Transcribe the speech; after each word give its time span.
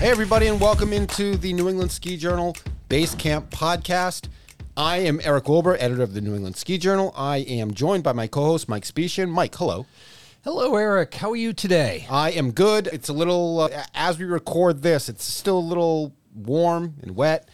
Hey, 0.00 0.10
everybody, 0.10 0.46
and 0.46 0.58
welcome 0.58 0.94
into 0.94 1.36
the 1.36 1.52
New 1.52 1.68
England 1.68 1.92
Ski 1.92 2.16
Journal 2.16 2.56
Base 2.88 3.14
Camp 3.14 3.50
podcast. 3.50 4.28
I 4.74 4.96
am 4.96 5.20
Eric 5.22 5.46
Wilbur, 5.46 5.76
editor 5.78 6.02
of 6.02 6.14
the 6.14 6.22
New 6.22 6.34
England 6.34 6.56
Ski 6.56 6.78
Journal. 6.78 7.12
I 7.14 7.40
am 7.40 7.74
joined 7.74 8.02
by 8.02 8.14
my 8.14 8.26
co 8.26 8.44
host, 8.44 8.66
Mike 8.66 8.84
Specian. 8.84 9.28
Mike, 9.28 9.54
hello. 9.56 9.84
Hello, 10.42 10.74
Eric. 10.74 11.12
How 11.12 11.32
are 11.32 11.36
you 11.36 11.52
today? 11.52 12.06
I 12.08 12.30
am 12.30 12.52
good. 12.52 12.86
It's 12.90 13.10
a 13.10 13.12
little, 13.12 13.60
uh, 13.60 13.84
as 13.94 14.18
we 14.18 14.24
record 14.24 14.80
this, 14.80 15.10
it's 15.10 15.22
still 15.22 15.58
a 15.58 15.60
little 15.60 16.14
warm 16.34 16.94
and 17.02 17.14
wet 17.14 17.50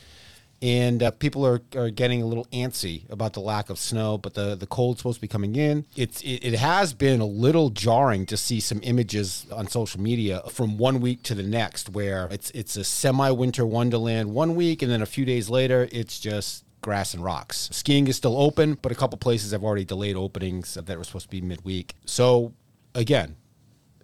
and 0.62 1.02
uh, 1.02 1.11
people 1.11 1.46
are, 1.46 1.61
are 1.75 1.91
getting 1.91 2.22
a 2.22 2.27
little 2.27 2.46
antsy 2.46 3.09
about 3.11 3.34
the 3.34 3.41
lack 3.41 3.68
of 3.70 3.79
snow 3.79 4.16
but 4.18 4.34
the, 4.34 4.54
the 4.54 4.66
cold's 4.66 5.00
supposed 5.00 5.16
to 5.16 5.21
be 5.21 5.29
coming 5.29 5.57
in. 5.57 5.84
It's 5.96 6.22
it, 6.22 6.45
it, 6.45 6.54
has 6.54 6.95
been 6.95 7.21
a 7.21 7.27
little 7.27 7.71
jarring 7.71 8.26
to 8.26 8.36
see 8.36 8.61
some 8.61 8.81
images 8.82 9.46
on 9.53 9.68
social 9.68 10.00
media 10.00 10.43
from 10.50 10.79
one 10.79 11.00
week 11.00 11.22
to 11.25 11.34
the 11.34 11.43
next 11.43 11.90
where 11.90 12.29
it's 12.31 12.50
it's 12.50 12.76
a 12.76 12.84
semi-winter 12.84 13.67
wonderland 13.67 14.32
one 14.32 14.54
week 14.54 14.82
and 14.82 14.90
then 14.90 15.03
a 15.03 15.07
few 15.07 15.25
days 15.25 15.50
later 15.50 15.89
it's 15.93 16.18
just 16.18 16.64
grass 16.81 17.14
and 17.14 17.23
rocks. 17.23 17.68
Skiing 17.73 18.07
is 18.09 18.17
still 18.17 18.36
open 18.40 18.79
but 18.81 18.93
a 18.93 18.95
couple 18.95 19.18
places 19.18 19.53
have 19.53 19.62
already 19.62 19.84
delayed 19.84 20.17
openings 20.17 20.75
that 20.75 20.96
were 20.96 21.04
supposed 21.04 21.26
to 21.26 21.31
be 21.31 21.40
midweek. 21.40 21.95
So 22.07 22.54
again 22.95 23.36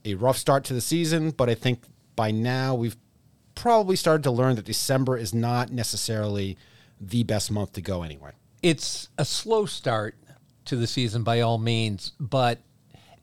a 0.04 0.14
rough 0.14 0.36
start 0.36 0.64
to 0.64 0.74
the 0.74 0.80
season 0.80 1.30
but 1.30 1.48
i 1.48 1.54
think 1.54 1.84
by 2.16 2.30
now 2.30 2.74
we've 2.74 2.96
probably 3.62 3.94
started 3.94 4.24
to 4.24 4.30
learn 4.32 4.56
that 4.56 4.64
December 4.64 5.16
is 5.16 5.32
not 5.32 5.70
necessarily 5.70 6.58
the 7.00 7.22
best 7.22 7.48
month 7.48 7.72
to 7.72 7.80
go 7.80 8.02
anyway. 8.02 8.32
It's 8.60 9.08
a 9.16 9.24
slow 9.24 9.66
start 9.66 10.16
to 10.64 10.74
the 10.74 10.88
season 10.88 11.22
by 11.22 11.42
all 11.42 11.58
means, 11.58 12.10
but 12.18 12.58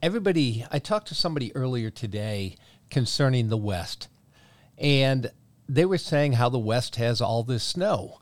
everybody, 0.02 0.66
I 0.72 0.80
talked 0.80 1.10
to 1.10 1.14
somebody 1.14 1.54
earlier 1.58 1.90
today 1.90 2.56
concerning 2.90 3.50
the 3.50 3.58
West, 3.58 4.08
and 4.78 5.30
they 5.68 5.84
were 5.84 5.98
saying 5.98 6.34
how 6.34 6.48
the 6.48 6.58
West 6.58 6.96
has 6.96 7.20
all 7.20 7.44
this 7.44 7.66
snow. 7.66 8.22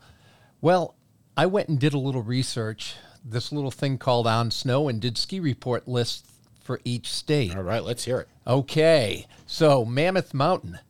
Well, 0.60 0.96
I 1.36 1.46
went 1.46 1.68
and 1.68 1.78
did 1.78 1.94
a 1.94 2.00
little 2.00 2.24
research, 2.24 2.96
this 3.24 3.52
little 3.52 3.70
thing 3.70 3.96
called 3.96 4.26
On 4.26 4.50
Snow, 4.50 4.88
and 4.88 5.00
did 5.00 5.16
ski 5.18 5.38
report 5.38 5.86
lists 5.86 6.28
for 6.60 6.80
each 6.84 7.12
state. 7.12 7.54
All 7.54 7.62
right, 7.62 7.84
let's 7.84 8.06
hear 8.06 8.18
it. 8.18 8.28
Okay, 8.44 9.24
so 9.46 9.84
Mammoth 9.84 10.34
Mountain, 10.34 10.80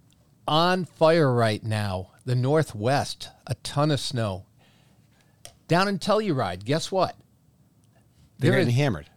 on 0.48 0.84
fire 0.86 1.32
right 1.32 1.62
now. 1.62 2.10
The 2.24 2.34
Northwest, 2.34 3.28
a 3.46 3.54
ton 3.56 3.90
of 3.90 4.00
snow. 4.00 4.46
Down 5.68 5.86
in 5.86 5.98
Telluride, 5.98 6.64
guess 6.64 6.90
what? 6.90 7.14
They're, 8.38 8.50
they're 8.50 8.60
getting 8.60 8.74
hammered. 8.74 9.08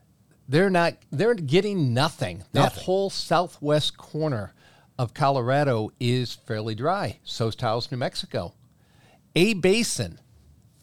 They're 0.48 0.70
not. 0.70 0.98
They're 1.12 1.34
getting 1.34 1.94
nothing. 1.94 2.44
That 2.52 2.74
whole 2.74 3.10
southwest 3.10 3.98
corner 3.98 4.54
of 5.00 5.14
Colorado 5.14 5.92
is 6.00 6.34
fairly 6.34 6.76
dry. 6.76 7.20
So's 7.24 7.56
Taos, 7.56 7.90
New 7.90 7.98
Mexico. 7.98 8.54
A-Basin, 9.36 10.20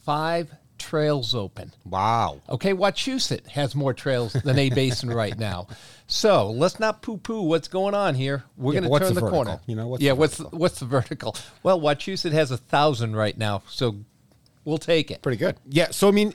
five 0.04 0.50
trails 0.78 1.34
open. 1.34 1.72
Wow. 1.84 2.40
Okay, 2.48 2.72
Wachusett 2.72 3.46
has 3.48 3.74
more 3.74 3.92
trails 3.92 4.32
than 4.32 4.58
A-Basin 4.58 5.10
right 5.10 5.38
now. 5.38 5.68
So 6.08 6.50
let's 6.50 6.80
not 6.80 7.02
poo-poo 7.02 7.42
what's 7.42 7.68
going 7.68 7.94
on 7.94 8.16
here. 8.16 8.42
We're 8.56 8.74
yeah, 8.74 8.80
going 8.80 8.92
to 8.92 8.98
turn 8.98 9.14
the, 9.14 9.20
the 9.20 9.30
corner. 9.30 9.60
You 9.66 9.76
know, 9.76 9.86
what's 9.86 10.02
yeah, 10.02 10.12
what's 10.12 10.38
vertical? 10.38 10.58
what's 10.58 10.80
the 10.80 10.86
vertical? 10.86 11.36
Well, 11.62 11.80
Wachusett 11.80 12.32
has 12.32 12.50
a 12.50 12.56
thousand 12.56 13.14
right 13.14 13.38
now, 13.38 13.62
so 13.68 13.96
we'll 14.64 14.78
take 14.78 15.10
it. 15.12 15.22
Pretty 15.22 15.38
good. 15.38 15.56
Yeah. 15.68 15.92
So 15.92 16.08
I 16.08 16.10
mean. 16.10 16.34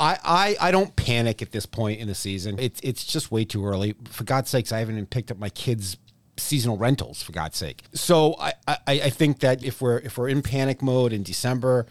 I, 0.00 0.18
I, 0.24 0.56
I 0.60 0.70
don't 0.72 0.94
panic 0.96 1.40
at 1.40 1.52
this 1.52 1.66
point 1.66 2.00
in 2.00 2.08
the 2.08 2.16
season. 2.16 2.58
It's 2.58 2.80
it's 2.82 3.04
just 3.04 3.30
way 3.30 3.44
too 3.44 3.64
early. 3.64 3.94
For 4.06 4.24
God's 4.24 4.50
sakes, 4.50 4.72
I 4.72 4.80
haven't 4.80 4.96
even 4.96 5.06
picked 5.06 5.30
up 5.30 5.38
my 5.38 5.50
kids' 5.50 5.98
seasonal 6.36 6.76
rentals. 6.76 7.22
For 7.22 7.30
God's 7.30 7.56
sake. 7.56 7.84
So 7.94 8.34
I, 8.40 8.54
I, 8.66 8.76
I 8.88 9.10
think 9.10 9.38
that 9.38 9.62
if 9.62 9.80
we're 9.80 9.98
if 9.98 10.18
we're 10.18 10.28
in 10.28 10.42
panic 10.42 10.82
mode 10.82 11.12
in 11.12 11.22
December, 11.22 11.86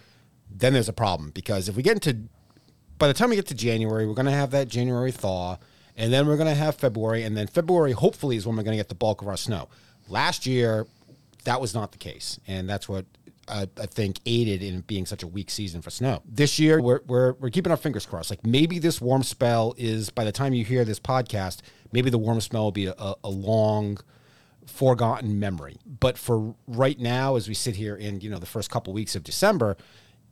then 0.52 0.74
there's 0.74 0.90
a 0.90 0.94
problem 0.94 1.32
because 1.32 1.70
if 1.70 1.78
we 1.78 1.82
get 1.82 1.94
into 1.94 2.28
by 2.98 3.08
the 3.08 3.14
time 3.14 3.30
we 3.30 3.38
get 3.38 3.48
to 3.48 3.56
January, 3.56 4.06
we're 4.06 4.16
going 4.16 4.26
to 4.26 4.34
have 4.34 4.52
that 4.52 4.68
January 4.68 5.14
thaw, 5.14 5.58
and 5.96 6.12
then 6.12 6.28
we're 6.28 6.38
going 6.38 6.50
to 6.50 6.56
have 6.56 6.76
February, 6.76 7.24
and 7.24 7.38
then 7.38 7.48
February 7.48 7.92
hopefully 7.92 8.36
is 8.36 8.46
when 8.46 8.56
we're 8.56 8.64
going 8.64 8.78
to 8.78 8.80
get 8.80 8.90
the 8.90 8.96
bulk 8.96 9.22
of 9.22 9.28
our 9.28 9.38
snow. 9.38 9.70
Last 10.10 10.46
year, 10.46 10.88
that 11.46 11.62
was 11.62 11.74
not 11.74 11.92
the 11.92 11.98
case, 11.98 12.40
and 12.48 12.70
that's 12.70 12.90
what 12.90 13.06
I, 13.48 13.68
I, 13.78 13.86
think 13.86 14.20
aided 14.26 14.64
in 14.64 14.82
being 14.82 15.06
such 15.06 15.24
a 15.24 15.28
weak 15.28 15.50
season 15.50 15.82
for 15.82 15.90
snow. 15.90 16.22
This 16.26 16.60
year, 16.60 16.82
we're, 16.82 17.02
we're, 17.06 17.34
we're 17.34 17.50
keeping 17.50 17.72
our 17.72 17.78
fingers 17.78 18.06
crossed. 18.06 18.30
Like 18.30 18.46
maybe 18.46 18.80
this 18.80 19.02
warm 19.02 19.24
spell 19.24 19.76
is, 19.78 20.10
by 20.10 20.24
the 20.24 20.32
time 20.32 20.54
you 20.54 20.64
hear 20.64 20.86
this 20.86 21.00
podcast, 21.00 21.62
maybe 21.92 22.10
the 22.10 22.18
warm 22.18 22.42
spell 22.42 22.64
will 22.64 22.72
be 22.72 22.88
a, 22.88 22.96
a 23.24 23.30
long, 23.30 23.98
forgotten 24.66 25.40
memory. 25.40 25.78
But 25.86 26.18
for 26.18 26.56
right 26.68 27.00
now, 27.00 27.36
as 27.36 27.48
we 27.48 27.54
sit 27.54 27.76
here 27.76 27.96
in 27.96 28.22
you 28.22 28.30
know 28.30 28.40
the 28.40 28.46
first 28.46 28.70
couple 28.70 28.94
weeks 28.94 29.16
of 29.16 29.24
December, 29.24 29.78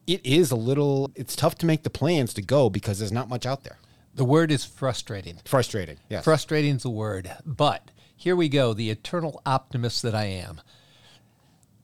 it 0.07 0.25
is 0.25 0.51
a 0.51 0.55
little 0.55 1.11
it's 1.15 1.35
tough 1.35 1.55
to 1.55 1.65
make 1.65 1.83
the 1.83 1.89
plans 1.89 2.33
to 2.35 2.41
go 2.41 2.69
because 2.69 2.99
there's 2.99 3.11
not 3.11 3.29
much 3.29 3.45
out 3.45 3.63
there. 3.63 3.77
The 4.15 4.25
word 4.25 4.51
is 4.51 4.65
frustrating. 4.65 5.39
Frustrating. 5.45 5.97
Yes. 6.09 6.23
Frustrating 6.23 6.75
is 6.75 6.83
the 6.83 6.89
word. 6.89 7.31
But 7.45 7.91
here 8.15 8.35
we 8.35 8.49
go, 8.49 8.73
the 8.73 8.89
eternal 8.89 9.41
optimist 9.45 10.01
that 10.03 10.15
I 10.15 10.25
am. 10.25 10.61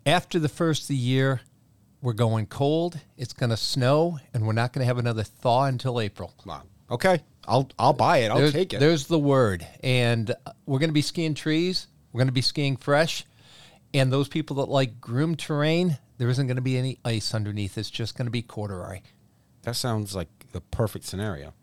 After 0.06 0.40
the 0.40 0.50
first 0.50 0.84
of 0.84 0.88
the 0.90 0.96
year, 0.96 1.42
we're 2.02 2.14
going 2.14 2.46
cold, 2.46 3.00
it's 3.18 3.34
going 3.34 3.50
to 3.50 3.58
snow, 3.58 4.20
and 4.34 4.46
we're 4.46 4.54
not 4.54 4.72
going 4.72 4.84
to 4.84 4.86
have 4.86 4.98
another 4.98 5.24
thaw 5.24 5.66
until 5.66 6.00
April. 6.00 6.34
Wow. 6.46 6.64
Okay. 6.92 7.22
I'll 7.48 7.70
I'll 7.80 7.94
buy 7.94 8.20
it. 8.20 8.30
I'll 8.30 8.38
there's, 8.38 8.54
take 8.54 8.74
it. 8.74 8.80
There's 8.80 9.08
the 9.08 9.18
word. 9.18 9.66
And 9.82 10.32
uh, 10.32 10.52
we're 10.66 10.80
going 10.80 10.90
to 10.90 10.94
be 10.94 11.02
skiing 11.02 11.34
trees. 11.34 11.88
We're 12.12 12.20
going 12.20 12.28
to 12.28 12.34
be 12.34 12.42
skiing 12.42 12.76
fresh. 12.76 13.26
And 13.94 14.12
those 14.12 14.28
people 14.28 14.58
that 14.58 14.70
like 14.70 15.00
groomed 15.00 15.40
terrain, 15.40 15.98
there 16.18 16.30
isn't 16.30 16.46
going 16.46 16.58
to 16.58 16.62
be 16.62 16.78
any 16.78 17.00
ice 17.06 17.34
underneath. 17.34 17.78
It's 17.78 17.90
just 17.90 18.18
going 18.18 18.26
to 18.26 18.32
be 18.32 18.42
corduroy. 18.42 19.02
That 19.64 19.76
sounds 19.76 20.14
like 20.14 20.28
the 20.52 20.62
perfect 20.62 21.06
scenario. 21.06 21.54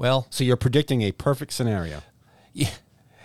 Well, 0.00 0.26
so 0.30 0.44
you're 0.44 0.56
predicting 0.56 1.02
a 1.02 1.12
perfect 1.12 1.52
scenario. 1.52 2.00
Yeah. 2.54 2.70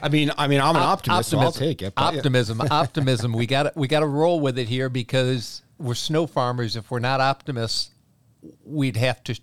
I 0.01 0.09
mean, 0.09 0.29
I 0.37 0.49
mean, 0.49 0.59
I'm 0.59 0.75
an 0.75 0.81
optimist, 0.81 1.33
optimism, 1.33 1.39
so 1.39 1.45
I'll 1.45 1.51
take 1.69 1.81
it. 1.81 1.93
Optimism, 1.95 2.59
optimism. 2.69 3.31
We 3.31 3.47
got 3.47 3.77
we 3.77 3.87
got 3.87 4.01
to 4.01 4.07
roll 4.07 4.41
with 4.41 4.59
it 4.59 4.67
here 4.67 4.89
because 4.89 5.61
we're 5.77 5.95
snow 5.95 6.27
farmers. 6.27 6.75
If 6.75 6.91
we're 6.91 6.99
not 6.99 7.21
optimists, 7.21 7.91
we'd 8.65 8.97
have 8.97 9.23
to 9.23 9.39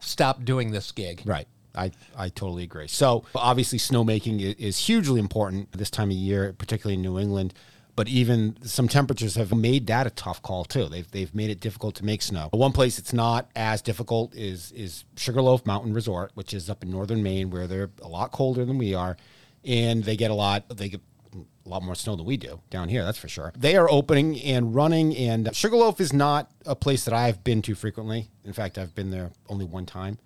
stop 0.00 0.44
doing 0.44 0.70
this 0.70 0.92
gig. 0.92 1.22
Right. 1.24 1.48
I, 1.74 1.92
I 2.14 2.28
totally 2.28 2.64
agree. 2.64 2.88
So 2.88 3.24
obviously, 3.34 3.78
snowmaking 3.78 4.58
is 4.58 4.76
hugely 4.76 5.18
important 5.18 5.72
this 5.72 5.88
time 5.88 6.10
of 6.10 6.16
year, 6.16 6.52
particularly 6.52 6.96
in 6.96 7.02
New 7.02 7.18
England 7.18 7.54
but 7.96 8.08
even 8.08 8.56
some 8.62 8.88
temperatures 8.88 9.34
have 9.36 9.52
made 9.54 9.86
that 9.86 10.06
a 10.06 10.10
tough 10.10 10.42
call 10.42 10.64
too. 10.64 10.88
They've 10.88 11.10
they've 11.10 11.34
made 11.34 11.50
it 11.50 11.60
difficult 11.60 11.94
to 11.96 12.04
make 12.04 12.20
snow. 12.22 12.50
One 12.52 12.72
place 12.72 12.98
it's 12.98 13.14
not 13.14 13.50
as 13.56 13.80
difficult 13.82 14.34
is 14.34 14.70
is 14.72 15.04
Sugarloaf 15.16 15.64
Mountain 15.64 15.94
Resort, 15.94 16.30
which 16.34 16.52
is 16.52 16.68
up 16.68 16.82
in 16.82 16.90
northern 16.90 17.22
Maine, 17.22 17.50
where 17.50 17.66
they're 17.66 17.90
a 18.02 18.08
lot 18.08 18.32
colder 18.32 18.66
than 18.66 18.76
we 18.76 18.94
are, 18.94 19.16
and 19.64 20.04
they 20.04 20.16
get 20.16 20.30
a 20.30 20.34
lot 20.34 20.68
they 20.76 20.90
get 20.90 21.00
a 21.34 21.68
lot 21.68 21.82
more 21.82 21.94
snow 21.94 22.16
than 22.16 22.26
we 22.26 22.36
do 22.36 22.60
down 22.68 22.90
here. 22.90 23.02
That's 23.02 23.18
for 23.18 23.28
sure. 23.28 23.52
They 23.56 23.76
are 23.76 23.90
opening 23.90 24.40
and 24.42 24.74
running, 24.74 25.16
and 25.16 25.54
Sugarloaf 25.56 26.00
is 26.00 26.12
not 26.12 26.50
a 26.66 26.76
place 26.76 27.04
that 27.06 27.14
I've 27.14 27.42
been 27.42 27.62
to 27.62 27.74
frequently. 27.74 28.28
In 28.44 28.52
fact, 28.52 28.76
I've 28.76 28.94
been 28.94 29.10
there 29.10 29.30
only 29.48 29.64
one 29.64 29.86
time, 29.86 30.18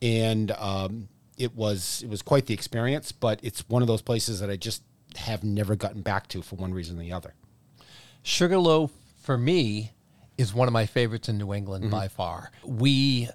and 0.00 0.50
um, 0.52 1.08
it 1.36 1.54
was 1.54 2.00
it 2.02 2.08
was 2.08 2.22
quite 2.22 2.46
the 2.46 2.54
experience. 2.54 3.12
But 3.12 3.38
it's 3.42 3.68
one 3.68 3.82
of 3.82 3.88
those 3.88 4.02
places 4.02 4.40
that 4.40 4.48
I 4.48 4.56
just 4.56 4.82
have 5.18 5.44
never 5.44 5.76
gotten 5.76 6.02
back 6.02 6.28
to 6.28 6.42
for 6.42 6.56
one 6.56 6.74
reason 6.74 6.98
or 6.98 7.02
the 7.02 7.12
other. 7.12 7.34
Sugarloaf, 8.22 8.90
for 9.20 9.36
me, 9.36 9.92
is 10.38 10.54
one 10.54 10.68
of 10.68 10.72
my 10.72 10.86
favorites 10.86 11.28
in 11.28 11.38
New 11.38 11.52
England 11.52 11.84
mm-hmm. 11.84 11.92
by 11.92 12.08
far. 12.08 12.50
We, 12.64 13.28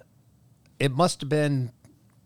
it 0.78 0.92
must 0.92 1.20
have 1.20 1.28
been 1.28 1.72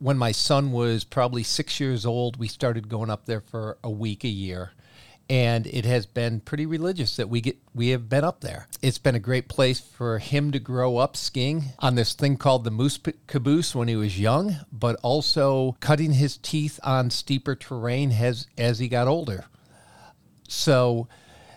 when 0.03 0.19
my 0.19 0.33
son 0.33 0.73
was 0.73 1.05
probably 1.05 1.45
six 1.45 1.79
years 1.79 2.05
old, 2.05 2.37
we 2.37 2.49
started 2.49 2.89
going 2.89 3.09
up 3.09 3.25
there 3.27 3.41
for 3.41 3.79
a 3.85 3.91
week 3.91 4.25
a 4.25 4.29
year. 4.29 4.73
And 5.29 5.67
it 5.67 5.85
has 5.85 6.05
been 6.05 6.41
pretty 6.41 6.67
religious 6.67 7.17
that 7.17 7.29
we 7.29 7.41
get 7.41 7.59
we 7.75 7.89
have 7.89 8.09
been 8.09 8.25
up 8.25 8.41
there. 8.41 8.69
It's 8.83 8.99
been 8.99 9.15
a 9.15 9.21
great 9.21 9.49
place 9.49 9.81
for 9.81 10.19
him 10.19 10.51
to 10.53 10.59
grow 10.59 10.99
up 10.99 11.17
skiing 11.17 11.65
on 11.79 11.95
this 11.95 12.13
thing 12.13 12.37
called 12.37 12.65
the 12.65 12.71
moose 12.71 12.99
caboose 13.27 13.75
when 13.75 13.89
he 13.89 13.97
was 13.97 14.21
young, 14.21 14.57
but 14.71 14.97
also 15.03 15.77
cutting 15.81 16.13
his 16.13 16.37
teeth 16.37 16.79
on 16.83 17.11
steeper 17.11 17.55
terrain 17.55 18.13
as 18.13 18.47
as 18.59 18.79
he 18.79 18.89
got 18.89 19.09
older. 19.09 19.47
So 20.49 21.09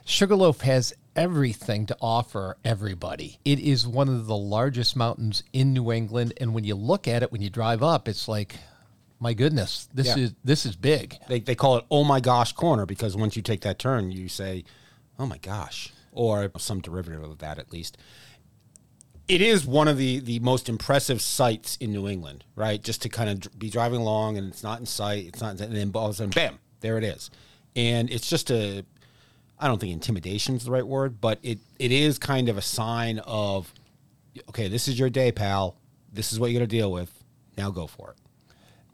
Sugarloaf 0.05 0.61
has 0.61 0.93
everything 1.15 1.85
to 1.87 1.97
offer 2.01 2.57
everybody. 2.63 3.39
It 3.45 3.59
is 3.59 3.87
one 3.87 4.09
of 4.09 4.27
the 4.27 4.37
largest 4.37 4.95
mountains 4.95 5.43
in 5.53 5.73
New 5.73 5.91
England 5.91 6.33
and 6.37 6.53
when 6.53 6.63
you 6.63 6.75
look 6.75 7.07
at 7.07 7.23
it 7.23 7.31
when 7.31 7.41
you 7.41 7.49
drive 7.49 7.81
up 7.81 8.07
it's 8.07 8.27
like 8.27 8.55
my 9.19 9.33
goodness, 9.33 9.87
this 9.93 10.07
yeah. 10.07 10.17
is 10.17 10.33
this 10.43 10.65
is 10.65 10.75
big. 10.75 11.17
They 11.27 11.39
they 11.39 11.55
call 11.55 11.77
it 11.77 11.85
oh 11.89 12.03
my 12.03 12.19
gosh 12.19 12.51
corner 12.53 12.85
because 12.85 13.15
once 13.15 13.35
you 13.35 13.41
take 13.41 13.61
that 13.61 13.79
turn 13.79 14.11
you 14.11 14.27
say 14.27 14.63
oh 15.17 15.25
my 15.25 15.37
gosh 15.37 15.93
or 16.11 16.51
some 16.57 16.81
derivative 16.81 17.23
of 17.23 17.39
that 17.39 17.59
at 17.59 17.71
least. 17.71 17.97
It 19.27 19.41
is 19.41 19.65
one 19.65 19.87
of 19.87 19.97
the 19.97 20.19
the 20.19 20.39
most 20.39 20.69
impressive 20.69 21.21
sights 21.21 21.77
in 21.77 21.91
New 21.91 22.07
England, 22.07 22.43
right? 22.55 22.81
Just 22.81 23.01
to 23.03 23.09
kind 23.09 23.29
of 23.29 23.57
be 23.57 23.69
driving 23.69 23.99
along 23.99 24.37
and 24.37 24.47
it's 24.47 24.63
not 24.63 24.79
in 24.79 24.85
sight, 24.85 25.25
it's 25.25 25.41
not 25.41 25.59
and 25.59 25.75
then 25.75 25.91
all 25.95 26.05
of 26.05 26.11
a 26.11 26.13
sudden 26.15 26.31
bam, 26.31 26.59
there 26.81 26.97
it 26.97 27.03
is 27.03 27.31
and 27.75 28.09
it's 28.09 28.29
just 28.29 28.51
a 28.51 28.85
I 29.59 29.67
don't 29.67 29.79
think 29.79 29.93
intimidation 29.93 30.55
is 30.55 30.65
the 30.65 30.71
right 30.71 30.85
word, 30.85 31.21
but 31.21 31.39
it, 31.41 31.59
it 31.79 31.91
is 31.91 32.19
kind 32.19 32.49
of 32.49 32.57
a 32.57 32.61
sign 32.61 33.19
of, 33.19 33.73
okay, 34.49 34.67
this 34.67 34.89
is 34.89 34.99
your 34.99 35.09
day, 35.09 35.31
pal. 35.31 35.77
This 36.11 36.33
is 36.33 36.39
what 36.39 36.51
you're 36.51 36.59
going 36.59 36.69
to 36.69 36.75
deal 36.75 36.91
with. 36.91 37.23
Now 37.57 37.71
go 37.71 37.87
for 37.87 38.11
it. 38.11 38.17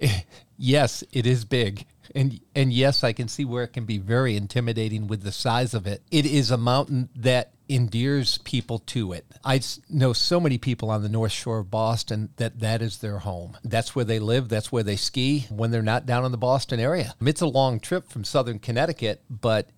yes, 0.57 1.03
it 1.12 1.25
is 1.25 1.45
big. 1.45 1.86
And 2.13 2.42
and 2.56 2.74
yes, 2.74 3.03
I 3.03 3.13
can 3.13 3.27
see 3.27 3.45
where 3.45 3.63
it 3.63 3.74
can 3.74 3.86
be 3.86 3.98
very 3.98 4.36
intimidating 4.36 5.07
with 5.07 5.24
the 5.24 5.31
size 5.31 5.74
of 5.74 5.88
it. 5.88 6.01
It 6.12 6.25
is 6.25 6.51
a 6.51 6.57
mountain 6.57 7.09
that 7.15 7.51
endears 7.69 8.38
people 8.39 8.80
to 8.80 9.13
it. 9.13 9.25
I 9.45 9.62
know 9.89 10.12
so 10.12 10.42
many 10.42 10.57
people 10.57 10.89
on 10.89 11.03
the 11.03 11.09
North 11.09 11.31
Shore 11.31 11.59
of 11.59 11.71
Boston 11.71 12.30
that 12.36 12.59
that 12.59 12.81
is 12.81 12.98
their 12.98 13.19
home. 13.19 13.57
That's 13.63 13.95
where 13.95 14.03
they 14.03 14.19
live, 14.19 14.50
that's 14.50 14.74
where 14.74 14.83
they 14.83 14.98
ski 14.98 15.45
when 15.50 15.71
they're 15.71 15.81
not 15.81 16.06
down 16.06 16.25
in 16.25 16.31
the 16.31 16.38
Boston 16.38 16.81
area. 16.81 17.15
It's 17.21 17.39
a 17.39 17.47
long 17.47 17.80
trip 17.80 18.09
from 18.09 18.25
southern 18.25 18.59
Connecticut, 18.59 19.21
but 19.30 19.69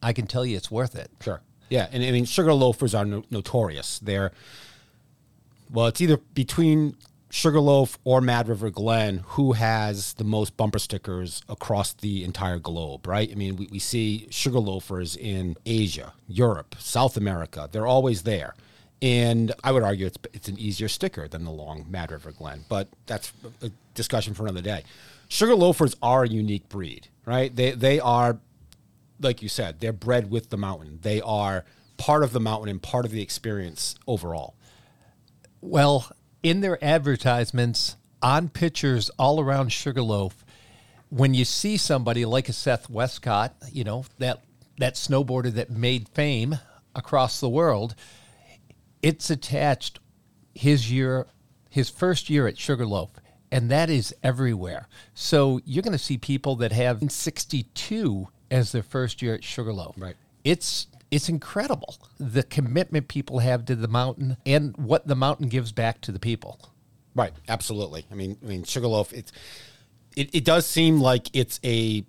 I 0.00 0.12
can 0.12 0.28
tell 0.28 0.46
you 0.46 0.56
it's 0.56 0.70
worth 0.70 0.94
it. 0.94 1.10
Sure. 1.20 1.40
Yeah, 1.68 1.88
and 1.90 2.04
I 2.04 2.12
mean 2.12 2.24
sugar 2.24 2.54
loafers 2.54 2.94
are 2.94 3.04
no- 3.04 3.24
notorious. 3.30 3.98
They're 3.98 4.30
well, 5.72 5.86
it's 5.86 6.00
either 6.00 6.18
between 6.34 6.96
Sugarloaf 7.30 7.96
or 8.02 8.20
Mad 8.20 8.48
River 8.48 8.70
Glen, 8.70 9.22
who 9.24 9.52
has 9.52 10.14
the 10.14 10.24
most 10.24 10.56
bumper 10.56 10.80
stickers 10.80 11.42
across 11.48 11.92
the 11.92 12.24
entire 12.24 12.58
globe, 12.58 13.06
right? 13.06 13.30
I 13.30 13.34
mean, 13.36 13.56
we, 13.56 13.68
we 13.70 13.78
see 13.78 14.26
sugar 14.30 14.58
loafers 14.58 15.16
in 15.16 15.56
Asia, 15.64 16.12
Europe, 16.26 16.74
South 16.78 17.16
America. 17.16 17.68
They're 17.70 17.86
always 17.86 18.24
there. 18.24 18.54
And 19.00 19.52
I 19.62 19.70
would 19.72 19.84
argue 19.84 20.06
it's, 20.06 20.18
it's 20.32 20.48
an 20.48 20.58
easier 20.58 20.88
sticker 20.88 21.28
than 21.28 21.44
the 21.44 21.52
long 21.52 21.86
Mad 21.88 22.10
River 22.10 22.32
Glen, 22.32 22.64
but 22.68 22.88
that's 23.06 23.32
a 23.62 23.70
discussion 23.94 24.34
for 24.34 24.42
another 24.42 24.60
day. 24.60 24.82
Sugar 25.28 25.54
loafers 25.54 25.96
are 26.02 26.24
a 26.24 26.28
unique 26.28 26.68
breed, 26.68 27.08
right? 27.24 27.54
They, 27.54 27.70
they 27.70 28.00
are, 28.00 28.38
like 29.20 29.40
you 29.40 29.48
said, 29.48 29.78
they're 29.78 29.92
bred 29.92 30.30
with 30.30 30.50
the 30.50 30.58
mountain. 30.58 30.98
They 31.02 31.20
are 31.20 31.64
part 31.96 32.24
of 32.24 32.32
the 32.32 32.40
mountain 32.40 32.68
and 32.68 32.82
part 32.82 33.04
of 33.04 33.12
the 33.12 33.22
experience 33.22 33.94
overall. 34.06 34.54
Well, 35.60 36.10
in 36.42 36.60
their 36.60 36.82
advertisements 36.82 37.96
on 38.22 38.48
pictures 38.48 39.10
all 39.18 39.40
around 39.40 39.72
Sugarloaf, 39.72 40.44
when 41.08 41.34
you 41.34 41.44
see 41.44 41.76
somebody 41.76 42.24
like 42.24 42.48
a 42.48 42.52
Seth 42.52 42.88
Wescott, 42.88 43.54
you 43.72 43.84
know, 43.84 44.04
that 44.18 44.42
that 44.78 44.94
snowboarder 44.94 45.52
that 45.52 45.70
made 45.70 46.08
fame 46.08 46.58
across 46.94 47.40
the 47.40 47.48
world, 47.48 47.94
it's 49.02 49.30
attached 49.30 50.00
his 50.54 50.90
year 50.90 51.26
his 51.68 51.88
first 51.88 52.28
year 52.28 52.46
at 52.46 52.58
Sugarloaf 52.58 53.10
and 53.52 53.70
that 53.70 53.90
is 53.90 54.14
everywhere. 54.22 54.86
So 55.14 55.60
you're 55.64 55.82
going 55.82 55.92
to 55.92 55.98
see 55.98 56.18
people 56.18 56.56
that 56.56 56.72
have 56.72 57.02
62 57.10 58.28
as 58.50 58.72
their 58.72 58.82
first 58.82 59.22
year 59.22 59.34
at 59.34 59.44
Sugarloaf. 59.44 59.94
Right. 59.98 60.16
It's 60.44 60.86
it's 61.10 61.28
incredible 61.28 61.96
the 62.18 62.42
commitment 62.42 63.08
people 63.08 63.40
have 63.40 63.64
to 63.66 63.74
the 63.74 63.88
mountain 63.88 64.36
and 64.46 64.76
what 64.76 65.06
the 65.06 65.16
mountain 65.16 65.48
gives 65.48 65.72
back 65.72 66.00
to 66.02 66.12
the 66.12 66.18
people. 66.18 66.70
Right, 67.14 67.32
absolutely. 67.48 68.06
I 68.10 68.14
mean, 68.14 68.36
I 68.42 68.46
mean, 68.46 68.64
Sugarloaf. 68.64 69.12
It's 69.12 69.32
it, 70.16 70.34
it 70.34 70.44
does 70.44 70.66
seem 70.66 71.00
like 71.00 71.28
it's 71.34 71.60
a 71.64 72.04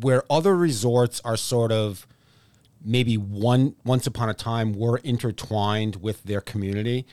where 0.00 0.22
other 0.30 0.56
resorts 0.56 1.20
are 1.24 1.36
sort 1.36 1.72
of 1.72 2.06
maybe 2.84 3.16
one 3.16 3.74
once 3.84 4.06
upon 4.06 4.28
a 4.28 4.34
time 4.34 4.72
were 4.72 4.98
intertwined 4.98 5.96
with 5.96 6.22
their 6.24 6.40
community. 6.40 7.06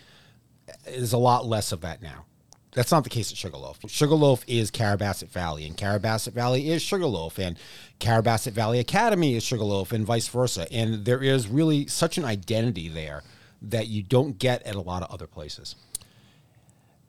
There's 0.85 1.13
a 1.13 1.17
lot 1.17 1.45
less 1.45 1.71
of 1.71 1.81
that 1.81 2.01
now. 2.01 2.25
That's 2.75 2.91
not 2.91 3.05
the 3.05 3.09
case 3.09 3.31
at 3.31 3.37
Sugarloaf. 3.37 3.79
Sugarloaf 3.87 4.43
is 4.47 4.69
Carrabassett 4.69 5.29
Valley, 5.29 5.65
and 5.65 5.77
Carrabassett 5.77 6.33
Valley 6.33 6.69
is 6.69 6.81
Sugarloaf, 6.81 7.39
and 7.39 7.57
Carrabassett 8.01 8.51
Valley 8.51 8.79
Academy 8.79 9.35
is 9.35 9.43
Sugarloaf, 9.43 9.93
and 9.93 10.05
vice 10.05 10.27
versa. 10.27 10.71
And 10.71 11.05
there 11.05 11.23
is 11.23 11.47
really 11.47 11.87
such 11.87 12.17
an 12.17 12.25
identity 12.25 12.89
there 12.89 13.23
that 13.61 13.87
you 13.87 14.03
don't 14.03 14.37
get 14.37 14.61
at 14.63 14.75
a 14.75 14.81
lot 14.81 15.03
of 15.03 15.09
other 15.09 15.25
places. 15.25 15.75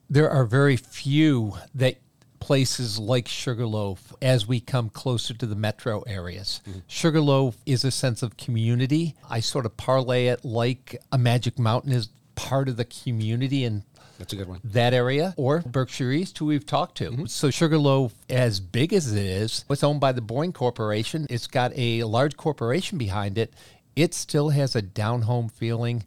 There 0.09 0.29
are 0.29 0.45
very 0.45 0.77
few 0.77 1.55
that 1.75 1.97
places 2.39 2.97
like 2.97 3.27
Sugarloaf 3.27 4.13
as 4.21 4.47
we 4.47 4.61
come 4.61 4.89
closer 4.89 5.33
to 5.33 5.45
the 5.45 5.55
metro 5.55 6.01
areas. 6.03 6.61
Mm-hmm. 6.65 6.79
Sugarloaf 6.87 7.57
is 7.65 7.83
a 7.83 7.91
sense 7.91 8.23
of 8.23 8.37
community. 8.37 9.15
I 9.29 9.41
sort 9.41 9.65
of 9.65 9.75
parlay 9.75 10.27
it 10.27 10.45
like 10.45 10.97
a 11.11 11.17
Magic 11.17 11.59
Mountain 11.59 11.91
is 11.91 12.07
part 12.35 12.69
of 12.69 12.77
the 12.77 12.85
community 12.85 13.65
and 13.65 13.83
that's 14.17 14.33
a 14.33 14.35
good 14.35 14.47
one. 14.47 14.61
That 14.63 14.93
area 14.93 15.33
or 15.37 15.61
Berkshire 15.61 16.11
East, 16.11 16.37
who 16.37 16.45
we've 16.45 16.65
talked 16.65 16.97
to. 16.97 17.11
Mm-hmm. 17.11 17.25
So 17.25 17.49
Sugarloaf, 17.49 18.13
as 18.29 18.59
big 18.59 18.93
as 18.93 19.11
it 19.13 19.19
is, 19.19 19.65
it's 19.69 19.83
owned 19.83 19.99
by 19.99 20.11
the 20.11 20.21
Boyne 20.21 20.53
Corporation. 20.53 21.27
It's 21.29 21.47
got 21.47 21.71
a 21.75 22.03
large 22.03 22.37
corporation 22.37 22.97
behind 22.97 23.37
it. 23.37 23.53
It 23.95 24.13
still 24.13 24.49
has 24.49 24.75
a 24.75 24.81
down 24.81 25.23
home 25.23 25.49
feeling. 25.49 26.03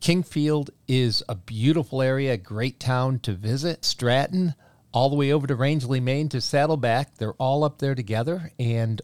Kingfield 0.00 0.70
is 0.86 1.22
a 1.28 1.34
beautiful 1.34 2.02
area, 2.02 2.34
a 2.34 2.36
great 2.36 2.78
town 2.78 3.18
to 3.20 3.32
visit. 3.32 3.84
Stratton, 3.84 4.54
all 4.92 5.10
the 5.10 5.16
way 5.16 5.32
over 5.32 5.46
to 5.46 5.54
Rangeley, 5.54 5.98
Maine 5.98 6.28
to 6.28 6.40
Saddleback, 6.40 7.16
they're 7.16 7.32
all 7.32 7.64
up 7.64 7.78
there 7.78 7.94
together 7.94 8.52
and 8.58 9.02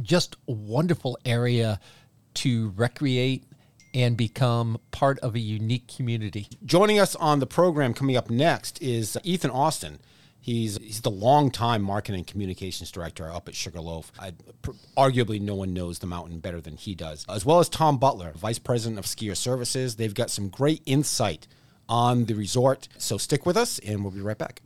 just 0.00 0.36
a 0.48 0.52
wonderful 0.52 1.18
area 1.24 1.80
to 2.34 2.72
recreate 2.76 3.44
and 3.94 4.16
become 4.16 4.78
part 4.90 5.18
of 5.20 5.34
a 5.34 5.40
unique 5.40 5.88
community. 5.88 6.48
Joining 6.64 6.98
us 6.98 7.14
on 7.16 7.40
the 7.40 7.46
program 7.46 7.94
coming 7.94 8.16
up 8.16 8.30
next 8.30 8.80
is 8.82 9.18
Ethan 9.22 9.50
Austin. 9.50 9.98
He's 10.40 10.76
he's 10.78 11.02
the 11.02 11.10
longtime 11.10 11.82
marketing 11.82 12.20
and 12.20 12.26
communications 12.26 12.90
director 12.90 13.30
up 13.30 13.48
at 13.48 13.54
Sugarloaf. 13.54 14.10
I, 14.18 14.32
arguably, 14.96 15.40
no 15.40 15.54
one 15.54 15.72
knows 15.72 16.00
the 16.00 16.08
mountain 16.08 16.40
better 16.40 16.60
than 16.60 16.76
he 16.76 16.96
does, 16.96 17.24
as 17.28 17.44
well 17.44 17.60
as 17.60 17.68
Tom 17.68 17.96
Butler, 17.98 18.32
vice 18.34 18.58
president 18.58 18.98
of 18.98 19.04
skier 19.04 19.36
services. 19.36 19.94
They've 19.96 20.12
got 20.12 20.30
some 20.30 20.48
great 20.48 20.82
insight 20.84 21.46
on 21.88 22.24
the 22.24 22.34
resort. 22.34 22.88
So 22.98 23.18
stick 23.18 23.46
with 23.46 23.56
us, 23.56 23.78
and 23.80 24.02
we'll 24.02 24.10
be 24.10 24.20
right 24.20 24.38
back. 24.38 24.62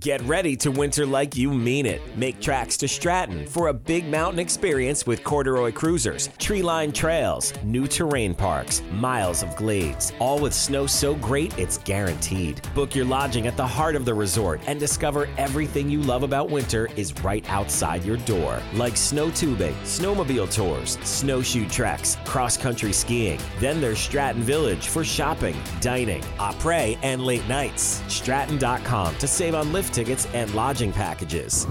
Get 0.00 0.20
ready 0.22 0.56
to 0.56 0.72
winter 0.72 1.06
like 1.06 1.36
you 1.36 1.52
mean 1.52 1.86
it. 1.86 2.02
Make 2.16 2.40
tracks 2.40 2.76
to 2.78 2.88
Stratton 2.88 3.46
for 3.46 3.68
a 3.68 3.72
big 3.72 4.08
mountain 4.08 4.40
experience 4.40 5.06
with 5.06 5.22
corduroy 5.22 5.70
cruisers, 5.70 6.30
tree 6.38 6.62
lined 6.62 6.96
trails, 6.96 7.52
new 7.62 7.86
terrain 7.86 8.34
parks, 8.34 8.82
miles 8.90 9.44
of 9.44 9.54
glades, 9.54 10.12
all 10.18 10.40
with 10.40 10.52
snow 10.52 10.88
so 10.88 11.14
great 11.14 11.56
it's 11.60 11.78
guaranteed. 11.78 12.60
Book 12.74 12.96
your 12.96 13.04
lodging 13.04 13.46
at 13.46 13.56
the 13.56 13.66
heart 13.66 13.94
of 13.94 14.04
the 14.04 14.12
resort 14.12 14.60
and 14.66 14.80
discover 14.80 15.28
everything 15.38 15.88
you 15.88 16.00
love 16.00 16.24
about 16.24 16.50
winter 16.50 16.88
is 16.96 17.14
right 17.22 17.48
outside 17.48 18.04
your 18.04 18.16
door, 18.16 18.60
like 18.72 18.96
snow 18.96 19.30
tubing, 19.30 19.76
snowmobile 19.84 20.52
tours, 20.52 20.98
snowshoe 21.04 21.68
treks, 21.68 22.18
cross 22.24 22.56
country 22.56 22.92
skiing. 22.92 23.38
Then 23.60 23.80
there's 23.80 24.00
Stratton 24.00 24.42
Village 24.42 24.88
for 24.88 25.04
shopping, 25.04 25.56
dining, 25.80 26.22
après, 26.38 26.98
and 27.04 27.24
late 27.24 27.46
nights. 27.48 28.02
Stratton.com 28.08 29.14
to 29.18 29.28
save 29.28 29.54
on 29.54 29.72
lift 29.72 29.83
lift 29.84 29.94
tickets 29.94 30.26
and 30.32 30.54
lodging 30.54 30.92
packages. 30.92 31.66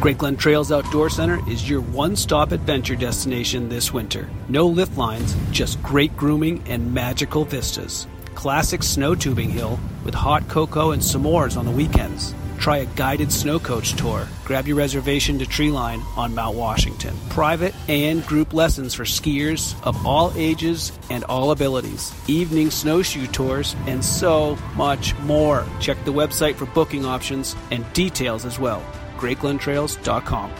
Great 0.00 0.16
Glen 0.16 0.36
Trails 0.36 0.70
Outdoor 0.70 1.10
Center 1.10 1.40
is 1.50 1.68
your 1.68 1.80
one 1.80 2.14
stop 2.16 2.52
adventure 2.52 2.94
destination 2.94 3.68
this 3.68 3.92
winter. 3.92 4.28
No 4.48 4.66
lift 4.66 4.96
lines, 4.96 5.36
just 5.50 5.82
great 5.82 6.16
grooming 6.16 6.62
and 6.68 6.94
magical 6.94 7.44
vistas. 7.44 8.06
Classic 8.34 8.82
snow 8.82 9.14
tubing 9.14 9.50
hill 9.50 9.78
with 10.04 10.14
hot 10.14 10.48
cocoa 10.48 10.92
and 10.92 11.02
s'mores 11.02 11.56
on 11.56 11.66
the 11.66 11.72
weekends. 11.72 12.32
Try 12.58 12.78
a 12.78 12.86
guided 12.86 13.32
snow 13.32 13.58
coach 13.58 13.94
tour. 13.94 14.26
Grab 14.44 14.66
your 14.66 14.76
reservation 14.76 15.38
to 15.38 15.46
Treeline 15.46 16.02
on 16.16 16.34
Mount 16.34 16.56
Washington. 16.56 17.16
Private 17.28 17.74
and 17.88 18.26
group 18.26 18.52
lessons 18.52 18.94
for 18.94 19.04
skiers 19.04 19.74
of 19.86 20.06
all 20.06 20.32
ages 20.36 20.92
and 21.08 21.24
all 21.24 21.52
abilities. 21.52 22.12
Evening 22.28 22.70
snowshoe 22.70 23.26
tours 23.28 23.76
and 23.86 24.04
so 24.04 24.56
much 24.76 25.16
more. 25.20 25.64
Check 25.80 26.04
the 26.04 26.12
website 26.12 26.56
for 26.56 26.66
booking 26.66 27.04
options 27.04 27.54
and 27.70 27.90
details 27.92 28.44
as 28.44 28.58
well. 28.58 28.82
GreatGlenTrails.com. 29.16 30.52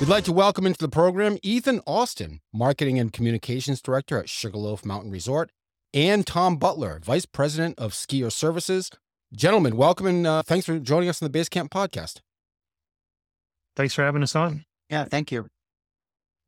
We'd 0.00 0.08
like 0.08 0.24
to 0.24 0.32
welcome 0.32 0.66
into 0.66 0.78
the 0.78 0.88
program 0.88 1.36
Ethan 1.42 1.82
Austin, 1.86 2.40
Marketing 2.54 2.98
and 2.98 3.12
Communications 3.12 3.82
Director 3.82 4.18
at 4.18 4.30
Sugarloaf 4.30 4.82
Mountain 4.82 5.10
Resort 5.10 5.50
and 5.92 6.26
Tom 6.26 6.56
Butler, 6.56 7.00
Vice 7.02 7.26
President 7.26 7.78
of 7.78 7.92
Skier 7.92 8.30
Services. 8.30 8.90
Gentlemen, 9.32 9.76
welcome 9.76 10.06
and 10.06 10.26
uh, 10.26 10.42
thanks 10.42 10.66
for 10.66 10.78
joining 10.78 11.08
us 11.08 11.22
on 11.22 11.30
the 11.30 11.38
Basecamp 11.38 11.68
podcast. 11.68 12.20
Thanks 13.76 13.94
for 13.94 14.02
having 14.02 14.22
us 14.22 14.34
on. 14.34 14.64
Yeah, 14.88 15.04
thank 15.04 15.30
you. 15.30 15.46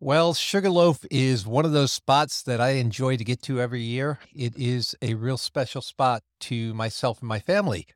Well, 0.00 0.34
Sugarloaf 0.34 1.04
is 1.12 1.46
one 1.46 1.64
of 1.64 1.70
those 1.70 1.92
spots 1.92 2.42
that 2.42 2.60
I 2.60 2.70
enjoy 2.70 3.16
to 3.16 3.24
get 3.24 3.40
to 3.42 3.60
every 3.60 3.82
year. 3.82 4.18
It 4.34 4.56
is 4.56 4.96
a 5.00 5.14
real 5.14 5.38
special 5.38 5.80
spot 5.80 6.24
to 6.40 6.74
myself 6.74 7.20
and 7.20 7.28
my 7.28 7.38
family. 7.38 7.86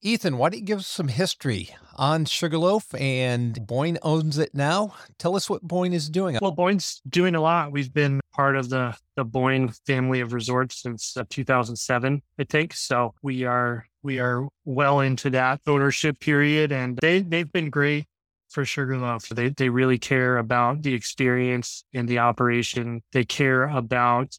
Ethan, 0.00 0.38
why 0.38 0.48
don't 0.50 0.60
you 0.60 0.64
give 0.64 0.78
us 0.78 0.86
some 0.86 1.08
history 1.08 1.70
on 1.96 2.24
Sugarloaf 2.24 2.94
and 2.94 3.66
Boyne 3.66 3.98
owns 4.02 4.38
it 4.38 4.54
now? 4.54 4.94
Tell 5.18 5.34
us 5.34 5.50
what 5.50 5.62
Boyne 5.62 5.92
is 5.92 6.08
doing. 6.08 6.38
Well, 6.40 6.52
Boyne's 6.52 7.02
doing 7.08 7.34
a 7.34 7.40
lot. 7.40 7.72
We've 7.72 7.92
been 7.92 8.20
part 8.32 8.56
of 8.56 8.68
the, 8.68 8.96
the 9.16 9.24
Boyne 9.24 9.70
family 9.86 10.20
of 10.20 10.32
resorts 10.32 10.82
since 10.82 11.16
uh, 11.16 11.24
2007, 11.28 12.22
I 12.38 12.44
think. 12.44 12.74
So 12.74 13.14
we 13.22 13.44
are 13.44 13.88
We 14.04 14.20
are 14.20 14.46
well 14.64 15.00
into 15.00 15.30
that 15.30 15.60
ownership 15.66 16.20
period 16.20 16.70
and 16.70 16.96
they, 17.02 17.20
they've 17.20 17.50
been 17.50 17.68
great 17.68 18.06
for 18.48 18.64
Sugarloaf. 18.64 19.28
They, 19.28 19.48
they 19.50 19.68
really 19.68 19.98
care 19.98 20.38
about 20.38 20.82
the 20.82 20.94
experience 20.94 21.84
and 21.92 22.08
the 22.08 22.20
operation. 22.20 23.02
They 23.12 23.24
care 23.24 23.64
about 23.64 24.38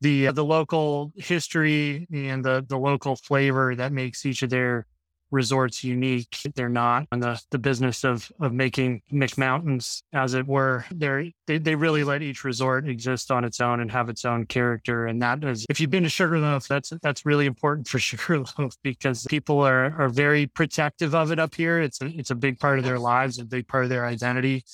the, 0.00 0.28
uh, 0.28 0.32
the 0.32 0.44
local 0.44 1.12
history 1.16 2.06
and 2.12 2.44
the, 2.44 2.64
the 2.68 2.78
local 2.78 3.16
flavor 3.16 3.74
that 3.74 3.92
makes 3.92 4.26
each 4.26 4.42
of 4.42 4.50
their 4.50 4.86
resorts 5.30 5.82
unique. 5.82 6.36
They're 6.54 6.68
not 6.68 7.06
in 7.12 7.20
the, 7.20 7.40
the 7.50 7.58
business 7.58 8.04
of 8.04 8.30
of 8.40 8.52
making 8.52 9.02
McMountains, 9.12 10.02
as 10.12 10.34
it 10.34 10.46
were. 10.46 10.84
They're, 10.90 11.26
they 11.46 11.58
they 11.58 11.74
really 11.74 12.04
let 12.04 12.22
each 12.22 12.44
resort 12.44 12.88
exist 12.88 13.30
on 13.30 13.44
its 13.44 13.60
own 13.60 13.80
and 13.80 13.90
have 13.90 14.08
its 14.08 14.24
own 14.24 14.46
character. 14.46 15.06
And 15.06 15.20
that 15.22 15.42
is, 15.44 15.66
if 15.68 15.80
you've 15.80 15.90
been 15.90 16.04
to 16.04 16.08
Sugarloaf, 16.08 16.68
that's 16.68 16.92
that's 17.02 17.26
really 17.26 17.46
important 17.46 17.88
for 17.88 17.98
Sugarloaf 18.10 18.76
because 18.82 19.26
people 19.28 19.60
are 19.60 19.94
are 20.00 20.08
very 20.08 20.46
protective 20.46 21.14
of 21.14 21.32
it 21.32 21.38
up 21.38 21.54
here. 21.54 21.80
It's 21.80 22.00
a, 22.00 22.06
it's 22.06 22.30
a 22.30 22.36
big 22.36 22.58
part 22.58 22.78
of 22.78 22.84
their 22.84 22.98
lives, 22.98 23.38
a 23.38 23.44
big 23.44 23.68
part 23.68 23.84
of 23.84 23.90
their 23.90 24.06
identity. 24.06 24.64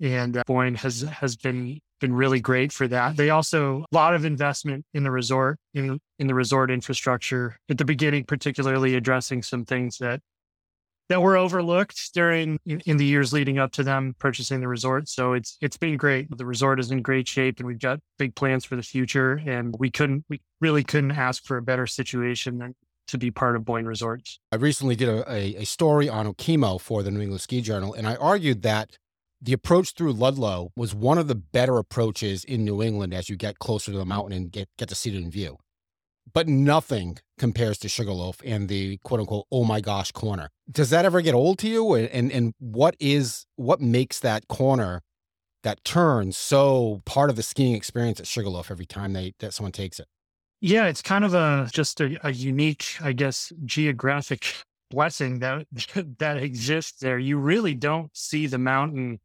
And 0.00 0.36
uh, 0.36 0.42
Boyne 0.46 0.74
has 0.76 1.02
has 1.02 1.36
been 1.36 1.80
been 2.00 2.12
really 2.12 2.40
great 2.40 2.72
for 2.72 2.86
that. 2.88 3.16
They 3.16 3.30
also 3.30 3.84
a 3.90 3.94
lot 3.94 4.14
of 4.14 4.24
investment 4.24 4.84
in 4.94 5.02
the 5.02 5.10
resort 5.10 5.58
in 5.74 5.98
in 6.18 6.26
the 6.26 6.34
resort 6.34 6.70
infrastructure 6.70 7.58
at 7.68 7.78
the 7.78 7.84
beginning, 7.84 8.24
particularly 8.24 8.94
addressing 8.94 9.42
some 9.42 9.64
things 9.64 9.98
that 9.98 10.20
that 11.08 11.22
were 11.22 11.36
overlooked 11.36 12.12
during 12.12 12.58
in, 12.66 12.96
the 12.98 13.04
years 13.04 13.32
leading 13.32 13.58
up 13.58 13.72
to 13.72 13.82
them 13.82 14.14
purchasing 14.18 14.60
the 14.60 14.68
resort. 14.68 15.08
So 15.08 15.32
it's 15.32 15.56
it's 15.60 15.76
been 15.76 15.96
great. 15.96 16.36
The 16.36 16.46
resort 16.46 16.78
is 16.80 16.90
in 16.90 17.02
great 17.02 17.26
shape, 17.26 17.58
and 17.58 17.66
we've 17.66 17.78
got 17.78 18.00
big 18.18 18.34
plans 18.34 18.64
for 18.64 18.76
the 18.76 18.82
future. 18.82 19.40
And 19.46 19.74
we 19.78 19.90
couldn't 19.90 20.24
we 20.28 20.40
really 20.60 20.84
couldn't 20.84 21.12
ask 21.12 21.44
for 21.44 21.56
a 21.56 21.62
better 21.62 21.86
situation 21.86 22.58
than 22.58 22.74
to 23.08 23.16
be 23.16 23.30
part 23.30 23.56
of 23.56 23.64
Boyne 23.64 23.86
Resorts. 23.86 24.38
I 24.52 24.56
recently 24.56 24.94
did 24.94 25.08
a, 25.08 25.32
a, 25.32 25.54
a 25.56 25.64
story 25.64 26.10
on 26.10 26.32
Okemo 26.32 26.78
for 26.78 27.02
the 27.02 27.10
New 27.10 27.22
England 27.22 27.40
Ski 27.40 27.62
Journal, 27.62 27.94
and 27.94 28.06
I 28.06 28.16
argued 28.16 28.62
that 28.62 28.98
the 29.40 29.52
approach 29.52 29.92
through 29.92 30.12
Ludlow 30.12 30.72
was 30.76 30.94
one 30.94 31.18
of 31.18 31.28
the 31.28 31.34
better 31.34 31.78
approaches 31.78 32.44
in 32.44 32.64
New 32.64 32.82
England 32.82 33.14
as 33.14 33.28
you 33.28 33.36
get 33.36 33.58
closer 33.58 33.92
to 33.92 33.98
the 33.98 34.04
mountain 34.04 34.32
and 34.32 34.50
get, 34.50 34.68
get 34.76 34.88
to 34.88 34.94
see 34.94 35.10
it 35.10 35.16
in 35.16 35.30
view. 35.30 35.58
But 36.32 36.48
nothing 36.48 37.18
compares 37.38 37.78
to 37.78 37.88
Sugarloaf 37.88 38.40
and 38.44 38.68
the 38.68 38.98
quote 38.98 39.20
unquote, 39.20 39.46
oh 39.50 39.64
my 39.64 39.80
gosh 39.80 40.12
corner. 40.12 40.50
Does 40.70 40.90
that 40.90 41.04
ever 41.04 41.20
get 41.20 41.34
old 41.34 41.58
to 41.60 41.68
you? 41.68 41.94
And, 41.94 42.30
and 42.30 42.54
what 42.58 42.96
is, 43.00 43.46
what 43.56 43.80
makes 43.80 44.20
that 44.20 44.48
corner, 44.48 45.02
that 45.62 45.84
turn 45.84 46.32
so 46.32 47.00
part 47.06 47.30
of 47.30 47.36
the 47.36 47.42
skiing 47.42 47.74
experience 47.74 48.20
at 48.20 48.26
Sugarloaf 48.26 48.70
every 48.70 48.86
time 48.86 49.12
they, 49.12 49.34
that 49.38 49.54
someone 49.54 49.72
takes 49.72 49.98
it? 49.98 50.06
Yeah, 50.60 50.86
it's 50.86 51.02
kind 51.02 51.24
of 51.24 51.34
a, 51.34 51.68
just 51.72 52.00
a, 52.00 52.18
a 52.26 52.32
unique, 52.32 52.96
I 53.00 53.12
guess, 53.12 53.52
geographic 53.64 54.54
blessing 54.90 55.38
that 55.38 55.66
that 56.18 56.38
exists 56.38 57.00
there. 57.00 57.18
You 57.18 57.38
really 57.38 57.74
don't 57.74 58.14
see 58.16 58.46
the 58.46 58.58
mountain 58.58 59.20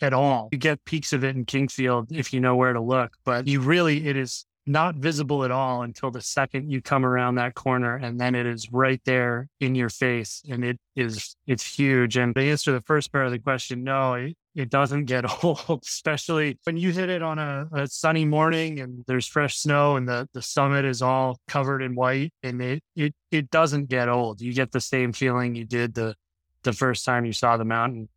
at 0.00 0.12
all. 0.12 0.48
You 0.52 0.58
get 0.58 0.84
peaks 0.84 1.12
of 1.12 1.24
it 1.24 1.36
in 1.36 1.44
Kingfield 1.44 2.06
if 2.10 2.32
you 2.32 2.40
know 2.40 2.56
where 2.56 2.72
to 2.72 2.80
look, 2.80 3.12
but 3.24 3.46
you 3.46 3.60
really, 3.60 4.06
it 4.06 4.16
is 4.16 4.46
not 4.68 4.96
visible 4.96 5.44
at 5.44 5.50
all 5.50 5.82
until 5.82 6.10
the 6.10 6.20
second 6.20 6.70
you 6.70 6.82
come 6.82 7.04
around 7.04 7.36
that 7.36 7.54
corner 7.54 7.96
and 7.96 8.20
then 8.20 8.34
it 8.34 8.46
is 8.46 8.70
right 8.70 9.00
there 9.06 9.48
in 9.60 9.74
your 9.74 9.88
face 9.88 10.42
and 10.48 10.62
it 10.62 10.78
is 10.94 11.34
it's 11.46 11.64
huge. 11.64 12.16
And 12.16 12.34
to 12.34 12.42
answer 12.42 12.72
the 12.72 12.82
first 12.82 13.10
part 13.10 13.24
of 13.24 13.32
the 13.32 13.38
question 13.38 13.82
no 13.82 14.14
it, 14.14 14.36
it 14.54 14.68
doesn't 14.68 15.06
get 15.06 15.24
old 15.44 15.82
especially 15.82 16.58
when 16.64 16.76
you 16.76 16.92
hit 16.92 17.08
it 17.08 17.22
on 17.22 17.38
a, 17.38 17.66
a, 17.72 17.86
sunny 17.86 18.26
morning 18.26 18.80
and 18.80 19.04
there's 19.06 19.26
fresh 19.26 19.56
snow 19.56 19.96
and 19.96 20.06
the, 20.06 20.28
the 20.34 20.42
summit 20.42 20.84
is 20.84 21.00
all 21.00 21.38
covered 21.48 21.82
in 21.82 21.94
white 21.94 22.32
and 22.42 22.60
it, 22.60 22.82
it 22.94 23.14
it 23.30 23.50
doesn't 23.50 23.88
get 23.88 24.08
old. 24.08 24.42
You 24.42 24.52
get 24.52 24.72
the 24.72 24.80
same 24.80 25.14
feeling 25.14 25.54
you 25.54 25.64
did 25.64 25.94
the 25.94 26.14
the 26.62 26.74
first 26.74 27.06
time 27.06 27.24
you 27.24 27.32
saw 27.32 27.56
the 27.56 27.64
mountain 27.64 28.08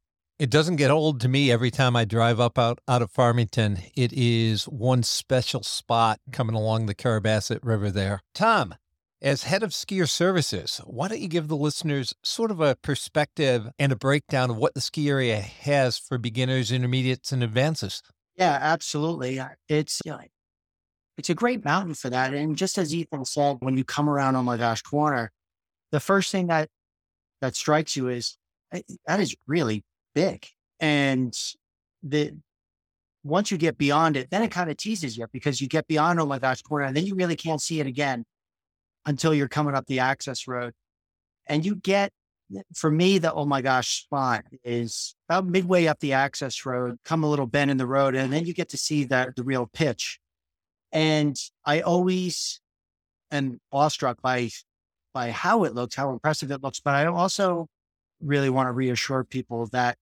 it 0.41 0.50
doesn't 0.50 0.77
get 0.77 0.89
old 0.89 1.21
to 1.21 1.27
me 1.27 1.51
every 1.51 1.69
time 1.69 1.95
I 1.95 2.03
drive 2.03 2.39
up 2.39 2.57
out, 2.57 2.79
out 2.88 3.03
of 3.03 3.12
Farmington. 3.12 3.77
It 3.95 4.12
is 4.12 4.63
one 4.63 5.03
special 5.03 5.62
spot 5.62 6.19
coming 6.31 6.55
along 6.55 6.88
the 6.88 6.95
Carrabassett 6.95 7.60
River 7.62 7.91
there. 7.91 8.21
Tom, 8.33 8.74
as 9.21 9.43
head 9.43 9.62
of 9.62 9.69
skier 9.69 10.10
services, 10.10 10.81
why 10.83 11.10
don't 11.10 11.19
you 11.19 11.27
give 11.27 11.48
the 11.48 11.55
listeners 11.55 12.15
sort 12.24 12.50
of 12.50 12.60
a 12.60 12.75
perspective 12.77 13.67
and 13.77 13.91
a 13.91 13.95
breakdown 13.95 14.50
of 14.50 14.57
what 14.57 14.74
the 14.74 14.81
ski 14.81 15.10
area 15.10 15.39
has 15.39 16.00
for 16.00 16.17
beginners, 16.17 16.71
intermediates, 16.71 17.31
and 17.31 17.43
advances? 17.43 18.01
Yeah, 18.36 18.57
absolutely. 18.60 19.39
Uh, 19.39 19.50
it's 19.69 20.01
you 20.03 20.12
know, 20.12 20.21
it's 21.19 21.29
a 21.29 21.36
great 21.36 21.63
mountain 21.63 21.93
for 21.93 22.10
that. 22.10 22.33
And 22.33 22.55
just 22.55 22.79
as 22.79 22.95
Ethan 22.95 23.25
said, 23.25 23.57
when 23.60 23.77
you 23.77 23.83
come 23.83 24.10
around 24.10 24.36
on 24.36 24.45
My 24.45 24.57
Gosh 24.57 24.81
Corner, 24.81 25.31
the 25.91 26.00
first 26.00 26.31
thing 26.31 26.48
that 26.48 26.67
that 27.41 27.55
strikes 27.55 27.95
you 27.95 28.07
is 28.07 28.39
that 29.05 29.19
is 29.19 29.36
really 29.45 29.83
big. 30.13 30.45
And 30.79 31.37
the 32.03 32.33
once 33.23 33.51
you 33.51 33.57
get 33.57 33.77
beyond 33.77 34.17
it, 34.17 34.29
then 34.31 34.41
it 34.41 34.51
kind 34.51 34.69
of 34.69 34.77
teases 34.77 35.17
you 35.17 35.27
because 35.31 35.61
you 35.61 35.67
get 35.67 35.87
beyond 35.87 36.19
oh 36.19 36.25
my 36.25 36.39
gosh 36.39 36.61
corner 36.61 36.85
and 36.85 36.95
then 36.95 37.05
you 37.05 37.15
really 37.15 37.35
can't 37.35 37.61
see 37.61 37.79
it 37.79 37.85
again 37.85 38.25
until 39.05 39.33
you're 39.33 39.47
coming 39.47 39.75
up 39.75 39.85
the 39.85 39.99
access 39.99 40.47
road. 40.47 40.73
And 41.47 41.65
you 41.65 41.75
get 41.75 42.11
for 42.75 42.91
me, 42.91 43.17
the 43.17 43.33
oh 43.33 43.45
my 43.45 43.61
gosh 43.61 44.03
spot 44.03 44.43
is 44.63 45.15
about 45.29 45.45
midway 45.45 45.87
up 45.87 45.99
the 45.99 46.13
access 46.13 46.65
road, 46.65 46.97
come 47.05 47.23
a 47.23 47.29
little 47.29 47.47
bend 47.47 47.71
in 47.71 47.77
the 47.77 47.87
road, 47.87 48.15
and 48.15 48.31
then 48.31 48.45
you 48.45 48.53
get 48.53 48.69
to 48.69 48.77
see 48.77 49.05
that 49.05 49.35
the 49.35 49.43
real 49.43 49.69
pitch. 49.71 50.19
And 50.91 51.37
I 51.65 51.81
always 51.81 52.59
am 53.31 53.59
awestruck 53.71 54.21
by 54.21 54.49
by 55.13 55.31
how 55.31 55.63
it 55.63 55.75
looks, 55.75 55.95
how 55.95 56.11
impressive 56.11 56.51
it 56.51 56.61
looks. 56.61 56.79
But 56.79 56.95
I 56.95 57.05
also 57.05 57.67
really 58.21 58.49
want 58.49 58.67
to 58.67 58.71
reassure 58.71 59.23
people 59.23 59.67
that 59.67 59.97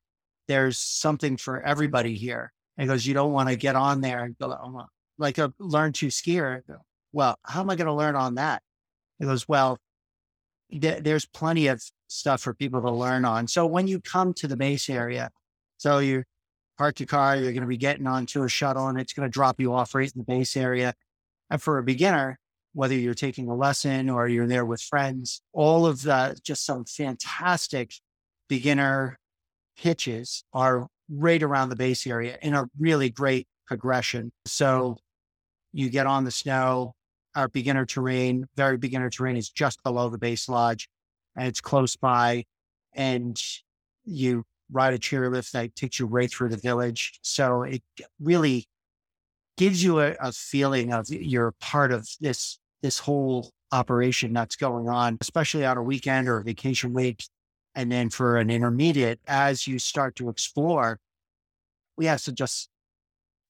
there's 0.47 0.77
something 0.77 1.37
for 1.37 1.61
everybody 1.61 2.15
here. 2.15 2.51
And 2.77 2.87
goes, 2.87 3.05
you 3.05 3.13
don't 3.13 3.33
want 3.33 3.49
to 3.49 3.55
get 3.55 3.75
on 3.75 4.01
there 4.01 4.23
and 4.23 4.37
go, 4.37 4.51
oh, 4.51 4.85
like 5.17 5.37
a 5.37 5.53
learn 5.59 5.91
to 5.93 6.07
skier. 6.07 6.61
Well, 7.11 7.37
how 7.43 7.61
am 7.61 7.69
I 7.69 7.75
going 7.75 7.87
to 7.87 7.93
learn 7.93 8.15
on 8.15 8.35
that? 8.35 8.61
It 9.19 9.25
goes, 9.25 9.47
well, 9.47 9.77
th- 10.71 11.03
there's 11.03 11.25
plenty 11.25 11.67
of 11.67 11.83
stuff 12.07 12.41
for 12.41 12.53
people 12.53 12.81
to 12.81 12.91
learn 12.91 13.25
on. 13.25 13.47
So 13.47 13.65
when 13.65 13.87
you 13.87 13.99
come 13.99 14.33
to 14.35 14.47
the 14.47 14.55
base 14.55 14.89
area, 14.89 15.29
so 15.77 15.99
you 15.99 16.23
park 16.77 16.99
your 16.99 17.07
car, 17.07 17.35
you're 17.35 17.51
going 17.51 17.61
to 17.61 17.67
be 17.67 17.77
getting 17.77 18.07
onto 18.07 18.43
a 18.43 18.49
shuttle 18.49 18.87
and 18.87 18.99
it's 18.99 19.13
going 19.13 19.27
to 19.27 19.31
drop 19.31 19.59
you 19.59 19.73
off 19.73 19.93
right 19.93 20.11
in 20.13 20.19
the 20.19 20.23
base 20.23 20.55
area. 20.55 20.93
And 21.49 21.61
for 21.61 21.77
a 21.77 21.83
beginner, 21.83 22.39
whether 22.73 22.95
you're 22.95 23.13
taking 23.13 23.49
a 23.49 23.55
lesson 23.55 24.09
or 24.09 24.27
you're 24.27 24.47
there 24.47 24.65
with 24.65 24.81
friends, 24.81 25.41
all 25.51 25.85
of 25.85 26.03
the 26.03 26.39
just 26.43 26.65
some 26.65 26.85
fantastic 26.85 27.93
beginner 28.49 29.17
pitches 29.77 30.43
are 30.53 30.87
right 31.09 31.41
around 31.41 31.69
the 31.69 31.75
base 31.75 32.05
area 32.05 32.37
in 32.41 32.53
a 32.53 32.65
really 32.77 33.09
great 33.09 33.47
progression. 33.65 34.31
So 34.45 34.97
you 35.71 35.89
get 35.89 36.07
on 36.07 36.25
the 36.25 36.31
snow, 36.31 36.93
our 37.35 37.47
beginner 37.47 37.85
terrain, 37.85 38.47
very 38.55 38.77
beginner 38.77 39.09
terrain 39.09 39.37
is 39.37 39.49
just 39.49 39.81
below 39.83 40.09
the 40.09 40.17
base 40.17 40.49
lodge 40.49 40.89
and 41.35 41.47
it's 41.47 41.61
close 41.61 41.95
by. 41.95 42.45
And 42.93 43.39
you 44.03 44.43
ride 44.71 44.93
a 44.93 44.99
chairlift 44.99 45.51
that 45.51 45.75
takes 45.75 45.99
you 45.99 46.05
right 46.05 46.29
through 46.29 46.49
the 46.49 46.57
village. 46.57 47.19
So 47.21 47.63
it 47.63 47.81
really 48.19 48.65
gives 49.57 49.83
you 49.83 49.99
a, 49.99 50.15
a 50.19 50.31
feeling 50.31 50.93
of 50.93 51.09
you're 51.09 51.53
part 51.59 51.91
of 51.91 52.07
this 52.19 52.59
this 52.81 52.97
whole 52.97 53.51
operation 53.71 54.33
that's 54.33 54.55
going 54.55 54.87
on, 54.87 55.17
especially 55.21 55.65
on 55.65 55.77
a 55.77 55.83
weekend 55.83 56.27
or 56.27 56.39
a 56.39 56.43
vacation 56.43 56.93
week. 56.93 57.23
And 57.75 57.91
then 57.91 58.09
for 58.09 58.37
an 58.37 58.49
intermediate, 58.49 59.19
as 59.27 59.67
you 59.67 59.79
start 59.79 60.15
to 60.17 60.29
explore, 60.29 60.99
we 61.97 62.05
have 62.05 62.21
just 62.33 62.69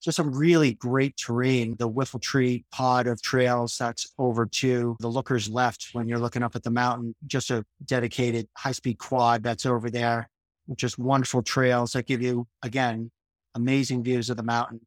just 0.02 0.16
some 0.16 0.32
really 0.32 0.74
great 0.76 1.18
terrain. 1.18 1.76
The 1.78 1.90
Whiffletree 1.90 2.64
pod 2.72 3.08
of 3.08 3.22
trails 3.22 3.78
that's 3.78 4.12
over 4.18 4.46
to 4.46 4.96
the 5.00 5.08
looker's 5.08 5.50
left 5.50 5.90
when 5.94 6.08
you're 6.08 6.20
looking 6.20 6.44
up 6.44 6.56
at 6.56 6.64
the 6.64 6.70
mountain, 6.70 7.16
just 7.28 7.52
a 7.52 7.66
dedicated 7.84 8.48
high 8.58 8.72
speed 8.72 8.98
quad 8.98 9.44
that's 9.44 9.66
over 9.66 9.90
there, 9.90 10.30
just 10.76 10.98
wonderful 10.98 11.42
trails 11.42 11.92
that 11.94 12.08
give 12.08 12.22
you, 12.22 12.48
again, 12.64 13.12
amazing 13.56 14.04
views 14.04 14.30
of 14.30 14.38
the 14.38 14.44
mountain. 14.44 14.80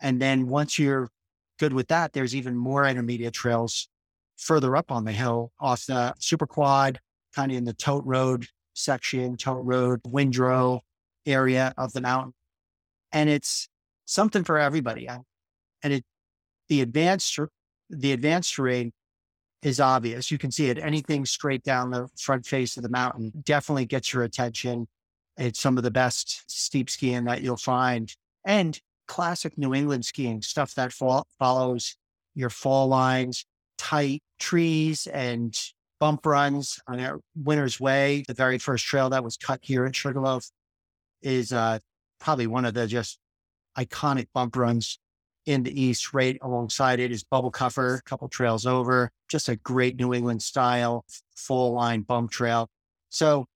And 0.00 0.20
then 0.20 0.48
once 0.48 0.78
you're 0.78 1.08
good 1.58 1.72
with 1.72 1.88
that, 1.88 2.12
there's 2.12 2.34
even 2.34 2.56
more 2.56 2.86
intermediate 2.86 3.32
trails 3.32 3.88
further 4.36 4.76
up 4.76 4.92
on 4.92 5.04
the 5.04 5.12
hill 5.12 5.52
off 5.58 5.86
the 5.86 6.14
super 6.18 6.46
quad, 6.46 7.00
kind 7.36 7.52
of 7.52 7.58
in 7.58 7.64
the 7.64 7.74
tote 7.74 8.04
road 8.06 8.46
section, 8.72 9.36
tote 9.36 9.64
road, 9.64 10.00
windrow 10.06 10.80
area 11.26 11.74
of 11.76 11.92
the 11.92 12.00
mountain. 12.00 12.32
And 13.12 13.28
it's 13.28 13.68
something 14.06 14.42
for 14.42 14.58
everybody. 14.58 15.06
And 15.08 15.92
it, 15.92 16.04
the 16.68 16.80
advanced, 16.80 17.38
the 17.90 18.12
advanced 18.12 18.54
terrain 18.54 18.92
is 19.62 19.80
obvious. 19.80 20.30
You 20.30 20.38
can 20.38 20.50
see 20.50 20.70
it. 20.70 20.78
Anything 20.78 21.26
straight 21.26 21.62
down 21.62 21.90
the 21.90 22.08
front 22.18 22.46
face 22.46 22.76
of 22.76 22.82
the 22.82 22.88
mountain 22.88 23.32
definitely 23.44 23.86
gets 23.86 24.12
your 24.12 24.22
attention. 24.22 24.88
It's 25.36 25.60
some 25.60 25.76
of 25.76 25.84
the 25.84 25.90
best 25.90 26.42
steep 26.50 26.88
skiing 26.88 27.24
that 27.24 27.42
you'll 27.42 27.56
find. 27.56 28.14
And 28.44 28.80
classic 29.06 29.58
New 29.58 29.74
England 29.74 30.04
skiing, 30.04 30.40
stuff 30.42 30.74
that 30.74 30.92
follows 30.92 31.96
your 32.34 32.50
fall 32.50 32.88
lines, 32.88 33.44
tight 33.78 34.22
trees 34.38 35.06
and 35.06 35.56
bump 35.98 36.26
runs 36.26 36.78
on 36.86 37.00
our 37.00 37.20
Winter's 37.34 37.80
Way, 37.80 38.24
the 38.26 38.34
very 38.34 38.58
first 38.58 38.84
trail 38.84 39.10
that 39.10 39.24
was 39.24 39.36
cut 39.36 39.60
here 39.62 39.84
at 39.86 39.96
Sugarloaf, 39.96 40.50
is 41.22 41.52
uh, 41.52 41.78
probably 42.20 42.46
one 42.46 42.64
of 42.64 42.74
the 42.74 42.86
just 42.86 43.18
iconic 43.76 44.28
bump 44.34 44.56
runs 44.56 44.98
in 45.46 45.62
the 45.62 45.80
East. 45.80 46.12
Right 46.12 46.38
alongside 46.42 47.00
it 47.00 47.12
is 47.12 47.24
Bubblecuffer, 47.24 47.98
a 47.98 48.02
couple 48.02 48.28
trails 48.28 48.66
over, 48.66 49.10
just 49.28 49.48
a 49.48 49.56
great 49.56 49.96
New 49.96 50.12
England 50.12 50.42
style 50.42 51.04
fall 51.34 51.72
line 51.72 52.02
bump 52.02 52.30
trail. 52.30 52.68
So 53.08 53.46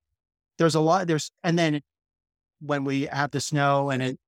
there's 0.59 0.75
a 0.75 0.81
lot. 0.81 1.07
There's 1.07 1.31
and 1.43 1.59
then 1.59 1.81
when 2.61 2.85
we 2.85 3.03
have 3.07 3.31
the 3.31 3.41
snow 3.41 3.91
and 3.91 4.03
it 4.03 4.19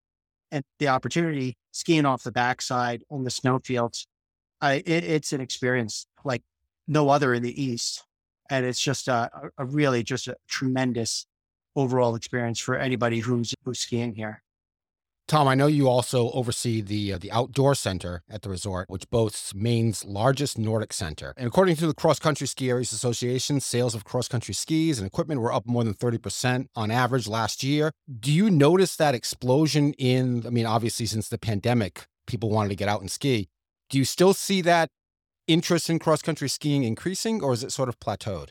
and 0.51 0.65
the 0.79 0.89
opportunity 0.89 1.57
skiing 1.71 2.05
off 2.05 2.23
the 2.23 2.33
backside 2.33 3.03
on 3.11 3.25
the 3.25 3.31
snowfields, 3.31 4.07
I, 4.61 4.75
it, 4.75 5.05
it's 5.05 5.33
an 5.33 5.41
experience 5.41 6.07
like 6.25 6.43
no 6.87 7.09
other 7.09 7.35
in 7.35 7.43
the 7.43 7.63
East. 7.63 8.05
And 8.51 8.67
it's 8.67 8.83
just 8.83 9.09
a, 9.09 9.31
a 9.57 9.65
really 9.65 10.03
just 10.03 10.29
a 10.29 10.37
tremendous 10.49 11.27
overall 11.75 12.15
experience 12.15 12.61
for 12.61 12.77
anybody 12.77 13.21
who's, 13.21 13.55
who's 13.65 13.81
skiing 13.81 14.15
here. 14.15 14.43
Tom, 15.29 15.49
I 15.49 15.55
know 15.55 15.67
you 15.67 15.89
also 15.89 16.31
oversee 16.33 16.83
the 16.83 17.15
uh, 17.15 17.19
the 17.19 17.33
outdoor 17.33 17.75
center 17.75 18.23
at 18.29 18.43
the 18.43 18.51
resort, 18.51 18.91
which 18.91 19.09
boasts 19.09 19.55
Maine's 19.55 20.05
largest 20.05 20.59
Nordic 20.59 20.93
center. 20.93 21.33
And 21.37 21.47
according 21.47 21.77
to 21.77 21.87
the 21.87 21.95
Cross 21.95 22.19
Country 22.19 22.47
Ski 22.47 22.69
Areas 22.69 22.93
Association, 22.93 23.61
sales 23.61 23.95
of 23.95 24.05
cross 24.05 24.29
country 24.29 24.53
skis 24.53 24.99
and 24.99 25.07
equipment 25.07 25.41
were 25.41 25.53
up 25.53 25.65
more 25.65 25.85
than 25.85 25.95
30% 25.95 26.67
on 26.75 26.91
average 26.91 27.29
last 27.29 27.63
year. 27.63 27.93
Do 28.21 28.33
you 28.33 28.51
notice 28.51 28.97
that 28.97 29.15
explosion 29.15 29.95
in 29.95 30.45
I 30.47 30.51
mean 30.51 30.67
obviously 30.67 31.07
since 31.07 31.29
the 31.29 31.39
pandemic, 31.39 32.05
people 32.27 32.51
wanted 32.51 32.71
to 32.71 32.77
get 32.77 32.89
out 32.89 33.01
and 33.01 33.11
ski. 33.11 33.49
Do 33.89 33.99
you 33.99 34.05
still 34.05 34.35
see 34.35 34.61
that 34.63 34.91
interest 35.53 35.91
in 35.91 35.99
cross 35.99 36.23
country 36.23 36.49
skiing 36.49 36.83
increasing 36.83 37.43
or 37.43 37.53
is 37.53 37.63
it 37.63 37.73
sort 37.73 37.89
of 37.89 38.01
plateaued? 38.01 38.51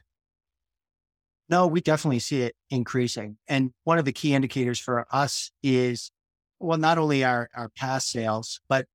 No, 1.50 1.68
we 1.68 1.82
definitely 1.82 2.20
see 2.20 2.44
it 2.44 2.56
increasing. 2.70 3.38
And 3.48 3.72
one 3.84 3.98
of 3.98 4.06
the 4.06 4.14
key 4.14 4.34
indicators 4.34 4.80
for 4.80 5.06
us 5.12 5.52
is, 5.64 6.12
well, 6.60 6.78
not 6.78 6.98
only 6.98 7.24
our, 7.24 7.50
our 7.56 7.70
past 7.70 8.10
sales, 8.10 8.62
but 8.70 8.86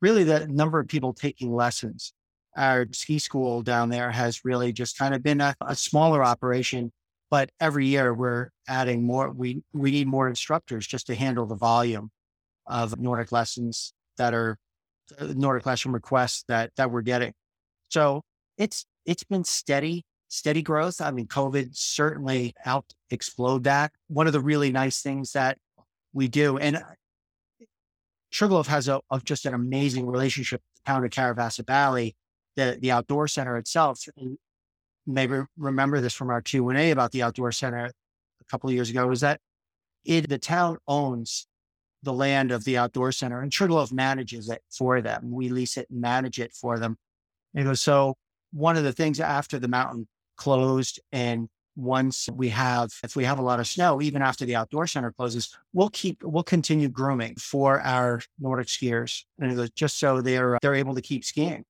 really 0.00 0.24
the 0.24 0.46
number 0.48 0.80
of 0.80 0.88
people 0.88 1.14
taking 1.14 1.54
lessons. 1.54 2.12
Our 2.56 2.86
ski 2.90 3.18
school 3.18 3.62
down 3.62 3.88
there 3.88 4.10
has 4.10 4.44
really 4.44 4.72
just 4.72 4.98
kind 4.98 5.14
of 5.14 5.22
been 5.22 5.40
a, 5.40 5.54
a 5.62 5.76
smaller 5.76 6.22
operation, 6.22 6.92
but 7.30 7.48
every 7.60 7.86
year 7.86 8.12
we're 8.12 8.50
adding 8.68 9.04
more. 9.04 9.30
We, 9.30 9.62
we 9.72 9.92
need 9.92 10.08
more 10.08 10.28
instructors 10.28 10.86
just 10.86 11.06
to 11.06 11.14
handle 11.14 11.46
the 11.46 11.54
volume 11.54 12.10
of 12.66 12.98
Nordic 12.98 13.32
lessons 13.32 13.94
that 14.18 14.34
are 14.34 14.58
uh, 15.18 15.28
Nordic 15.34 15.64
lesson 15.64 15.92
requests 15.92 16.44
that, 16.48 16.72
that 16.76 16.90
we're 16.90 17.02
getting. 17.02 17.32
So 17.92 18.22
it's, 18.56 18.86
it's 19.04 19.24
been 19.24 19.44
steady 19.44 20.04
steady 20.32 20.62
growth. 20.62 20.98
I 20.98 21.10
mean, 21.10 21.26
COVID 21.26 21.76
certainly 21.76 22.54
helped 22.56 22.94
explode 23.10 23.64
that. 23.64 23.92
One 24.08 24.26
of 24.26 24.32
the 24.32 24.40
really 24.40 24.72
nice 24.72 25.02
things 25.02 25.32
that 25.32 25.58
we 26.14 26.26
do, 26.26 26.56
and 26.56 26.76
uh, 26.76 26.82
Sugarloaf 28.30 28.66
has 28.68 28.88
a, 28.88 29.02
a 29.10 29.20
just 29.22 29.44
an 29.44 29.52
amazing 29.52 30.06
relationship 30.06 30.62
with 30.62 30.82
the 30.82 30.90
town 30.90 31.04
of 31.04 31.10
Carrabassett 31.10 31.66
Valley, 31.66 32.16
the, 32.56 32.78
the 32.80 32.90
outdoor 32.90 33.28
center 33.28 33.58
itself. 33.58 34.00
And 34.16 34.38
maybe 35.06 35.40
remember 35.58 36.00
this 36.00 36.14
from 36.14 36.30
our 36.30 36.40
Q&A 36.40 36.92
about 36.92 37.12
the 37.12 37.22
outdoor 37.22 37.52
center 37.52 37.84
a 37.84 38.44
couple 38.50 38.70
of 38.70 38.74
years 38.74 38.88
ago, 38.88 39.10
is 39.10 39.20
that 39.20 39.38
it, 40.06 40.30
the 40.30 40.38
town 40.38 40.78
owns 40.88 41.46
the 42.02 42.12
land 42.14 42.52
of 42.52 42.64
the 42.64 42.78
outdoor 42.78 43.12
center 43.12 43.42
and 43.42 43.52
Sugarloaf 43.52 43.92
manages 43.92 44.48
it 44.48 44.62
for 44.70 45.02
them. 45.02 45.30
We 45.30 45.50
lease 45.50 45.76
it 45.76 45.90
and 45.90 46.00
manage 46.00 46.40
it 46.40 46.54
for 46.54 46.78
them. 46.78 46.96
And 47.54 47.64
goes, 47.66 47.80
so 47.80 48.16
one 48.52 48.76
of 48.76 48.84
the 48.84 48.92
things 48.92 49.20
after 49.20 49.58
the 49.58 49.68
mountain 49.68 50.06
closed. 50.36 51.00
And 51.12 51.48
once 51.76 52.28
we 52.32 52.48
have, 52.50 52.90
if 53.02 53.16
we 53.16 53.24
have 53.24 53.38
a 53.38 53.42
lot 53.42 53.60
of 53.60 53.66
snow, 53.66 54.02
even 54.02 54.22
after 54.22 54.44
the 54.44 54.56
outdoor 54.56 54.86
center 54.86 55.12
closes, 55.12 55.56
we'll 55.72 55.90
keep, 55.90 56.22
we'll 56.22 56.42
continue 56.42 56.88
grooming 56.88 57.36
for 57.36 57.80
our 57.80 58.20
Nordic 58.38 58.66
skiers, 58.66 59.24
and 59.38 59.50
he 59.50 59.56
goes, 59.56 59.70
just 59.70 59.98
so 59.98 60.20
they're 60.20 60.58
they're 60.60 60.74
able 60.74 60.94
to 60.94 61.00
keep 61.00 61.24
skiing. 61.24 61.64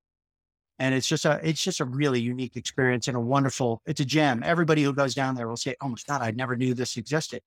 And 0.78 0.94
it's 0.94 1.06
just 1.06 1.24
a, 1.24 1.38
it's 1.44 1.62
just 1.62 1.78
a 1.78 1.85
really 1.85 2.20
unique 2.20 2.56
experience 2.56 3.06
and 3.06 3.16
a 3.16 3.20
wonderful, 3.20 3.83
it's 3.87 4.00
a 4.00 4.04
gem. 4.04 4.42
Everybody 4.44 4.83
who 4.83 4.92
goes 4.92 5.14
down 5.14 5.37
there 5.37 5.46
will 5.46 5.56
say, 5.56 5.76
"Oh 5.80 5.88
my 5.88 5.96
God, 6.09 6.22
I 6.22 6.33
never 6.33 6.56
knew 6.56 6.74
this 6.74 6.96
existed." 6.96 7.42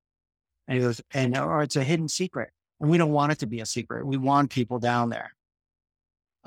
And 0.67 0.77
he 0.77 0.83
goes, 0.83 1.01
and 1.13 1.37
or 1.37 1.61
it's 1.61 1.75
a 1.75 1.83
hidden 1.83 2.07
secret, 2.07 2.51
and 2.79 2.89
we 2.89 2.97
don't 2.97 3.11
want 3.11 3.33
it 3.33 3.39
to 3.39 3.47
be 3.47 3.59
a 3.59 3.65
secret. 3.65 4.05
We 4.05 4.17
want 4.17 4.51
people 4.51 4.79
down 4.79 5.09
there. 5.09 5.31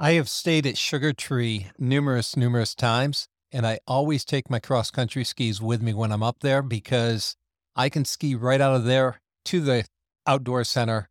I 0.00 0.12
have 0.12 0.28
stayed 0.28 0.64
at 0.64 0.78
Sugar 0.78 1.12
Tree 1.12 1.72
numerous, 1.76 2.36
numerous 2.36 2.72
times. 2.72 3.26
And 3.50 3.66
I 3.66 3.80
always 3.86 4.24
take 4.24 4.48
my 4.48 4.60
cross 4.60 4.90
country 4.92 5.24
skis 5.24 5.60
with 5.60 5.82
me 5.82 5.92
when 5.92 6.12
I'm 6.12 6.22
up 6.22 6.40
there 6.40 6.62
because 6.62 7.34
I 7.74 7.88
can 7.88 8.04
ski 8.04 8.36
right 8.36 8.60
out 8.60 8.76
of 8.76 8.84
there 8.84 9.20
to 9.46 9.60
the 9.60 9.86
outdoor 10.26 10.62
center 10.64 11.08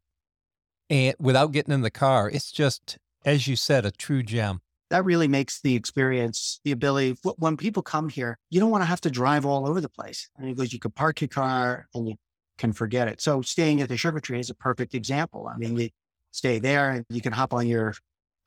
and 0.90 1.16
without 1.20 1.52
getting 1.52 1.74
in 1.74 1.82
the 1.82 1.90
car. 1.90 2.30
It's 2.30 2.52
just, 2.52 2.98
as 3.26 3.48
you 3.48 3.58
said, 3.58 3.86
a 3.86 3.92
true 3.92 4.24
gem. 4.24 4.62
That 4.90 5.04
really 5.04 5.28
makes 5.28 5.60
the 5.60 5.76
experience, 5.76 6.62
the 6.64 6.72
ability, 6.72 7.18
when 7.38 7.58
people 7.58 7.84
come 7.84 8.08
here, 8.08 8.38
you 8.50 8.62
don't 8.62 8.70
want 8.70 8.84
to 8.84 8.88
have 8.88 9.02
to 9.02 9.10
drive 9.10 9.46
all 9.46 9.68
over 9.68 9.82
the 9.82 9.90
place. 9.90 10.30
And 10.38 10.56
goes, 10.56 10.72
you 10.72 10.80
could 10.80 10.96
park 10.96 11.20
your 11.20 11.28
car 11.28 11.88
and 11.94 12.08
you 12.08 12.16
can 12.58 12.72
forget 12.72 13.10
it. 13.10 13.20
So 13.20 13.42
staying 13.42 13.82
at 13.82 13.90
the 13.90 13.98
Sugar 13.98 14.22
Tree 14.22 14.40
is 14.40 14.50
a 14.50 14.56
perfect 14.56 14.94
example. 14.94 15.52
I 15.54 15.58
mean, 15.58 15.76
you 15.76 15.90
stay 16.32 16.60
there 16.60 16.92
and 16.92 17.06
you 17.10 17.20
can 17.20 17.34
hop 17.34 17.54
on 17.54 17.68
your, 17.68 17.96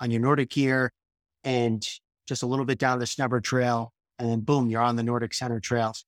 on 0.01 0.11
your 0.11 0.21
Nordic 0.21 0.51
gear 0.51 0.93
and 1.45 1.87
just 2.27 2.43
a 2.43 2.47
little 2.47 2.65
bit 2.65 2.79
down 2.79 2.99
the 2.99 3.05
Snubber 3.05 3.43
Trail, 3.43 3.93
and 4.19 4.29
then 4.29 4.41
boom, 4.41 4.69
you're 4.69 4.83
on 4.83 4.97
the 4.97 5.03
Nordic 5.03 5.35
Center 5.35 5.61
trails. 5.61 6.05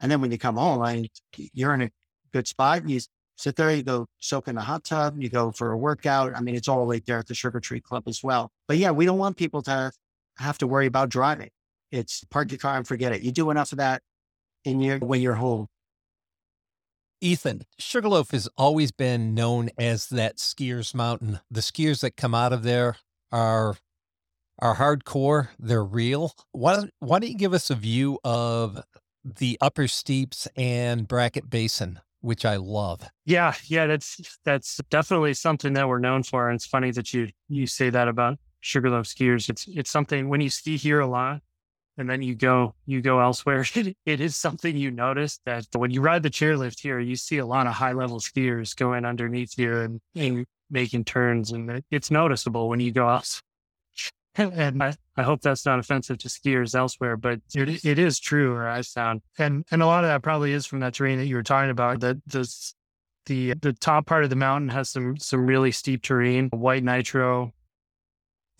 And 0.00 0.10
then 0.10 0.20
when 0.20 0.30
you 0.30 0.38
come 0.38 0.56
home, 0.56 1.06
you're 1.52 1.74
in 1.74 1.82
a 1.82 1.90
good 2.32 2.46
spot. 2.46 2.88
You 2.88 3.00
sit 3.36 3.56
there, 3.56 3.74
you 3.74 3.82
go 3.82 4.06
soak 4.18 4.48
in 4.48 4.54
the 4.54 4.60
hot 4.60 4.84
tub, 4.84 5.20
you 5.20 5.28
go 5.28 5.50
for 5.50 5.72
a 5.72 5.76
workout. 5.76 6.36
I 6.36 6.40
mean, 6.40 6.54
it's 6.54 6.68
all 6.68 6.86
right 6.86 7.04
there 7.06 7.18
at 7.18 7.26
the 7.26 7.34
Sugar 7.34 7.60
Tree 7.60 7.80
Club 7.80 8.04
as 8.06 8.22
well. 8.22 8.50
But 8.66 8.78
yeah, 8.78 8.90
we 8.90 9.04
don't 9.04 9.18
want 9.18 9.36
people 9.36 9.62
to 9.62 9.90
have 10.36 10.58
to 10.58 10.66
worry 10.66 10.86
about 10.86 11.08
driving. 11.08 11.50
It's 11.90 12.22
park 12.30 12.52
your 12.52 12.58
car 12.58 12.76
and 12.76 12.86
forget 12.86 13.12
it. 13.12 13.22
You 13.22 13.32
do 13.32 13.50
enough 13.50 13.72
of 13.72 13.78
that 13.78 14.02
in 14.64 14.80
your 14.80 14.98
when 14.98 15.20
you're 15.20 15.34
home. 15.34 15.66
Ethan, 17.20 17.62
Sugarloaf 17.78 18.30
has 18.30 18.48
always 18.56 18.92
been 18.92 19.34
known 19.34 19.70
as 19.76 20.06
that 20.08 20.36
skiers 20.36 20.94
mountain. 20.94 21.40
The 21.50 21.60
skiers 21.60 22.00
that 22.02 22.16
come 22.16 22.34
out 22.34 22.52
of 22.52 22.62
there 22.62 22.96
are 23.32 23.76
are 24.60 24.76
hardcore. 24.76 25.48
They're 25.58 25.84
real. 25.84 26.32
Why 26.52 26.76
don't, 26.76 26.90
why 26.98 27.20
don't 27.20 27.30
you 27.30 27.36
give 27.36 27.54
us 27.54 27.70
a 27.70 27.74
view 27.74 28.18
of 28.24 28.82
the 29.24 29.58
upper 29.60 29.88
steeps 29.88 30.48
and 30.56 31.06
Brackett 31.06 31.50
basin, 31.50 32.00
which 32.20 32.44
I 32.44 32.56
love. 32.56 33.02
Yeah, 33.24 33.54
yeah, 33.66 33.86
that's 33.86 34.38
that's 34.44 34.80
definitely 34.90 35.34
something 35.34 35.74
that 35.74 35.88
we're 35.88 35.98
known 35.98 36.22
for. 36.22 36.48
And 36.48 36.56
it's 36.56 36.66
funny 36.66 36.90
that 36.92 37.12
you 37.12 37.28
you 37.48 37.66
say 37.66 37.90
that 37.90 38.08
about 38.08 38.38
Sugarloaf 38.60 39.06
skiers. 39.06 39.48
It's 39.48 39.66
it's 39.68 39.90
something 39.90 40.28
when 40.28 40.40
you 40.40 40.50
ski 40.50 40.76
here 40.76 41.00
a 41.00 41.06
lot 41.06 41.40
and 41.96 42.08
then 42.08 42.22
you 42.22 42.34
go 42.34 42.74
you 42.86 43.00
go 43.02 43.20
elsewhere, 43.20 43.64
it, 43.74 43.96
it 44.06 44.20
is 44.20 44.36
something 44.36 44.76
you 44.76 44.90
notice 44.90 45.40
that 45.44 45.66
when 45.74 45.90
you 45.90 46.00
ride 46.00 46.22
the 46.22 46.30
chairlift 46.30 46.80
here, 46.80 46.98
you 46.98 47.16
see 47.16 47.38
a 47.38 47.46
lot 47.46 47.66
of 47.66 47.74
high 47.74 47.92
level 47.92 48.20
skiers 48.20 48.74
going 48.74 49.04
underneath 49.04 49.54
here 49.54 49.82
and, 49.82 50.00
and 50.14 50.46
making 50.70 51.04
turns 51.04 51.52
and 51.52 51.70
it, 51.70 51.84
it's 51.90 52.10
noticeable 52.10 52.68
when 52.68 52.80
you 52.80 52.92
go 52.92 53.08
else 53.08 53.42
and 54.38 54.82
I, 54.82 54.94
I 55.16 55.22
hope 55.22 55.40
that's 55.40 55.66
not 55.66 55.80
offensive 55.80 56.18
to 56.18 56.28
skiers 56.28 56.74
elsewhere, 56.74 57.16
but 57.16 57.40
it, 57.54 57.84
it 57.84 57.98
is 57.98 58.20
true, 58.20 58.54
or 58.54 58.68
I 58.68 58.82
sound. 58.82 59.22
And 59.38 59.64
and 59.70 59.82
a 59.82 59.86
lot 59.86 60.04
of 60.04 60.08
that 60.08 60.22
probably 60.22 60.52
is 60.52 60.64
from 60.64 60.80
that 60.80 60.94
terrain 60.94 61.18
that 61.18 61.26
you 61.26 61.34
were 61.34 61.42
talking 61.42 61.70
about. 61.70 62.00
That 62.00 62.18
the 62.26 62.48
the 63.26 63.54
the 63.54 63.72
top 63.72 64.06
part 64.06 64.22
of 64.22 64.30
the 64.30 64.36
mountain 64.36 64.68
has 64.68 64.90
some 64.90 65.16
some 65.16 65.44
really 65.44 65.72
steep 65.72 66.02
terrain. 66.02 66.48
White 66.50 66.84
nitro 66.84 67.52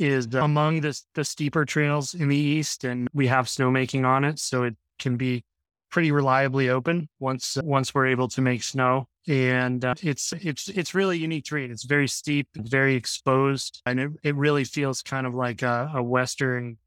is 0.01 0.27
among 0.35 0.81
the 0.81 1.01
the 1.15 1.25
steeper 1.25 1.65
trails 1.65 2.13
in 2.15 2.29
the 2.29 2.37
east, 2.37 2.83
and 2.83 3.09
we 3.13 3.29
have 3.29 3.47
snowmaking 3.47 4.05
on 4.05 4.25
it, 4.25 4.41
so 4.41 4.65
it 4.65 4.77
can 4.99 5.17
be 5.17 5.45
pretty 5.91 6.11
reliably 6.11 6.69
open 6.69 7.09
once 7.21 7.57
once 7.63 7.95
we're 7.95 8.09
able 8.09 8.29
to 8.29 8.41
make 8.41 8.65
snow 8.65 9.07
and 9.29 9.85
uh, 9.85 9.95
it's 10.03 10.33
it's 10.41 10.69
it's 10.69 10.95
really 10.95 11.19
unique 11.19 11.45
terrain. 11.45 11.71
It's 11.71 11.85
very 11.85 12.09
steep, 12.09 12.49
very 12.57 12.95
exposed, 12.95 13.83
and 13.85 14.01
it, 14.01 14.11
it 14.23 14.35
really 14.35 14.65
feels 14.65 15.03
kind 15.03 15.27
of 15.27 15.35
like 15.35 15.63
a, 15.63 15.93
a 15.95 16.03
western 16.03 16.79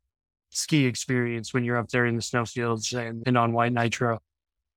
ski 0.49 0.85
experience 0.85 1.53
when 1.53 1.63
you're 1.63 1.77
up 1.77 1.89
there 1.89 2.07
in 2.07 2.15
the 2.15 2.21
snowfields 2.21 2.91
and, 2.93 3.23
and 3.25 3.37
on 3.37 3.53
White 3.53 3.71
Nitro. 3.71 4.19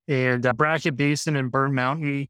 And 0.06 0.44
uh, 0.44 0.52
Brackett 0.52 0.96
Basin 0.96 1.36
and 1.36 1.50
Burnt 1.50 1.74
Mountain, 1.74 2.28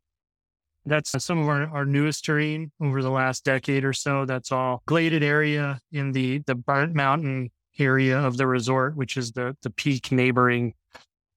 that's 0.86 1.10
some 1.22 1.38
of 1.40 1.48
our, 1.48 1.66
our 1.68 1.84
newest 1.84 2.24
terrain 2.24 2.70
over 2.80 3.02
the 3.02 3.10
last 3.10 3.44
decade 3.44 3.84
or 3.84 3.92
so. 3.92 4.24
That's 4.24 4.52
all 4.52 4.82
gladed 4.86 5.24
area 5.24 5.80
in 5.90 6.12
the 6.12 6.42
the 6.46 6.54
Burnt 6.54 6.94
Mountain 6.94 7.50
area 7.78 8.20
of 8.20 8.36
the 8.36 8.46
resort, 8.46 8.96
which 8.96 9.16
is 9.16 9.32
the 9.32 9.56
the 9.62 9.70
peak 9.70 10.12
neighboring 10.12 10.74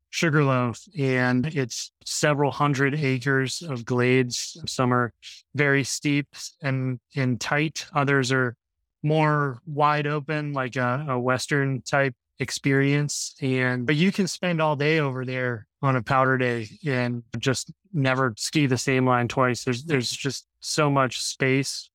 Sugarloaf, 0.09 0.81
and 0.97 1.45
it's 1.47 1.91
several 2.05 2.51
hundred 2.51 2.95
acres 2.95 3.61
of 3.61 3.85
glades. 3.85 4.57
Some 4.65 4.93
are 4.93 5.13
very 5.53 5.83
steep 5.83 6.27
and, 6.61 6.99
and 7.15 7.39
tight. 7.39 7.85
Others 7.93 8.31
are 8.31 8.55
more 9.03 9.61
wide 9.65 10.07
open, 10.07 10.53
like 10.53 10.75
a, 10.75 11.05
a 11.09 11.19
Western 11.19 11.81
type 11.81 12.15
experience. 12.39 13.35
And, 13.41 13.85
but 13.85 13.95
you 13.95 14.11
can 14.11 14.27
spend 14.27 14.61
all 14.61 14.75
day 14.75 14.99
over 14.99 15.25
there 15.25 15.67
on 15.81 15.95
a 15.95 16.01
powder 16.01 16.37
day 16.37 16.69
and 16.85 17.23
just 17.37 17.71
never 17.93 18.33
ski 18.37 18.65
the 18.65 18.77
same 18.77 19.05
line 19.05 19.27
twice. 19.27 19.63
There's, 19.63 19.83
there's 19.83 20.09
just 20.09 20.47
so 20.59 20.89
much 20.89 21.21
space 21.21 21.89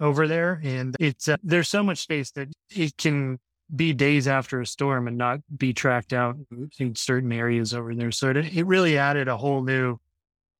over 0.00 0.26
there. 0.26 0.60
And 0.64 0.96
it's, 0.98 1.28
uh, 1.28 1.36
there's 1.42 1.68
so 1.68 1.82
much 1.82 1.98
space 1.98 2.30
that 2.32 2.48
it 2.70 2.96
can 2.96 3.38
be 3.74 3.92
days 3.92 4.26
after 4.28 4.60
a 4.60 4.66
storm 4.66 5.08
and 5.08 5.16
not 5.16 5.40
be 5.56 5.72
tracked 5.72 6.12
out 6.12 6.36
in 6.78 6.94
certain 6.94 7.32
areas 7.32 7.74
over 7.74 7.94
there. 7.94 8.10
So 8.10 8.30
it, 8.30 8.36
it 8.56 8.66
really 8.66 8.98
added 8.98 9.28
a 9.28 9.36
whole 9.36 9.62
new 9.62 9.98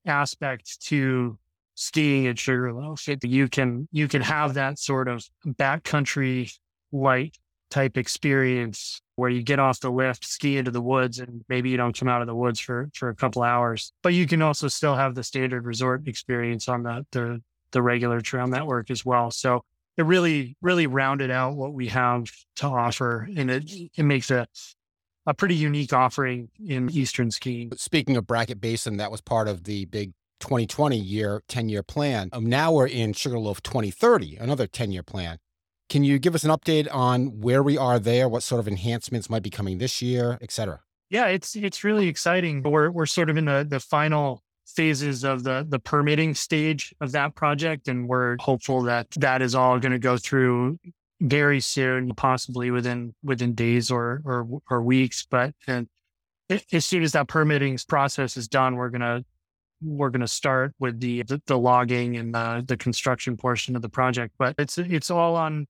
aspect 0.06 0.80
to 0.86 1.38
skiing 1.74 2.26
at 2.26 2.38
Sugarloaf. 2.38 3.06
You 3.22 3.48
can 3.48 3.88
you 3.90 4.08
can 4.08 4.22
have 4.22 4.54
that 4.54 4.78
sort 4.78 5.08
of 5.08 5.24
backcountry 5.46 6.56
light 6.92 7.36
type 7.70 7.96
experience 7.96 9.00
where 9.16 9.30
you 9.30 9.42
get 9.42 9.58
off 9.58 9.80
the 9.80 9.90
lift, 9.90 10.24
ski 10.24 10.56
into 10.56 10.70
the 10.70 10.80
woods, 10.80 11.18
and 11.18 11.44
maybe 11.48 11.70
you 11.70 11.76
don't 11.76 11.98
come 11.98 12.08
out 12.08 12.20
of 12.20 12.26
the 12.26 12.34
woods 12.34 12.60
for 12.60 12.90
for 12.94 13.08
a 13.08 13.14
couple 13.14 13.42
hours. 13.42 13.92
But 14.02 14.14
you 14.14 14.26
can 14.26 14.42
also 14.42 14.68
still 14.68 14.94
have 14.94 15.14
the 15.14 15.24
standard 15.24 15.64
resort 15.66 16.06
experience 16.06 16.68
on 16.68 16.82
the 16.82 17.06
the, 17.12 17.42
the 17.72 17.82
regular 17.82 18.20
trail 18.20 18.46
network 18.46 18.90
as 18.90 19.04
well. 19.04 19.30
So 19.30 19.64
it 20.00 20.04
really 20.04 20.56
really 20.60 20.86
rounded 20.86 21.30
out 21.30 21.54
what 21.54 21.72
we 21.72 21.88
have 21.88 22.30
to 22.56 22.66
offer, 22.66 23.28
and 23.36 23.50
it 23.50 23.70
it 23.96 24.02
makes 24.02 24.30
a 24.30 24.46
a 25.26 25.34
pretty 25.34 25.54
unique 25.54 25.92
offering 25.92 26.48
in 26.64 26.90
Eastern 26.90 27.30
skiing. 27.30 27.70
Speaking 27.76 28.16
of 28.16 28.26
Brackett 28.26 28.60
Basin, 28.60 28.96
that 28.96 29.10
was 29.10 29.20
part 29.20 29.48
of 29.48 29.64
the 29.64 29.84
big 29.84 30.12
2020 30.40 30.96
year, 30.96 31.42
10 31.48 31.68
year 31.68 31.82
plan. 31.82 32.30
Um, 32.32 32.46
now 32.46 32.72
we're 32.72 32.86
in 32.86 33.12
Sugarloaf 33.12 33.62
2030, 33.62 34.36
another 34.36 34.66
10 34.66 34.90
year 34.90 35.02
plan. 35.02 35.38
Can 35.88 36.04
you 36.04 36.18
give 36.18 36.34
us 36.34 36.44
an 36.44 36.50
update 36.50 36.88
on 36.92 37.40
where 37.40 37.62
we 37.62 37.76
are 37.76 37.98
there, 37.98 38.28
what 38.28 38.42
sort 38.42 38.60
of 38.60 38.68
enhancements 38.68 39.28
might 39.28 39.42
be 39.42 39.50
coming 39.50 39.78
this 39.78 40.00
year, 40.00 40.38
et 40.40 40.50
cetera? 40.50 40.80
Yeah, 41.10 41.26
it's 41.26 41.56
it's 41.56 41.82
really 41.82 42.06
exciting. 42.06 42.62
We're 42.62 42.90
we're 42.90 43.06
sort 43.06 43.28
of 43.28 43.36
in 43.36 43.46
the 43.46 43.66
the 43.68 43.80
final 43.80 44.42
phases 44.74 45.24
of 45.24 45.42
the 45.44 45.66
the 45.68 45.78
permitting 45.78 46.34
stage 46.34 46.94
of 47.00 47.12
that 47.12 47.34
project, 47.34 47.88
and 47.88 48.08
we're 48.08 48.36
hopeful 48.40 48.82
that 48.82 49.10
that 49.12 49.42
is 49.42 49.54
all 49.54 49.78
going 49.78 49.92
to 49.92 49.98
go 49.98 50.16
through 50.16 50.78
very 51.20 51.60
soon, 51.60 52.14
possibly 52.14 52.70
within 52.70 53.14
within 53.22 53.54
days 53.54 53.90
or 53.90 54.22
or, 54.24 54.46
or 54.70 54.82
weeks. 54.82 55.26
But 55.30 55.54
and 55.66 55.88
as 56.72 56.86
soon 56.86 57.02
as 57.02 57.12
that 57.12 57.28
permitting 57.28 57.78
process 57.88 58.36
is 58.36 58.48
done, 58.48 58.76
we're 58.76 58.90
gonna 58.90 59.24
we're 59.82 60.10
going 60.10 60.20
to 60.20 60.28
start 60.28 60.74
with 60.78 61.00
the, 61.00 61.22
the, 61.22 61.40
the 61.46 61.58
logging 61.58 62.16
and 62.16 62.34
the, 62.34 62.62
the 62.66 62.76
construction 62.76 63.36
portion 63.36 63.76
of 63.76 63.82
the 63.82 63.88
project. 63.88 64.34
But 64.38 64.54
it's 64.58 64.78
it's 64.78 65.10
all 65.10 65.36
on 65.36 65.66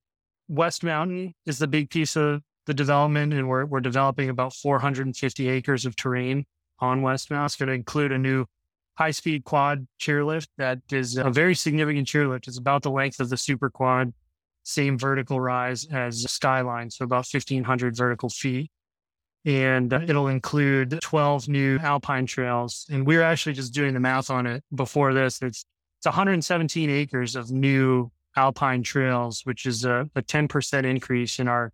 West 0.48 0.82
Mountain 0.82 1.34
is 1.46 1.58
the 1.58 1.68
big 1.68 1.90
piece 1.90 2.16
of 2.16 2.42
the 2.66 2.74
development, 2.74 3.32
and 3.32 3.48
we're 3.48 3.64
we're 3.64 3.80
developing 3.80 4.28
about 4.28 4.54
450 4.54 5.48
acres 5.48 5.86
of 5.86 5.96
terrain 5.96 6.44
on 6.80 7.02
West 7.02 7.30
Mountain. 7.30 7.46
It's 7.46 7.56
going 7.56 7.68
to 7.68 7.74
include 7.74 8.12
a 8.12 8.18
new 8.18 8.46
high 9.00 9.10
speed 9.10 9.44
quad 9.44 9.86
chairlift 9.98 10.48
that 10.58 10.78
is 10.92 11.16
a 11.16 11.30
very 11.30 11.54
significant 11.54 12.06
chairlift. 12.06 12.46
It's 12.48 12.58
about 12.58 12.82
the 12.82 12.90
length 12.90 13.18
of 13.18 13.30
the 13.30 13.36
super 13.36 13.70
quad, 13.70 14.12
same 14.62 14.98
vertical 14.98 15.40
rise 15.40 15.86
as 15.86 16.30
Skyline, 16.30 16.90
so 16.90 17.04
about 17.04 17.26
1,500 17.32 17.96
vertical 17.96 18.28
feet 18.28 18.70
and 19.44 19.92
uh, 19.92 20.00
it'll 20.06 20.28
include 20.28 20.98
12 21.00 21.48
new 21.48 21.78
alpine 21.78 22.26
trails. 22.26 22.86
And 22.90 23.06
we 23.06 23.16
are 23.16 23.22
actually 23.22 23.54
just 23.54 23.72
doing 23.72 23.94
the 23.94 24.00
math 24.00 24.30
on 24.30 24.46
it 24.46 24.62
before 24.74 25.14
this. 25.14 25.40
It's, 25.40 25.64
it's 25.98 26.06
117 26.06 26.90
acres 26.90 27.36
of 27.36 27.50
new 27.50 28.10
alpine 28.36 28.82
trails, 28.82 29.42
which 29.44 29.66
is 29.66 29.84
a, 29.84 30.08
a 30.14 30.22
10% 30.22 30.84
increase 30.84 31.38
in 31.38 31.48
our 31.48 31.72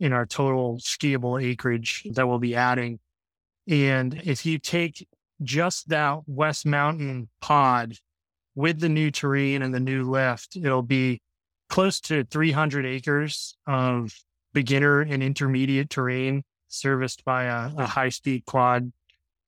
in 0.00 0.12
our 0.12 0.26
total 0.26 0.76
skiable 0.78 1.40
acreage 1.42 2.04
that 2.14 2.26
we'll 2.26 2.40
be 2.40 2.56
adding. 2.56 2.98
And 3.68 4.20
if 4.24 4.44
you 4.44 4.58
take 4.58 5.06
just 5.44 5.88
that 5.88 6.20
West 6.26 6.66
Mountain 6.66 7.28
pod 7.40 7.94
with 8.54 8.80
the 8.80 8.88
new 8.88 9.10
terrain 9.10 9.62
and 9.62 9.74
the 9.74 9.80
new 9.80 10.04
lift, 10.04 10.56
it'll 10.56 10.82
be 10.82 11.20
close 11.68 12.00
to 12.00 12.24
300 12.24 12.86
acres 12.86 13.56
of 13.66 14.12
beginner 14.52 15.00
and 15.00 15.22
intermediate 15.22 15.90
terrain 15.90 16.44
serviced 16.68 17.24
by 17.24 17.44
a, 17.44 17.70
a 17.76 17.86
high 17.86 18.08
speed 18.08 18.44
quad 18.46 18.92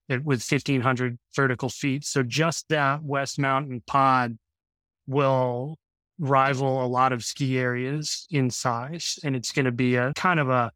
with 0.08 0.44
1500 0.44 1.18
vertical 1.34 1.68
feet. 1.68 2.04
So 2.04 2.22
just 2.22 2.68
that 2.68 3.02
West 3.02 3.38
Mountain 3.38 3.82
pod 3.86 4.38
will 5.06 5.76
rival 6.18 6.84
a 6.84 6.86
lot 6.86 7.12
of 7.12 7.24
ski 7.24 7.58
areas 7.58 8.26
in 8.30 8.50
size. 8.50 9.18
And 9.24 9.36
it's 9.36 9.52
going 9.52 9.66
to 9.66 9.72
be 9.72 9.96
a 9.96 10.12
kind 10.14 10.40
of 10.40 10.48
a 10.48 10.72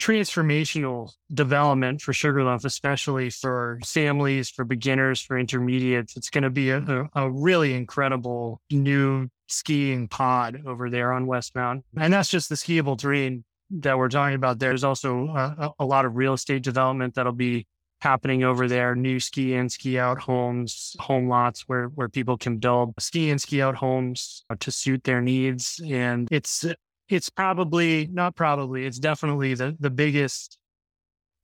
transformational 0.00 1.12
development 1.32 2.00
for 2.00 2.12
Sugarloaf, 2.12 2.64
especially 2.64 3.30
for 3.30 3.80
families, 3.84 4.48
for 4.48 4.64
beginners, 4.64 5.20
for 5.20 5.38
intermediates. 5.38 6.16
It's 6.16 6.30
going 6.30 6.44
to 6.44 6.50
be 6.50 6.70
a, 6.70 7.08
a, 7.14 7.30
really 7.30 7.74
incredible 7.74 8.60
new 8.70 9.28
skiing 9.48 10.08
pod 10.08 10.62
over 10.66 10.88
there 10.88 11.12
on 11.12 11.26
West. 11.26 11.52
And 11.56 11.82
that's 11.96 12.28
just 12.28 12.48
the 12.48 12.54
skiable 12.54 12.96
terrain 12.98 13.44
that 13.70 13.98
we're 13.98 14.08
talking 14.08 14.34
about, 14.34 14.58
there's 14.58 14.84
also 14.84 15.26
a, 15.28 15.72
a, 15.78 15.84
lot 15.84 16.04
of 16.04 16.16
real 16.16 16.34
estate 16.34 16.62
development 16.62 17.14
that'll 17.14 17.32
be 17.32 17.66
happening 18.00 18.44
over 18.44 18.68
there. 18.68 18.94
New 18.94 19.20
ski 19.20 19.54
in, 19.54 19.68
ski 19.68 19.98
out 19.98 20.18
homes, 20.18 20.96
home 21.00 21.28
lots 21.28 21.62
where 21.68 21.86
where 21.88 22.08
people 22.08 22.36
can 22.36 22.58
build 22.58 22.94
ski 22.98 23.30
in, 23.30 23.38
ski 23.38 23.60
out 23.60 23.74
homes 23.74 24.44
to 24.60 24.70
suit 24.70 25.04
their 25.04 25.20
needs. 25.20 25.80
And 25.84 26.28
it's 26.30 26.64
it's 27.08 27.30
probably 27.30 28.08
not 28.12 28.36
probably 28.36 28.86
it's 28.86 28.98
definitely 28.98 29.54
the 29.54 29.76
the 29.80 29.90
biggest 29.90 30.58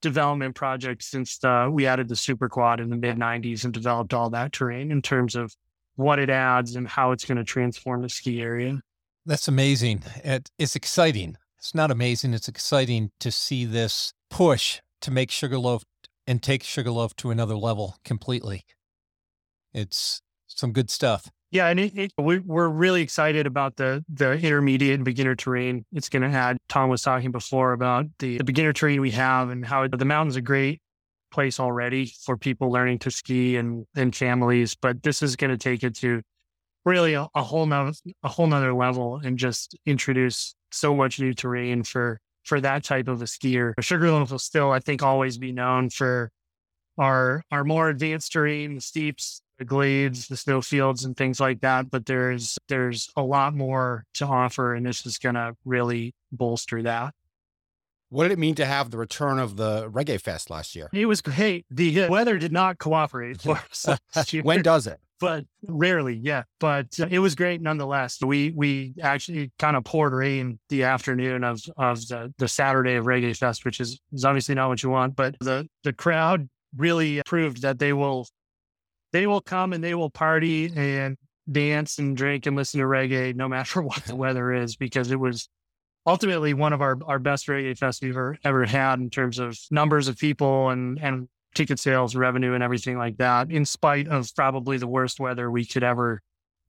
development 0.03 0.55
project 0.55 1.03
since 1.03 1.39
the, 1.39 1.71
we 1.73 1.87
added 1.87 2.09
the 2.09 2.17
super 2.17 2.47
quad 2.47 2.79
in 2.79 2.91
the 2.91 2.97
mid 2.97 3.17
90s 3.17 3.65
and 3.65 3.73
developed 3.73 4.13
all 4.13 4.29
that 4.29 4.53
terrain 4.53 4.91
in 4.91 5.01
terms 5.01 5.35
of 5.35 5.57
what 5.97 6.19
it 6.19 6.29
adds 6.29 6.77
and 6.77 6.87
how 6.87 7.13
it's 7.13 7.25
going 7.25 7.39
to 7.39 7.45
transform 7.45 8.03
the 8.03 8.09
ski 8.11 8.43
area. 8.43 8.79
That's 9.25 9.49
amazing. 9.49 10.03
It, 10.23 10.51
it's 10.59 10.77
exciting 10.77 11.39
it's 11.65 11.75
not 11.75 11.91
amazing. 11.91 12.35
It's 12.35 12.47
exciting 12.47 13.11
to 13.21 13.33
see 13.33 13.65
this 13.65 14.13
push 14.29 14.83
to 15.01 15.11
make 15.11 15.31
Sugarloaf 15.31 15.83
and 16.27 16.43
take 16.43 16.63
Sugarloaf 16.63 17.17
to 17.17 17.31
another 17.31 17.57
level 17.57 17.97
completely. 18.05 18.67
It's 19.73 20.21
some 20.47 20.73
good 20.73 20.91
stuff. 20.91 21.31
Yeah, 21.55 21.69
and 21.69 21.79
it, 21.79 21.97
it, 21.97 22.13
we, 22.19 22.39
are 22.39 22.69
really 22.69 23.01
excited 23.01 23.47
about 23.47 23.77
the 23.77 24.05
the 24.13 24.33
intermediate 24.33 24.97
and 24.97 25.05
beginner 25.05 25.37
terrain. 25.37 25.85
It's 25.93 26.09
going 26.09 26.29
to 26.29 26.37
add. 26.37 26.59
Tom 26.69 26.91
was 26.91 27.01
talking 27.01 27.31
before 27.31 27.73
about 27.73 28.07
the, 28.19 28.39
the 28.39 28.45
beginner 28.45 28.73
terrain 28.73 29.01
we 29.01 29.13
have 29.13 29.51
and 29.51 29.65
how 29.65 29.87
the 29.87 30.05
mountain's 30.05 30.35
a 30.35 30.41
great 30.41 30.83
place 31.31 31.61
already 31.61 32.13
for 32.25 32.37
people 32.37 32.73
learning 32.73 32.99
to 32.99 33.11
ski 33.13 33.57
and 33.57 33.87
and 33.95 34.17
families. 34.17 34.75
But 34.75 35.05
this 35.05 35.23
is 35.23 35.37
going 35.37 35.53
to 35.53 35.57
take 35.57 35.85
it 35.85 35.95
to 35.99 36.23
really 36.85 37.15
a, 37.15 37.29
a 37.37 37.43
whole 37.45 37.67
nother 37.67 37.93
a 38.25 38.29
whole 38.29 38.49
nother 38.49 38.75
level 38.75 39.21
and 39.23 39.39
just 39.39 39.79
introduce 39.87 40.57
so 40.73 40.93
much 40.93 41.21
new 41.21 41.35
terrain 41.35 41.85
for 41.85 42.19
for 42.43 42.61
that 42.63 42.83
type 42.83 43.07
of 43.07 43.23
a 43.23 43.27
skier. 43.27 43.75
Sugarloaf 43.81 44.33
will 44.33 44.41
still, 44.41 44.73
I 44.73 44.81
think, 44.81 45.05
always 45.05 45.39
be 45.39 45.53
known 45.53 45.89
for 45.91 46.33
our 46.99 47.45
our 47.53 47.63
more 47.63 47.91
advanced 47.91 48.33
terrain, 48.33 48.75
the 48.75 48.81
steeps, 48.81 49.41
the 49.59 49.65
glades, 49.65 50.29
the 50.29 50.37
snowfields, 50.37 51.05
and 51.05 51.17
things 51.17 51.41
like 51.41 51.61
that. 51.61 51.91
But 51.91 52.07
there's 52.07 52.59
there's 52.69 53.11
a 53.17 53.23
lot 53.23 53.55
more 53.55 54.05
to 54.15 54.27
offer, 54.27 54.75
and 54.75 54.87
this 54.87 55.07
is 55.07 55.19
going 55.19 55.37
to 55.37 55.55
really 55.65 56.15
bolster 56.33 56.83
that. 56.83 57.15
What 58.11 58.25
did 58.25 58.33
it 58.33 58.39
mean 58.39 58.55
to 58.57 58.65
have 58.65 58.91
the 58.91 58.99
return 58.99 59.39
of 59.39 59.57
the 59.57 59.91
Reggae 59.91 60.21
Fest 60.21 60.49
last 60.49 60.77
year? 60.77 60.89
It 60.93 61.07
was 61.07 61.21
great. 61.21 61.67
The 61.71 62.07
weather 62.09 62.39
did 62.39 62.53
not 62.53 62.79
cooperate 62.79 63.41
for 63.41 63.57
us. 63.57 63.89
when 64.43 64.63
does 64.63 64.87
it? 64.87 65.01
but 65.25 65.45
rarely, 65.67 66.15
yeah. 66.15 66.43
But 66.61 67.01
uh, 67.01 67.07
it 67.11 67.19
was 67.19 67.35
great 67.35 67.63
nonetheless. 67.63 68.19
We 68.21 68.53
we 68.55 68.95
actually 69.03 69.53
kind 69.59 69.75
of 69.75 69.85
poured 69.85 70.13
rain 70.13 70.59
the 70.69 70.85
afternoon 70.85 71.45
of 71.45 71.63
of 71.79 72.07
the, 72.09 72.33
the 72.37 72.47
Saturday 72.47 72.97
of 72.97 73.07
Reggae 73.07 73.37
Fest, 73.37 73.65
which 73.65 73.81
is, 73.81 73.99
is 74.13 74.25
obviously 74.25 74.55
not 74.55 74.69
what 74.69 74.83
you 74.83 74.91
want. 74.91 75.17
But 75.17 75.37
the 75.41 75.67
the 75.83 75.95
crowd 75.95 76.49
really 76.77 77.23
proved 77.25 77.63
that 77.63 77.79
they 77.79 77.95
will 77.95 78.27
they 79.15 79.29
will 79.29 79.41
come 79.41 79.73
and 79.73 79.83
they 79.83 79.95
will 79.95 80.11
party 80.11 80.73
and 80.77 81.17
dance 81.51 81.99
and 82.01 82.17
drink 82.17 82.47
and 82.47 82.57
listen 82.57 82.81
to 82.81 82.87
reggae 82.87 83.33
no 83.35 83.49
matter 83.49 83.81
what 83.91 84.03
the 84.05 84.17
weather 84.25 84.53
is 84.53 84.75
because 84.77 85.13
it 85.13 85.21
was 85.21 85.49
ultimately 86.05 86.53
one 86.53 86.73
of 86.73 86.83
our, 86.83 86.99
our 87.07 87.21
best 87.21 87.47
reggae 87.47 87.79
fest 87.79 88.03
we've 88.03 88.11
ever, 88.11 88.37
ever 88.45 88.67
had 88.67 88.99
in 88.99 89.09
terms 89.09 89.39
of 89.39 89.57
numbers 89.71 90.09
of 90.09 90.19
people 90.19 90.69
and 90.71 90.99
and 91.01 91.29
ticket 91.55 91.79
sales 91.79 92.17
revenue 92.17 92.53
and 92.55 92.65
everything 92.65 92.99
like 92.99 93.17
that, 93.19 93.49
in 93.49 93.65
spite 93.65 94.09
of 94.09 94.29
probably 94.35 94.77
the 94.77 94.89
worst 94.89 95.21
weather 95.21 95.49
we 95.49 95.65
could 95.65 95.85
ever 95.85 96.21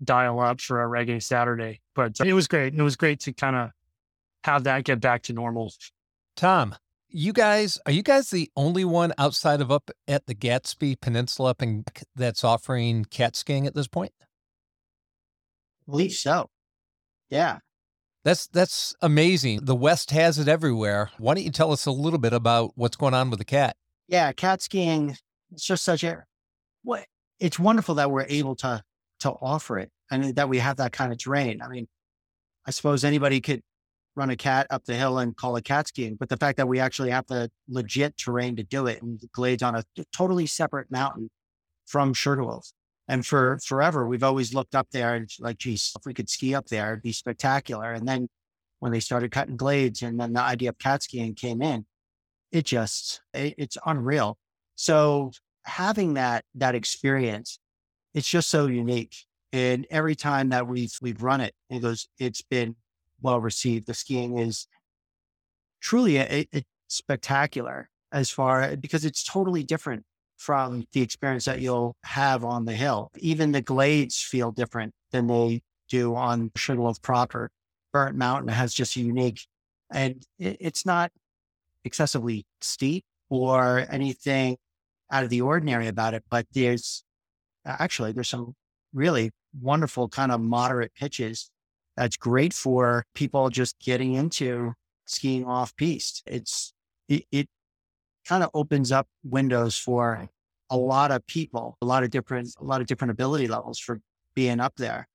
dial 0.03 0.39
up 0.39 0.62
for 0.62 0.84
a 0.84 0.88
reggae 0.88 1.21
Saturday. 1.21 1.81
But 1.95 2.19
it 2.23 2.34
was 2.34 2.47
great. 2.47 2.75
It 2.75 2.84
was 2.84 2.95
great 2.95 3.19
to 3.21 3.34
kind 3.34 3.55
of 3.55 3.71
have 4.43 4.65
that 4.65 4.84
get 4.84 5.01
back 5.01 5.23
to 5.23 5.34
normal. 5.34 5.73
Tom, 6.36 6.75
you 7.15 7.32
guys, 7.32 7.80
are 7.86 7.93
you 7.93 8.04
guys 8.04 8.30
the 8.30 8.51
only 8.58 8.84
one 8.84 9.13
outside 9.17 9.62
of 9.62 9.71
up 9.71 9.89
at 10.06 10.25
the 10.25 10.36
Gaspé 10.36 10.99
Peninsula 10.99 11.51
up 11.51 11.62
in, 11.62 11.86
that's 12.13 12.43
offering 12.43 13.06
cat 13.06 13.38
skiing 13.38 13.65
at 13.65 13.73
this 13.73 13.88
point? 13.88 14.12
I 15.88 15.91
believe 15.91 16.12
so. 16.12 16.49
Yeah. 17.30 17.60
That's 18.25 18.47
that's 18.47 18.93
amazing. 19.01 19.62
The 19.63 19.75
West 19.75 20.12
has 20.12 20.39
it 20.39 20.49
everywhere. 20.49 21.12
Why 21.17 21.36
don't 21.36 21.45
you 21.45 21.51
tell 21.51 21.71
us 21.71 21.86
a 21.86 21.91
little 21.91 22.19
bit 22.19 22.34
about 22.34 22.71
what's 22.75 22.97
going 22.97 23.13
on 23.13 23.30
with 23.30 23.39
the 23.39 23.45
cat? 23.45 23.78
Yeah, 24.10 24.32
cat 24.34 24.62
skiing. 24.62 25.15
It's 25.51 25.65
just 25.65 25.86
such 25.86 26.04
a 26.04 26.25
what. 26.84 27.06
It's 27.39 27.60
wonderful 27.60 27.95
that 27.95 28.12
we're 28.12 28.25
able 28.28 28.56
to 28.58 28.82
to 29.19 29.30
offer 29.30 29.80
it 29.80 29.91
and 30.12 30.36
that 30.36 30.49
we 30.49 30.58
have 30.58 30.78
that 30.78 30.91
kind 30.91 31.12
of 31.12 31.19
terrain. 31.19 31.62
I 31.62 31.69
mean, 31.69 31.88
I 32.65 32.71
suppose 32.71 33.06
anybody 33.06 33.39
could 33.41 33.62
run 34.15 34.30
a 34.30 34.36
cat 34.36 34.67
up 34.69 34.86
the 34.86 34.95
hill 34.95 35.19
and 35.19 35.36
call 35.36 35.56
it 35.56 35.65
cat 35.65 35.88
skiing, 35.88 36.15
but 36.15 36.30
the 36.30 36.38
fact 36.38 36.58
that 36.58 36.67
we 36.67 36.80
actually 36.80 37.10
have 37.10 37.28
the 37.28 37.51
legit 37.67 38.17
terrain 38.17 38.56
to 38.56 38.63
do 38.63 38.88
it 38.88 39.01
and 39.01 39.19
glades 39.34 39.62
on 39.62 39.75
a 39.75 39.84
totally 40.15 40.45
separate 40.45 40.89
mountain 40.89 41.30
from 41.86 42.13
Sugarloaf. 42.13 42.71
And 43.08 43.25
for 43.25 43.60
forever, 43.63 44.08
we've 44.08 44.23
always 44.23 44.54
looked 44.54 44.73
up 44.73 44.88
there 44.91 45.13
and 45.13 45.30
like, 45.39 45.60
geez, 45.60 45.93
if 45.97 46.06
we 46.06 46.13
could 46.13 46.30
ski 46.30 46.56
up 46.56 46.67
there, 46.67 46.93
it'd 46.93 47.04
be 47.04 47.12
spectacular. 47.12 47.91
And 47.91 48.08
then 48.08 48.30
when 48.80 48.91
they 48.91 48.99
started 48.99 49.32
cutting 49.32 49.58
glades 49.58 50.01
and 50.01 50.19
then 50.19 50.34
the 50.34 50.41
idea 50.41 50.69
of 50.69 50.80
cat 50.80 51.04
skiing 51.04 51.36
came 51.36 51.62
in, 51.62 51.86
it 52.51 52.65
just, 52.65 53.21
it, 53.34 53.56
it's 53.58 53.78
unreal. 53.86 54.38
So 54.75 55.32
having 55.65 56.15
that, 56.15 56.45
that 56.56 56.73
experience, 56.73 57.60
it's 58.13 58.30
just 58.30 58.49
so 58.49 58.67
unique. 58.67 59.15
And 59.54 59.86
every 59.89 60.15
time 60.15 60.49
that 60.49 60.67
we've, 60.67 60.93
we've 61.01 61.21
run 61.21 61.41
it, 61.41 61.54
it 61.69 61.82
goes, 61.82 62.08
it's 62.17 62.41
been 62.41 62.75
well 63.26 63.42
received. 63.42 63.88
The 63.88 63.94
skiing 63.94 64.38
is 64.38 64.68
truly 65.82 66.18
a, 66.18 66.48
a 66.54 66.64
spectacular 66.88 67.90
as 68.12 68.30
far 68.30 68.62
eh, 68.62 68.76
because 68.76 69.04
it's 69.04 69.24
totally 69.24 69.64
different 69.64 70.04
from 70.38 70.86
the 70.94 71.02
experience 71.02 71.46
that 71.46 71.60
you'll 71.60 71.96
have 72.04 72.46
on 72.46 72.66
the 72.66 72.74
hill. 72.74 73.10
Even 73.18 73.52
the 73.52 73.62
glades 73.62 74.22
feel 74.22 74.52
different 74.52 74.94
than 75.12 75.28
they 75.28 75.62
do 75.90 76.16
on 76.16 76.52
Sugarloaf 76.56 77.02
proper. 77.02 77.50
Burnt 77.92 78.16
Mountain 78.16 78.50
has 78.50 78.74
just 78.74 78.96
a 78.96 79.00
unique, 79.00 79.42
and 79.92 80.24
it, 80.38 80.58
it's 80.60 80.86
not 80.86 81.12
excessively 81.84 82.46
steep 82.62 83.06
or 83.30 83.86
anything 83.90 84.58
out 85.12 85.24
of 85.24 85.30
the 85.30 85.42
ordinary 85.42 85.88
about 85.88 86.14
it, 86.14 86.24
but 86.30 86.46
there's 86.52 87.04
actually 87.66 88.12
there's 88.12 88.30
some 88.30 88.54
really 88.94 89.32
wonderful 89.62 90.10
kind 90.10 90.32
of 90.32 90.42
moderate 90.42 90.94
pitches 90.94 91.50
that's 91.97 92.17
great 92.17 92.53
for 92.53 93.05
people 93.13 93.49
just 93.49 93.79
getting 93.79 94.13
into 94.13 94.73
skiing 95.05 95.45
off 95.45 95.75
piste. 95.75 96.23
It's 96.25 96.73
it, 97.08 97.25
it 97.31 97.47
kind 98.27 98.43
of 98.43 98.49
opens 98.53 98.91
up 98.91 99.08
windows 99.23 99.77
for 99.77 100.27
a 100.69 100.77
lot 100.77 101.12
of 101.12 101.25
people, 101.27 101.77
a 101.81 101.86
lot 101.86 102.03
of 102.03 102.10
different, 102.10 102.49
a 102.60 102.63
lot 102.63 102.81
of 102.81 102.88
different 102.88 103.12
ability 103.12 103.47
levels 103.47 103.79
for 103.79 103.99
being 104.34 104.60
up 104.60 104.75
there. 104.77 105.08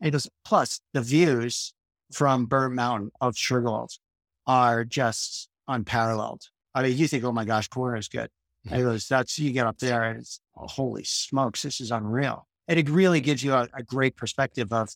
And 0.00 0.08
it 0.08 0.10
goes, 0.12 0.28
plus 0.44 0.80
the 0.92 1.00
views 1.00 1.72
from 2.12 2.46
Burnt 2.46 2.74
Mountain 2.74 3.10
of 3.20 3.36
Sugarloaf 3.36 3.98
are 4.46 4.84
just 4.84 5.48
unparalleled. 5.66 6.42
I 6.74 6.82
mean, 6.82 6.96
you 6.96 7.08
think, 7.08 7.24
oh 7.24 7.32
my 7.32 7.44
gosh, 7.44 7.68
corner 7.68 7.96
is 7.96 8.08
good. 8.08 8.28
It 8.64 8.70
mm-hmm. 8.70 8.82
goes, 8.82 9.08
that's, 9.08 9.38
you 9.38 9.50
get 9.52 9.66
up 9.66 9.78
there 9.78 10.02
and 10.02 10.20
it's, 10.20 10.40
oh, 10.56 10.66
holy 10.66 11.04
smokes, 11.04 11.62
this 11.62 11.80
is 11.80 11.90
unreal. 11.90 12.46
And 12.68 12.78
it 12.78 12.88
really 12.88 13.20
gives 13.20 13.42
you 13.42 13.54
a, 13.54 13.66
a 13.72 13.82
great 13.82 14.16
perspective 14.16 14.72
of 14.72 14.90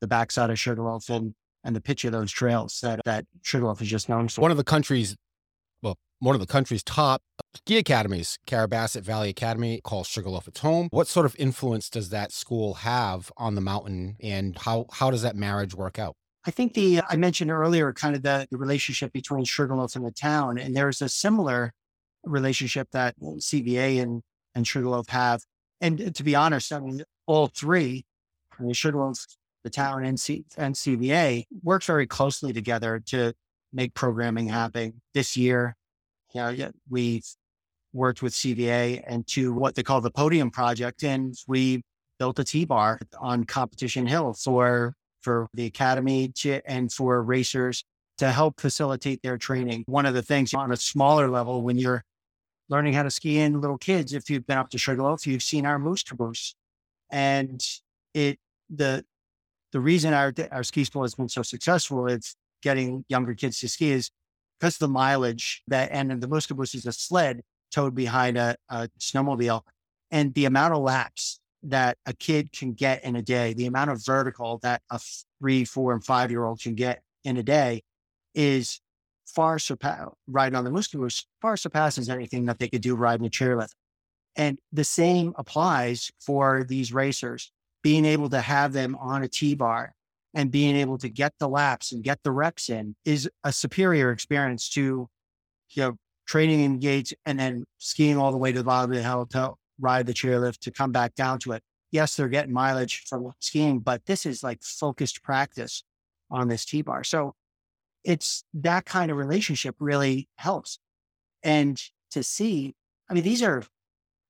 the 0.00 0.06
backside 0.06 0.50
of 0.50 0.58
Sugarloaf 0.58 1.08
and, 1.08 1.34
and 1.64 1.74
the 1.74 1.80
pitch 1.80 2.04
of 2.04 2.12
those 2.12 2.30
trails 2.30 2.78
that, 2.82 3.00
that 3.04 3.24
Sugarloaf 3.42 3.80
is 3.82 3.88
just 3.88 4.08
known 4.08 4.28
for. 4.28 4.40
One 4.40 4.50
of 4.50 4.56
the 4.56 4.64
country's, 4.64 5.16
well, 5.82 5.96
one 6.20 6.34
of 6.34 6.40
the 6.40 6.46
country's 6.46 6.82
top 6.82 7.22
ski 7.54 7.78
academies, 7.78 8.38
Carrabassett 8.46 9.02
Valley 9.02 9.30
Academy, 9.30 9.80
calls 9.82 10.06
Sugarloaf 10.08 10.48
its 10.48 10.60
home. 10.60 10.88
What 10.90 11.08
sort 11.08 11.26
of 11.26 11.34
influence 11.38 11.90
does 11.90 12.10
that 12.10 12.32
school 12.32 12.74
have 12.74 13.32
on 13.36 13.54
the 13.54 13.60
mountain, 13.60 14.16
and 14.22 14.56
how 14.58 14.86
how 14.92 15.10
does 15.10 15.22
that 15.22 15.36
marriage 15.36 15.74
work 15.74 15.98
out? 15.98 16.14
I 16.46 16.50
think 16.50 16.74
the 16.74 17.02
I 17.08 17.16
mentioned 17.16 17.50
earlier 17.50 17.92
kind 17.92 18.14
of 18.14 18.22
the, 18.22 18.46
the 18.50 18.56
relationship 18.56 19.12
between 19.12 19.44
Sugarloaf 19.44 19.96
and 19.96 20.06
the 20.06 20.12
town, 20.12 20.58
and 20.58 20.74
there's 20.76 21.02
a 21.02 21.08
similar 21.08 21.72
relationship 22.24 22.88
that 22.92 23.14
CVA 23.20 24.02
and 24.02 24.22
and 24.54 24.66
Sugarloaf 24.66 25.08
have. 25.08 25.42
And 25.80 26.14
to 26.14 26.22
be 26.22 26.34
honest, 26.34 26.72
I 26.72 26.80
mean 26.80 27.02
all 27.26 27.48
three, 27.48 28.04
I 28.58 28.62
mean, 28.62 28.72
Sugarloaf, 28.72 29.24
the 29.68 29.74
town, 29.74 30.04
and, 30.04 30.18
C, 30.18 30.44
and 30.56 30.74
CVA 30.74 31.44
work 31.62 31.82
very 31.84 32.06
closely 32.06 32.52
together 32.52 33.00
to 33.06 33.32
make 33.72 33.94
programming 33.94 34.48
happen. 34.48 35.00
This 35.14 35.36
year, 35.36 35.76
you 36.34 36.40
know, 36.40 36.70
we've 36.88 37.26
worked 37.92 38.22
with 38.22 38.32
CVA 38.32 39.02
and 39.06 39.26
to 39.28 39.52
what 39.52 39.74
they 39.74 39.82
call 39.82 40.00
the 40.00 40.10
Podium 40.10 40.50
Project, 40.50 41.02
and 41.04 41.34
we 41.46 41.82
built 42.18 42.38
a 42.38 42.44
T-bar 42.44 43.00
on 43.20 43.44
Competition 43.44 44.06
Hill 44.06 44.34
for 44.34 44.94
for 45.22 45.48
the 45.52 45.66
academy 45.66 46.28
to, 46.28 46.60
and 46.64 46.92
for 46.92 47.22
racers 47.22 47.84
to 48.18 48.30
help 48.30 48.60
facilitate 48.60 49.20
their 49.22 49.36
training. 49.36 49.84
One 49.86 50.06
of 50.06 50.14
the 50.14 50.22
things 50.22 50.54
on 50.54 50.72
a 50.72 50.76
smaller 50.76 51.28
level, 51.28 51.62
when 51.62 51.76
you're 51.76 52.04
learning 52.68 52.92
how 52.92 53.02
to 53.02 53.10
ski 53.10 53.38
in 53.38 53.60
little 53.60 53.78
kids, 53.78 54.12
if 54.12 54.30
you've 54.30 54.46
been 54.46 54.58
up 54.58 54.70
to 54.70 54.78
Sugarloaf, 54.78 55.26
you've 55.26 55.42
seen 55.42 55.66
our 55.66 55.78
moose 55.78 56.02
caboose, 56.02 56.54
and 57.10 57.60
it 58.14 58.38
the 58.70 59.04
the 59.72 59.80
reason 59.80 60.12
our 60.14 60.32
our 60.50 60.64
ski 60.64 60.84
school 60.84 61.02
has 61.02 61.14
been 61.14 61.28
so 61.28 61.42
successful 61.42 62.06
is 62.06 62.34
getting 62.62 63.04
younger 63.08 63.34
kids 63.34 63.60
to 63.60 63.68
ski 63.68 63.90
is 63.90 64.10
because 64.58 64.74
of 64.74 64.80
the 64.80 64.88
mileage 64.88 65.62
that 65.68 65.90
and 65.92 66.20
the 66.20 66.28
moose 66.28 66.46
caboose 66.46 66.74
is 66.74 66.86
a 66.86 66.92
sled 66.92 67.42
towed 67.70 67.94
behind 67.94 68.36
a, 68.36 68.56
a 68.68 68.88
snowmobile 68.98 69.62
and 70.10 70.34
the 70.34 70.46
amount 70.46 70.74
of 70.74 70.80
laps 70.80 71.40
that 71.62 71.98
a 72.06 72.12
kid 72.12 72.52
can 72.52 72.72
get 72.72 73.04
in 73.04 73.16
a 73.16 73.22
day, 73.22 73.52
the 73.52 73.66
amount 73.66 73.90
of 73.90 74.04
vertical 74.04 74.58
that 74.62 74.82
a 74.90 75.00
three, 75.40 75.64
four, 75.64 75.92
and 75.92 76.04
five 76.04 76.30
year 76.30 76.44
old 76.44 76.60
can 76.60 76.74
get 76.74 77.02
in 77.24 77.36
a 77.36 77.42
day 77.42 77.82
is 78.34 78.80
far 79.26 79.58
surpass 79.58 80.08
riding 80.26 80.56
on 80.56 80.64
the 80.64 80.70
moose 80.70 80.88
caboose 80.88 81.26
far 81.42 81.56
surpasses 81.56 82.08
anything 82.08 82.46
that 82.46 82.58
they 82.58 82.68
could 82.68 82.80
do 82.80 82.94
riding 82.94 83.26
a 83.26 83.30
chairlift. 83.30 83.72
And 84.36 84.58
the 84.72 84.84
same 84.84 85.34
applies 85.36 86.10
for 86.20 86.64
these 86.64 86.92
racers, 86.92 87.50
being 87.82 88.04
able 88.04 88.28
to 88.30 88.40
have 88.40 88.72
them 88.72 88.96
on 88.96 89.22
a 89.22 89.28
T 89.28 89.54
bar 89.54 89.94
and 90.34 90.50
being 90.50 90.76
able 90.76 90.98
to 90.98 91.08
get 91.08 91.32
the 91.38 91.48
laps 91.48 91.92
and 91.92 92.02
get 92.02 92.22
the 92.22 92.30
reps 92.30 92.68
in 92.68 92.94
is 93.04 93.28
a 93.44 93.52
superior 93.52 94.10
experience 94.10 94.68
to, 94.70 95.08
you 95.70 95.82
know, 95.82 95.96
training 96.26 96.60
in 96.60 96.78
gates 96.78 97.14
and 97.24 97.38
then 97.40 97.64
skiing 97.78 98.18
all 98.18 98.30
the 98.30 98.38
way 98.38 98.52
to 98.52 98.58
the 98.58 98.64
bottom 98.64 98.90
of 98.90 98.96
the 98.96 99.02
hill 99.02 99.26
to 99.26 99.54
ride 99.80 100.06
the 100.06 100.12
chairlift 100.12 100.58
to 100.58 100.70
come 100.70 100.92
back 100.92 101.14
down 101.14 101.38
to 101.38 101.52
it. 101.52 101.62
Yes, 101.90 102.16
they're 102.16 102.28
getting 102.28 102.52
mileage 102.52 103.04
from 103.08 103.32
skiing, 103.40 103.78
but 103.78 104.04
this 104.04 104.26
is 104.26 104.42
like 104.42 104.62
focused 104.62 105.22
practice 105.22 105.82
on 106.30 106.48
this 106.48 106.66
T 106.66 106.82
bar. 106.82 107.02
So 107.02 107.34
it's 108.04 108.44
that 108.54 108.84
kind 108.84 109.10
of 109.10 109.16
relationship 109.16 109.74
really 109.78 110.28
helps. 110.36 110.78
And 111.42 111.80
to 112.10 112.22
see, 112.22 112.74
I 113.08 113.14
mean, 113.14 113.22
these 113.22 113.42
are 113.42 113.62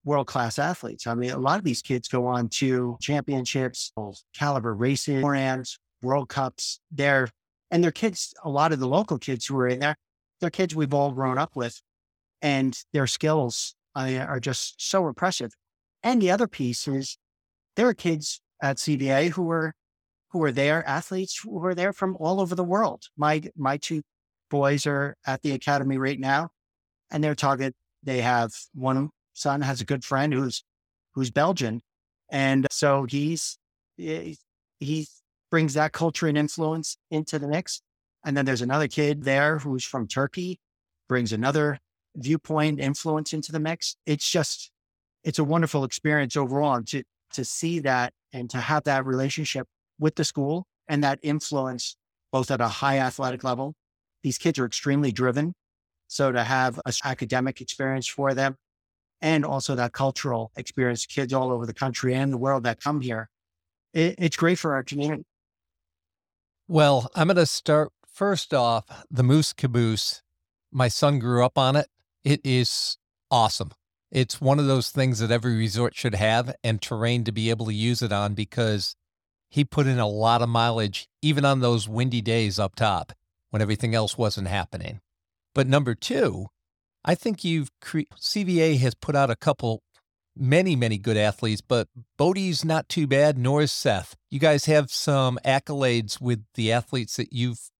world 0.08 0.26
class 0.26 0.58
athletes. 0.58 1.06
I 1.06 1.14
mean, 1.14 1.30
a 1.30 1.38
lot 1.38 1.58
of 1.58 1.64
these 1.64 1.82
kids 1.82 2.08
go 2.08 2.26
on 2.26 2.48
to 2.48 2.96
championships, 3.00 3.92
caliber 4.34 4.74
racing 4.74 5.20
Morans, 5.20 5.78
World 6.02 6.30
Cups. 6.30 6.80
They're 6.90 7.28
and 7.70 7.84
they're 7.84 7.92
kids. 7.92 8.32
A 8.42 8.48
lot 8.48 8.72
of 8.72 8.80
the 8.80 8.88
local 8.88 9.18
kids 9.18 9.44
who 9.46 9.56
are 9.58 9.68
in 9.68 9.80
there, 9.80 9.96
they're 10.40 10.50
kids 10.50 10.74
we've 10.74 10.94
all 10.94 11.12
grown 11.12 11.36
up 11.36 11.54
with, 11.54 11.80
and 12.40 12.76
their 12.94 13.06
skills 13.06 13.74
uh, 13.94 14.24
are 14.26 14.40
just 14.40 14.74
so 14.78 15.06
impressive. 15.06 15.52
And 16.02 16.22
the 16.22 16.30
other 16.30 16.48
piece 16.48 16.88
is 16.88 17.18
there 17.76 17.86
are 17.86 17.94
kids 17.94 18.40
at 18.62 18.78
CVA 18.78 19.30
who 19.30 19.50
are 19.50 19.74
who 20.30 20.42
are 20.42 20.52
there, 20.52 20.86
athletes 20.88 21.40
who 21.42 21.62
are 21.64 21.74
there 21.74 21.92
from 21.92 22.16
all 22.18 22.40
over 22.40 22.54
the 22.54 22.64
world. 22.64 23.04
My 23.18 23.42
my 23.56 23.76
two 23.76 24.00
boys 24.48 24.86
are 24.86 25.16
at 25.26 25.42
the 25.42 25.52
academy 25.52 25.98
right 25.98 26.18
now, 26.18 26.48
and 27.10 27.22
they're 27.22 27.34
target. 27.34 27.74
They 28.02 28.22
have 28.22 28.52
one 28.72 29.10
son 29.38 29.60
has 29.62 29.80
a 29.80 29.84
good 29.84 30.04
friend 30.04 30.32
who's 30.32 30.64
who's 31.14 31.30
Belgian, 31.30 31.80
and 32.30 32.66
so 32.70 33.06
he's 33.08 33.58
he's 33.96 35.18
brings 35.50 35.74
that 35.74 35.92
culture 35.92 36.26
and 36.26 36.36
influence 36.36 36.96
into 37.10 37.38
the 37.38 37.48
mix. 37.48 37.80
And 38.24 38.36
then 38.36 38.44
there's 38.44 38.62
another 38.62 38.88
kid 38.88 39.24
there 39.24 39.58
who's 39.58 39.84
from 39.84 40.06
Turkey, 40.06 40.60
brings 41.08 41.32
another 41.32 41.78
viewpoint 42.16 42.80
influence 42.80 43.32
into 43.32 43.52
the 43.52 43.60
mix. 43.60 43.96
It's 44.06 44.28
just, 44.28 44.70
it's 45.24 45.38
a 45.38 45.44
wonderful 45.44 45.84
experience 45.84 46.36
overall 46.36 46.82
to, 46.82 47.02
to 47.32 47.44
see 47.44 47.78
that 47.80 48.12
and 48.32 48.50
to 48.50 48.58
have 48.58 48.84
that 48.84 49.06
relationship 49.06 49.66
with 49.98 50.16
the 50.16 50.24
school 50.24 50.66
and 50.88 51.02
that 51.04 51.18
influence 51.22 51.96
both 52.32 52.50
at 52.50 52.60
a 52.60 52.68
high 52.68 52.98
athletic 52.98 53.44
level. 53.44 53.74
These 54.22 54.38
kids 54.38 54.58
are 54.58 54.66
extremely 54.66 55.12
driven. 55.12 55.54
So 56.08 56.32
to 56.32 56.42
have 56.42 56.80
an 56.84 56.92
academic 57.04 57.60
experience 57.60 58.06
for 58.06 58.34
them 58.34 58.56
and 59.20 59.44
also 59.44 59.74
that 59.74 59.92
cultural 59.92 60.52
experience, 60.56 61.06
kids 61.06 61.32
all 61.32 61.50
over 61.50 61.66
the 61.66 61.74
country 61.74 62.14
and 62.14 62.32
the 62.32 62.38
world 62.38 62.64
that 62.64 62.80
come 62.80 63.00
here, 63.00 63.28
it, 63.92 64.14
it's 64.18 64.36
great 64.36 64.58
for 64.58 64.74
our 64.74 64.82
community. 64.82 65.24
Well, 66.66 67.10
I'm 67.14 67.28
going 67.28 67.36
to 67.36 67.46
start 67.46 67.92
first 68.06 68.52
off 68.52 68.84
the 69.10 69.22
Moose 69.22 69.52
Caboose. 69.52 70.22
My 70.70 70.88
son 70.88 71.18
grew 71.18 71.44
up 71.44 71.56
on 71.56 71.76
it. 71.76 71.88
It 72.24 72.40
is 72.44 72.98
awesome. 73.30 73.70
It's 74.10 74.40
one 74.40 74.58
of 74.58 74.66
those 74.66 74.90
things 74.90 75.18
that 75.18 75.30
every 75.30 75.56
resort 75.56 75.94
should 75.94 76.14
have 76.14 76.54
and 76.64 76.80
terrain 76.80 77.24
to 77.24 77.32
be 77.32 77.50
able 77.50 77.66
to 77.66 77.74
use 77.74 78.02
it 78.02 78.12
on 78.12 78.34
because 78.34 78.96
he 79.50 79.64
put 79.64 79.86
in 79.86 79.98
a 79.98 80.06
lot 80.06 80.42
of 80.42 80.48
mileage, 80.48 81.08
even 81.22 81.44
on 81.44 81.60
those 81.60 81.88
windy 81.88 82.20
days 82.20 82.58
up 82.58 82.74
top 82.74 83.12
when 83.50 83.62
everything 83.62 83.94
else 83.94 84.18
wasn't 84.18 84.48
happening. 84.48 85.00
But 85.54 85.66
number 85.66 85.94
two, 85.94 86.46
I 87.04 87.14
think 87.14 87.44
you've 87.44 87.70
cre- 87.80 88.10
CVA 88.16 88.78
has 88.80 88.94
put 88.94 89.16
out 89.16 89.30
a 89.30 89.36
couple, 89.36 89.82
many, 90.36 90.76
many 90.76 90.98
good 90.98 91.16
athletes, 91.16 91.60
but 91.60 91.88
Bode's 92.16 92.64
not 92.64 92.88
too 92.88 93.06
bad, 93.06 93.38
nor 93.38 93.62
is 93.62 93.72
Seth. 93.72 94.16
You 94.30 94.38
guys 94.38 94.66
have 94.66 94.90
some 94.90 95.38
accolades 95.44 96.20
with 96.20 96.44
the 96.54 96.72
athletes 96.72 97.16
that 97.16 97.32
you've 97.32 97.70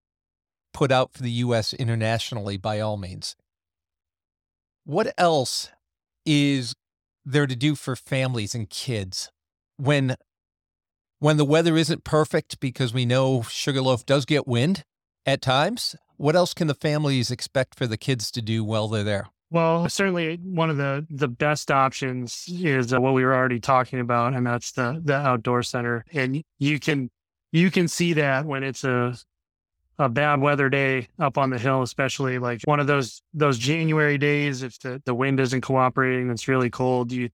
put 0.72 0.92
out 0.92 1.12
for 1.12 1.22
the 1.22 1.30
U.S. 1.32 1.72
internationally, 1.72 2.56
by 2.56 2.80
all 2.80 2.96
means. 2.96 3.34
What 4.84 5.12
else 5.18 5.70
is 6.24 6.74
there 7.24 7.46
to 7.46 7.56
do 7.56 7.74
for 7.74 7.94
families 7.96 8.54
and 8.54 8.70
kids 8.70 9.30
when 9.76 10.16
when 11.18 11.36
the 11.36 11.44
weather 11.44 11.76
isn't 11.76 12.04
perfect 12.04 12.60
because 12.60 12.94
we 12.94 13.04
know 13.04 13.42
Sugarloaf 13.42 14.06
does 14.06 14.24
get 14.24 14.46
wind 14.46 14.84
at 15.26 15.42
times? 15.42 15.96
What 16.18 16.36
else 16.36 16.52
can 16.52 16.66
the 16.66 16.74
families 16.74 17.30
expect 17.30 17.76
for 17.76 17.86
the 17.86 17.96
kids 17.96 18.30
to 18.32 18.42
do 18.42 18.64
while 18.64 18.88
they're 18.88 19.04
there? 19.04 19.28
Well, 19.50 19.88
certainly 19.88 20.36
one 20.36 20.68
of 20.68 20.76
the 20.76 21.06
the 21.08 21.28
best 21.28 21.70
options 21.70 22.44
is 22.48 22.92
uh, 22.92 23.00
what 23.00 23.14
we 23.14 23.24
were 23.24 23.34
already 23.34 23.60
talking 23.60 24.00
about, 24.00 24.34
and 24.34 24.46
that's 24.46 24.72
the 24.72 25.00
the 25.02 25.14
outdoor 25.14 25.62
center. 25.62 26.04
And 26.12 26.42
you 26.58 26.78
can 26.78 27.10
you 27.50 27.70
can 27.70 27.88
see 27.88 28.12
that 28.14 28.44
when 28.44 28.62
it's 28.62 28.84
a 28.84 29.16
a 29.98 30.08
bad 30.08 30.40
weather 30.40 30.68
day 30.68 31.08
up 31.18 31.38
on 31.38 31.50
the 31.50 31.58
hill, 31.58 31.82
especially 31.82 32.38
like 32.38 32.60
one 32.64 32.80
of 32.80 32.86
those 32.86 33.22
those 33.32 33.56
January 33.58 34.18
days, 34.18 34.62
if 34.62 34.78
the, 34.80 35.00
the 35.06 35.14
wind 35.14 35.40
isn't 35.40 35.62
cooperating, 35.62 36.30
it's 36.30 36.46
really 36.46 36.68
cold, 36.68 37.10
you 37.10 37.30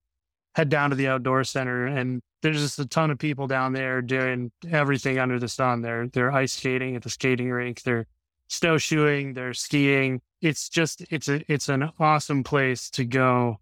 head 0.55 0.69
down 0.69 0.89
to 0.91 0.95
the 0.95 1.07
outdoor 1.07 1.43
center 1.43 1.85
and 1.85 2.21
there's 2.41 2.61
just 2.61 2.79
a 2.79 2.85
ton 2.85 3.11
of 3.11 3.17
people 3.17 3.45
down 3.45 3.73
there 3.73 4.01
doing 4.01 4.51
everything 4.71 5.19
under 5.19 5.37
the 5.37 5.49
sun. 5.49 5.81
They're 5.81 6.07
they're 6.07 6.31
ice 6.31 6.53
skating 6.53 6.95
at 6.95 7.01
the 7.01 7.09
skating 7.09 7.49
rink, 7.51 7.81
they're 7.81 8.05
snowshoeing, 8.47 9.33
they're 9.33 9.53
skiing. 9.53 10.21
It's 10.41 10.69
just 10.69 11.03
it's 11.09 11.27
a 11.27 11.41
it's 11.51 11.69
an 11.69 11.91
awesome 11.99 12.43
place 12.43 12.89
to 12.91 13.05
go 13.05 13.59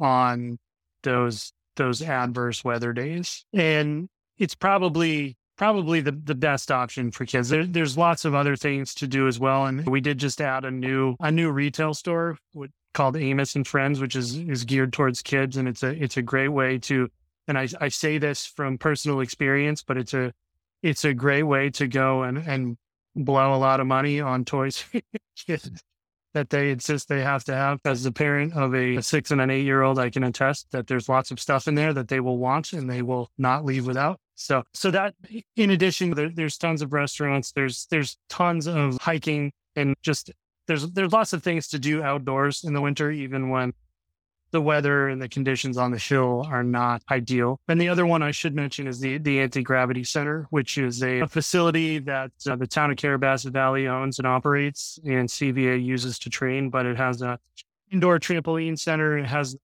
on 0.00 0.58
those 1.02 1.52
those 1.76 2.02
adverse 2.02 2.64
weather 2.64 2.92
days. 2.92 3.44
And 3.52 4.08
it's 4.36 4.54
probably 4.54 5.36
probably 5.56 6.00
the, 6.00 6.12
the 6.12 6.34
best 6.34 6.70
option 6.70 7.10
for 7.10 7.24
kids. 7.24 7.48
There, 7.48 7.66
there's 7.66 7.98
lots 7.98 8.24
of 8.24 8.34
other 8.34 8.54
things 8.54 8.94
to 8.94 9.08
do 9.08 9.26
as 9.26 9.40
well. 9.40 9.66
And 9.66 9.86
we 9.88 10.00
did 10.00 10.18
just 10.18 10.40
add 10.40 10.64
a 10.64 10.70
new 10.70 11.16
a 11.20 11.30
new 11.30 11.50
retail 11.50 11.94
store 11.94 12.38
called 12.94 13.16
Amos 13.16 13.56
and 13.56 13.66
Friends, 13.66 14.00
which 14.00 14.16
is 14.16 14.36
is 14.36 14.64
geared 14.64 14.92
towards 14.92 15.22
kids. 15.22 15.56
And 15.56 15.68
it's 15.68 15.82
a 15.82 15.90
it's 15.90 16.16
a 16.16 16.22
great 16.22 16.48
way 16.48 16.78
to 16.78 17.08
and 17.46 17.58
I, 17.58 17.68
I 17.80 17.88
say 17.88 18.18
this 18.18 18.44
from 18.44 18.76
personal 18.76 19.20
experience, 19.20 19.82
but 19.82 19.96
it's 19.96 20.14
a 20.14 20.32
it's 20.82 21.04
a 21.04 21.14
great 21.14 21.42
way 21.42 21.70
to 21.70 21.88
go 21.88 22.22
and, 22.22 22.38
and 22.38 22.76
blow 23.14 23.54
a 23.54 23.56
lot 23.56 23.80
of 23.80 23.86
money 23.86 24.20
on 24.20 24.44
toys 24.44 24.84
that 26.34 26.50
they 26.50 26.70
insist 26.70 27.08
they 27.08 27.20
have 27.20 27.44
to 27.44 27.54
have. 27.54 27.80
As 27.84 28.02
the 28.02 28.12
parent 28.12 28.54
of 28.54 28.74
a, 28.74 28.96
a 28.96 29.02
six 29.02 29.30
and 29.30 29.40
an 29.40 29.50
eight 29.50 29.64
year 29.64 29.82
old, 29.82 29.98
I 29.98 30.10
can 30.10 30.24
attest 30.24 30.70
that 30.72 30.86
there's 30.86 31.08
lots 31.08 31.30
of 31.30 31.40
stuff 31.40 31.68
in 31.68 31.74
there 31.74 31.92
that 31.92 32.08
they 32.08 32.20
will 32.20 32.38
want 32.38 32.72
and 32.72 32.88
they 32.88 33.02
will 33.02 33.30
not 33.38 33.64
leave 33.64 33.86
without. 33.86 34.20
So, 34.34 34.62
so 34.72 34.90
that 34.92 35.14
in 35.56 35.70
addition, 35.70 36.14
there, 36.14 36.30
there's 36.30 36.56
tons 36.56 36.82
of 36.82 36.92
restaurants. 36.92 37.52
There's 37.52 37.86
there's 37.90 38.16
tons 38.28 38.66
of 38.66 38.98
hiking 39.00 39.52
and 39.74 39.96
just 40.02 40.30
there's 40.68 40.88
there's 40.92 41.12
lots 41.12 41.32
of 41.32 41.42
things 41.42 41.66
to 41.68 41.78
do 41.78 42.02
outdoors 42.02 42.62
in 42.62 42.72
the 42.72 42.80
winter, 42.80 43.10
even 43.10 43.48
when 43.48 43.72
the 44.50 44.60
weather 44.60 45.08
and 45.08 45.20
the 45.20 45.28
conditions 45.28 45.76
on 45.76 45.90
the 45.90 45.98
hill 45.98 46.46
are 46.48 46.64
not 46.64 47.02
ideal. 47.10 47.60
And 47.68 47.80
the 47.80 47.88
other 47.88 48.06
one 48.06 48.22
I 48.22 48.30
should 48.30 48.54
mention 48.54 48.86
is 48.86 49.00
the 49.00 49.18
the 49.18 49.40
Anti 49.40 49.62
Gravity 49.62 50.04
Center, 50.04 50.46
which 50.50 50.78
is 50.78 51.02
a, 51.02 51.20
a 51.20 51.28
facility 51.28 51.98
that 52.00 52.32
uh, 52.48 52.56
the 52.56 52.66
town 52.66 52.90
of 52.90 52.96
Carrabassett 52.96 53.52
Valley 53.52 53.88
owns 53.88 54.18
and 54.18 54.26
operates, 54.26 54.98
and 55.04 55.28
CVA 55.28 55.82
uses 55.84 56.18
to 56.20 56.30
train. 56.30 56.70
But 56.70 56.86
it 56.86 56.96
has 56.96 57.22
a 57.22 57.38
indoor 57.90 58.18
trampoline 58.18 58.78
center. 58.78 59.18
It 59.18 59.26
has, 59.26 59.56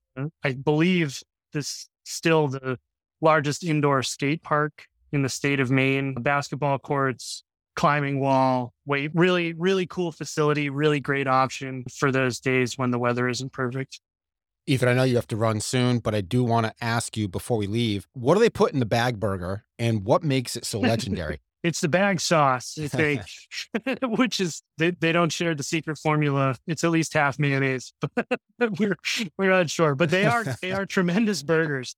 I 0.43 0.53
believe, 0.53 1.23
this 1.53 1.89
still 2.05 2.49
the 2.49 2.79
largest 3.21 3.65
indoor 3.65 4.03
skate 4.03 4.43
park 4.43 4.87
in 5.13 5.23
the 5.23 5.29
state 5.29 5.61
of 5.61 5.71
Maine, 5.71 6.15
basketball 6.15 6.79
courts, 6.79 7.45
climbing 7.77 8.21
wall, 8.21 8.73
wait, 8.87 9.11
really, 9.15 9.53
really 9.55 9.87
cool 9.87 10.13
facility, 10.13 10.71
really 10.71 11.01
great 11.01 11.27
option 11.27 11.85
for 11.91 12.13
those 12.13 12.41
days 12.41 12.79
when 12.79 12.91
the 12.91 12.99
weather 12.99 13.29
isn't 13.29 13.53
perfect. 13.53 14.01
Ethan, 14.67 14.89
I 14.89 14.95
know 14.95 15.03
you 15.03 15.17
have 15.17 15.27
to 15.29 15.37
run 15.37 15.61
soon, 15.61 15.99
but 15.99 16.15
I 16.15 16.23
do 16.23 16.43
want 16.43 16.67
to 16.67 16.75
ask 16.81 17.17
you 17.17 17.29
before 17.29 17.59
we 17.59 17.67
leave, 17.67 18.07
what 18.15 18.35
do 18.35 18.41
they 18.41 18.51
put 18.51 18.73
in 18.73 18.81
the 18.81 18.87
bag 18.87 19.21
burger 19.21 19.65
and 19.79 20.05
what 20.05 20.23
makes 20.23 20.57
it 20.57 20.65
so 20.65 20.81
legendary? 20.81 21.41
it's 21.63 21.81
the 21.81 21.89
bag 21.89 22.21
sauce, 22.21 22.75
they, 22.93 23.21
which 24.03 24.41
is 24.41 24.63
they, 24.79 24.91
they 24.93 25.13
don't 25.13 25.33
share 25.33 25.55
the 25.55 25.63
secret 25.63 25.99
formula. 25.99 26.57
It's 26.67 26.83
at 26.85 26.91
least 26.91 27.13
half 27.15 27.39
mayonnaise, 27.39 27.93
but 28.15 28.79
we're 28.79 28.97
we're 29.37 29.53
unsure. 29.53 29.95
But 29.95 30.11
they 30.11 30.25
are 30.25 30.45
they 30.63 30.73
are 30.73 30.87
tremendous 30.87 31.43
burgers 31.43 31.95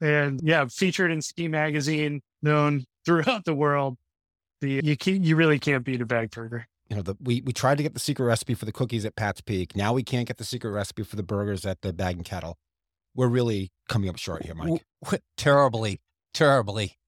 and 0.00 0.40
yeah, 0.42 0.66
featured 0.66 1.10
in 1.10 1.22
Ski 1.22 1.48
Magazine, 1.48 2.22
known 2.42 2.84
throughout 3.04 3.44
the 3.44 3.54
world. 3.54 3.96
The 4.60 4.80
you 4.82 4.96
can 4.96 5.22
you 5.22 5.36
really 5.36 5.58
can't 5.58 5.84
beat 5.84 6.00
a 6.00 6.06
bag 6.06 6.30
burger. 6.30 6.66
You 6.88 6.96
know, 6.96 7.02
the, 7.02 7.16
we 7.20 7.40
we 7.40 7.52
tried 7.52 7.76
to 7.78 7.82
get 7.82 7.94
the 7.94 8.00
secret 8.00 8.26
recipe 8.26 8.54
for 8.54 8.66
the 8.66 8.72
cookies 8.72 9.04
at 9.04 9.16
Pats 9.16 9.40
Peak. 9.40 9.74
Now 9.74 9.92
we 9.92 10.02
can't 10.02 10.26
get 10.26 10.36
the 10.36 10.44
secret 10.44 10.70
recipe 10.70 11.02
for 11.02 11.16
the 11.16 11.22
burgers 11.22 11.64
at 11.64 11.80
the 11.82 11.92
Bag 11.92 12.16
and 12.16 12.24
Kettle. 12.24 12.58
We're 13.14 13.28
really 13.28 13.70
coming 13.88 14.08
up 14.10 14.18
short 14.18 14.44
here, 14.44 14.54
Mike. 14.54 14.84
terribly, 15.36 16.00
terribly. 16.32 16.98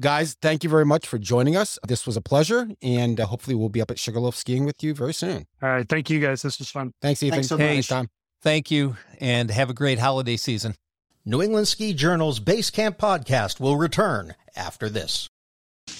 Guys, 0.00 0.36
thank 0.42 0.64
you 0.64 0.70
very 0.70 0.84
much 0.84 1.06
for 1.06 1.18
joining 1.18 1.54
us. 1.56 1.78
This 1.86 2.04
was 2.06 2.16
a 2.16 2.20
pleasure, 2.20 2.68
and 2.82 3.20
uh, 3.20 3.26
hopefully 3.26 3.54
we'll 3.54 3.68
be 3.68 3.80
up 3.80 3.90
at 3.92 3.98
Sugarloaf 3.98 4.34
skiing 4.34 4.64
with 4.64 4.82
you 4.82 4.92
very 4.94 5.14
soon. 5.14 5.46
All 5.62 5.68
right, 5.68 5.88
thank 5.88 6.10
you 6.10 6.18
guys. 6.18 6.42
This 6.42 6.58
was 6.58 6.68
fun. 6.70 6.92
Thanks, 7.00 7.22
Ethan. 7.22 7.36
Thanks 7.36 7.48
so 7.48 7.56
Hey, 7.56 7.76
much. 7.76 7.88
Time. 7.88 8.08
Thank 8.42 8.70
you, 8.70 8.96
and 9.20 9.50
have 9.50 9.70
a 9.70 9.74
great 9.74 9.98
holiday 10.00 10.36
season. 10.36 10.74
New 11.24 11.42
England 11.42 11.68
Ski 11.68 11.94
Journal's 11.94 12.40
Base 12.40 12.70
Camp 12.70 12.98
podcast 12.98 13.60
will 13.60 13.76
return 13.76 14.34
after 14.56 14.88
this. 14.88 15.28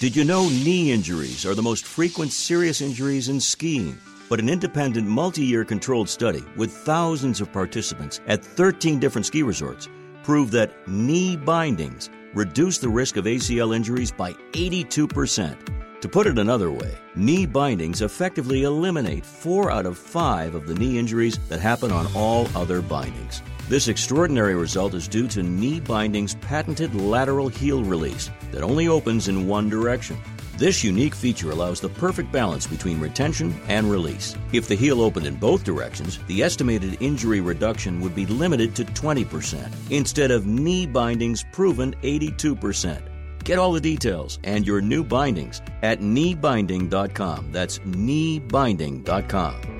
Did 0.05 0.13
you 0.13 0.25
know 0.25 0.49
knee 0.49 0.91
injuries 0.91 1.45
are 1.45 1.55
the 1.55 1.63
most 1.63 1.85
frequent 1.85 2.33
serious 2.33 2.81
injuries 2.81 3.29
in 3.29 3.39
skiing? 3.39 3.97
But 4.29 4.41
an 4.41 4.49
independent, 4.49 5.07
multi 5.07 5.43
year 5.43 5.63
controlled 5.63 6.09
study 6.09 6.43
with 6.57 6.69
thousands 6.69 7.39
of 7.39 7.51
participants 7.53 8.19
at 8.27 8.43
13 8.43 8.99
different 8.99 9.25
ski 9.25 9.41
resorts 9.41 9.87
proved 10.21 10.51
that 10.51 10.73
knee 10.85 11.37
bindings 11.37 12.09
reduce 12.33 12.77
the 12.77 12.89
risk 12.89 13.15
of 13.15 13.23
ACL 13.23 13.73
injuries 13.73 14.11
by 14.11 14.33
82%. 14.51 15.57
To 16.05 16.09
put 16.09 16.27
it 16.27 16.37
another 16.37 16.69
way, 16.69 16.95
knee 17.15 17.47
bindings 17.47 18.03
effectively 18.03 18.61
eliminate 18.61 19.25
four 19.25 19.71
out 19.71 19.87
of 19.87 19.97
five 19.97 20.53
of 20.53 20.67
the 20.67 20.75
knee 20.75 20.99
injuries 20.99 21.39
that 21.49 21.59
happen 21.59 21.91
on 21.91 22.05
all 22.13 22.47
other 22.55 22.83
bindings. 22.83 23.41
This 23.69 23.87
extraordinary 23.87 24.53
result 24.53 24.93
is 24.93 25.07
due 25.07 25.27
to 25.29 25.41
knee 25.41 25.79
binding's 25.79 26.35
patented 26.35 26.93
lateral 26.93 27.47
heel 27.47 27.83
release 27.83 28.29
that 28.51 28.61
only 28.61 28.87
opens 28.87 29.29
in 29.29 29.47
one 29.47 29.67
direction. 29.67 30.15
This 30.59 30.83
unique 30.83 31.15
feature 31.15 31.49
allows 31.49 31.81
the 31.81 31.89
perfect 31.89 32.31
balance 32.31 32.67
between 32.67 32.99
retention 32.99 33.59
and 33.67 33.89
release. 33.89 34.35
If 34.53 34.67
the 34.67 34.75
heel 34.75 35.01
opened 35.01 35.25
in 35.25 35.37
both 35.37 35.63
directions, 35.63 36.19
the 36.27 36.43
estimated 36.43 36.97
injury 36.99 37.41
reduction 37.41 37.99
would 38.01 38.13
be 38.13 38.27
limited 38.27 38.75
to 38.75 38.85
20%, 38.85 39.73
instead 39.89 40.29
of 40.29 40.45
knee 40.45 40.85
binding's 40.85 41.43
proven 41.51 41.95
82%. 42.03 43.14
Get 43.45 43.59
all 43.59 43.71
the 43.71 43.79
details 43.79 44.39
and 44.43 44.67
your 44.67 44.81
new 44.81 45.03
bindings 45.03 45.61
at 45.83 45.99
kneebinding.com. 46.01 47.51
That's 47.51 47.77
kneebinding.com. 47.79 49.75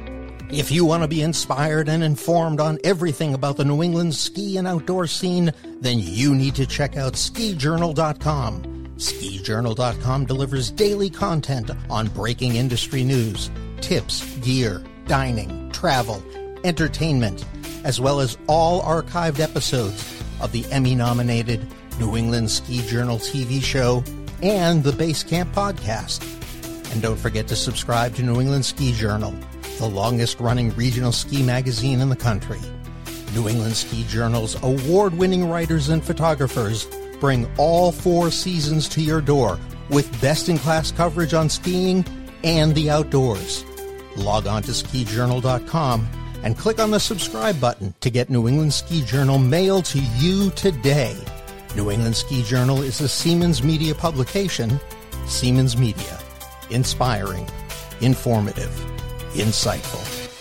If 0.51 0.69
you 0.69 0.85
want 0.85 1.01
to 1.01 1.07
be 1.07 1.23
inspired 1.23 1.89
and 1.89 2.03
informed 2.03 2.59
on 2.59 2.77
everything 2.83 3.33
about 3.33 3.57
the 3.57 3.65
New 3.65 3.81
England 3.81 4.13
ski 4.13 4.57
and 4.57 4.67
outdoor 4.67 5.07
scene, 5.07 5.51
then 5.81 5.97
you 5.99 6.35
need 6.35 6.53
to 6.55 6.67
check 6.67 6.95
out 6.95 7.13
skijournal.com. 7.13 8.63
Skijournal.com 8.97 10.25
delivers 10.25 10.69
daily 10.69 11.09
content 11.09 11.71
on 11.89 12.07
breaking 12.09 12.57
industry 12.57 13.03
news, 13.03 13.49
tips, 13.81 14.23
gear, 14.37 14.83
dining, 15.07 15.71
travel, 15.71 16.23
entertainment, 16.63 17.43
as 17.83 17.99
well 17.99 18.19
as 18.19 18.37
all 18.45 18.83
archived 18.83 19.39
episodes 19.39 20.23
of 20.39 20.51
the 20.51 20.63
Emmy 20.71 20.93
nominated 20.93 21.67
New 21.99 22.17
England 22.17 22.51
Ski 22.51 22.81
Journal 22.81 23.17
TV 23.17 23.61
show 23.63 24.03
and 24.41 24.83
the 24.83 24.91
Base 24.91 25.23
Camp 25.23 25.53
podcast. 25.53 26.23
And 26.91 27.01
don't 27.01 27.17
forget 27.17 27.47
to 27.47 27.55
subscribe 27.55 28.15
to 28.15 28.23
New 28.23 28.41
England 28.41 28.65
Ski 28.65 28.91
Journal, 28.91 29.33
the 29.79 29.87
longest 29.87 30.39
running 30.39 30.75
regional 30.75 31.11
ski 31.11 31.41
magazine 31.43 32.01
in 32.01 32.09
the 32.09 32.15
country. 32.15 32.59
New 33.33 33.47
England 33.47 33.75
Ski 33.75 34.03
Journal's 34.07 34.61
award 34.63 35.17
winning 35.17 35.49
writers 35.49 35.89
and 35.89 36.03
photographers 36.03 36.87
bring 37.19 37.49
all 37.57 37.91
four 37.91 38.31
seasons 38.31 38.87
to 38.89 39.01
your 39.01 39.21
door 39.21 39.59
with 39.89 40.21
best 40.21 40.49
in 40.49 40.57
class 40.57 40.91
coverage 40.91 41.33
on 41.33 41.49
skiing 41.49 42.05
and 42.43 42.75
the 42.75 42.89
outdoors. 42.89 43.65
Log 44.15 44.47
on 44.47 44.63
to 44.63 44.71
skijournal.com 44.71 46.07
and 46.43 46.57
click 46.57 46.79
on 46.79 46.91
the 46.91 46.99
subscribe 46.99 47.59
button 47.59 47.93
to 48.01 48.09
get 48.09 48.29
New 48.29 48.47
England 48.47 48.73
Ski 48.73 49.03
Journal 49.03 49.37
mailed 49.37 49.85
to 49.85 49.99
you 50.17 50.51
today. 50.51 51.17
New 51.75 51.91
England 51.91 52.15
Ski 52.15 52.41
Journal 52.41 52.81
is 52.81 53.01
a 53.01 53.09
Siemens 53.09 53.61
Media 53.61 53.93
publication. 53.93 54.79
Siemens 55.27 55.75
Media. 55.75 56.17
Inspiring, 56.69 57.45
informative, 57.99 58.69
insightful. 59.33 60.31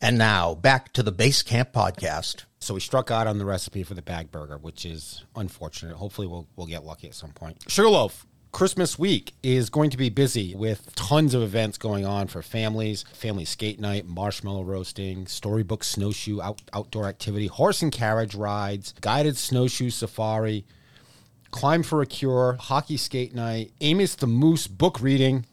And 0.00 0.16
now, 0.16 0.54
back 0.54 0.94
to 0.94 1.02
the 1.02 1.12
Base 1.12 1.42
Camp 1.42 1.72
Podcast. 1.72 2.44
So 2.58 2.72
we 2.72 2.80
struck 2.80 3.10
out 3.10 3.26
on 3.26 3.36
the 3.36 3.44
recipe 3.44 3.82
for 3.82 3.92
the 3.92 4.00
bag 4.00 4.30
burger, 4.30 4.56
which 4.56 4.86
is 4.86 5.24
unfortunate. 5.36 5.94
Hopefully, 5.96 6.26
we'll 6.26 6.48
we'll 6.56 6.66
get 6.66 6.84
lucky 6.84 7.08
at 7.08 7.14
some 7.14 7.32
point. 7.32 7.62
Sugarloaf. 7.68 8.26
Christmas 8.52 8.98
week 8.98 9.32
is 9.44 9.70
going 9.70 9.90
to 9.90 9.96
be 9.96 10.10
busy 10.10 10.54
with 10.56 10.94
tons 10.96 11.34
of 11.34 11.42
events 11.42 11.78
going 11.78 12.04
on 12.04 12.26
for 12.26 12.42
families, 12.42 13.04
family 13.12 13.44
skate 13.44 13.78
night, 13.78 14.06
marshmallow 14.06 14.64
roasting, 14.64 15.26
storybook 15.26 15.84
snowshoe 15.84 16.40
out, 16.42 16.60
outdoor 16.72 17.06
activity, 17.06 17.46
horse 17.46 17.80
and 17.80 17.92
carriage 17.92 18.34
rides, 18.34 18.92
guided 19.00 19.36
snowshoe 19.36 19.88
safari, 19.88 20.64
climb 21.52 21.84
for 21.84 22.02
a 22.02 22.06
cure, 22.06 22.56
hockey 22.60 22.96
skate 22.96 23.34
night, 23.34 23.72
Amos 23.80 24.16
the 24.16 24.26
Moose 24.26 24.66
book 24.66 25.00
reading. 25.00 25.46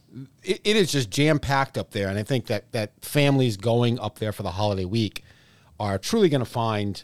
It, 0.43 0.61
it 0.63 0.75
is 0.75 0.91
just 0.91 1.11
jam 1.11 1.37
packed 1.37 1.77
up 1.77 1.91
there, 1.91 2.09
and 2.09 2.17
I 2.17 2.23
think 2.23 2.47
that 2.47 2.71
that 2.71 2.93
families 3.01 3.57
going 3.57 3.99
up 3.99 4.17
there 4.17 4.31
for 4.31 4.43
the 4.43 4.51
holiday 4.51 4.85
week 4.85 5.23
are 5.79 5.99
truly 5.99 6.29
going 6.29 6.43
to 6.43 6.45
find 6.45 7.03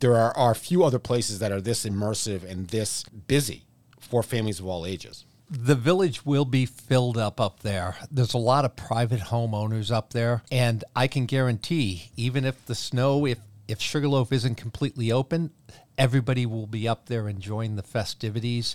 there 0.00 0.16
are, 0.16 0.36
are 0.36 0.54
few 0.54 0.84
other 0.84 0.98
places 0.98 1.38
that 1.38 1.52
are 1.52 1.60
this 1.60 1.86
immersive 1.86 2.48
and 2.48 2.68
this 2.68 3.04
busy 3.26 3.64
for 4.10 4.22
families 4.22 4.60
of 4.60 4.66
all 4.66 4.84
ages. 4.84 5.24
The 5.48 5.74
village 5.74 6.24
will 6.24 6.44
be 6.44 6.66
filled 6.66 7.16
up 7.16 7.40
up 7.40 7.60
there. 7.60 7.96
There's 8.10 8.34
a 8.34 8.38
lot 8.38 8.64
of 8.64 8.76
private 8.76 9.20
homeowners 9.20 9.90
up 9.90 10.12
there, 10.12 10.42
and 10.52 10.84
I 10.94 11.08
can 11.08 11.26
guarantee, 11.26 12.10
even 12.16 12.44
if 12.44 12.64
the 12.66 12.74
snow, 12.74 13.26
if 13.26 13.38
if 13.66 13.80
Sugarloaf 13.80 14.32
isn't 14.32 14.56
completely 14.56 15.12
open, 15.12 15.50
everybody 15.96 16.44
will 16.44 16.66
be 16.66 16.88
up 16.88 17.06
there 17.06 17.28
enjoying 17.28 17.76
the 17.76 17.82
festivities 17.82 18.74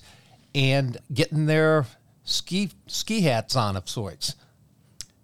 and 0.54 0.98
getting 1.14 1.46
their 1.46 1.86
ski 2.24 2.72
ski 2.88 3.22
hats 3.22 3.56
on 3.56 3.76
of 3.76 3.90
sorts. 3.90 4.36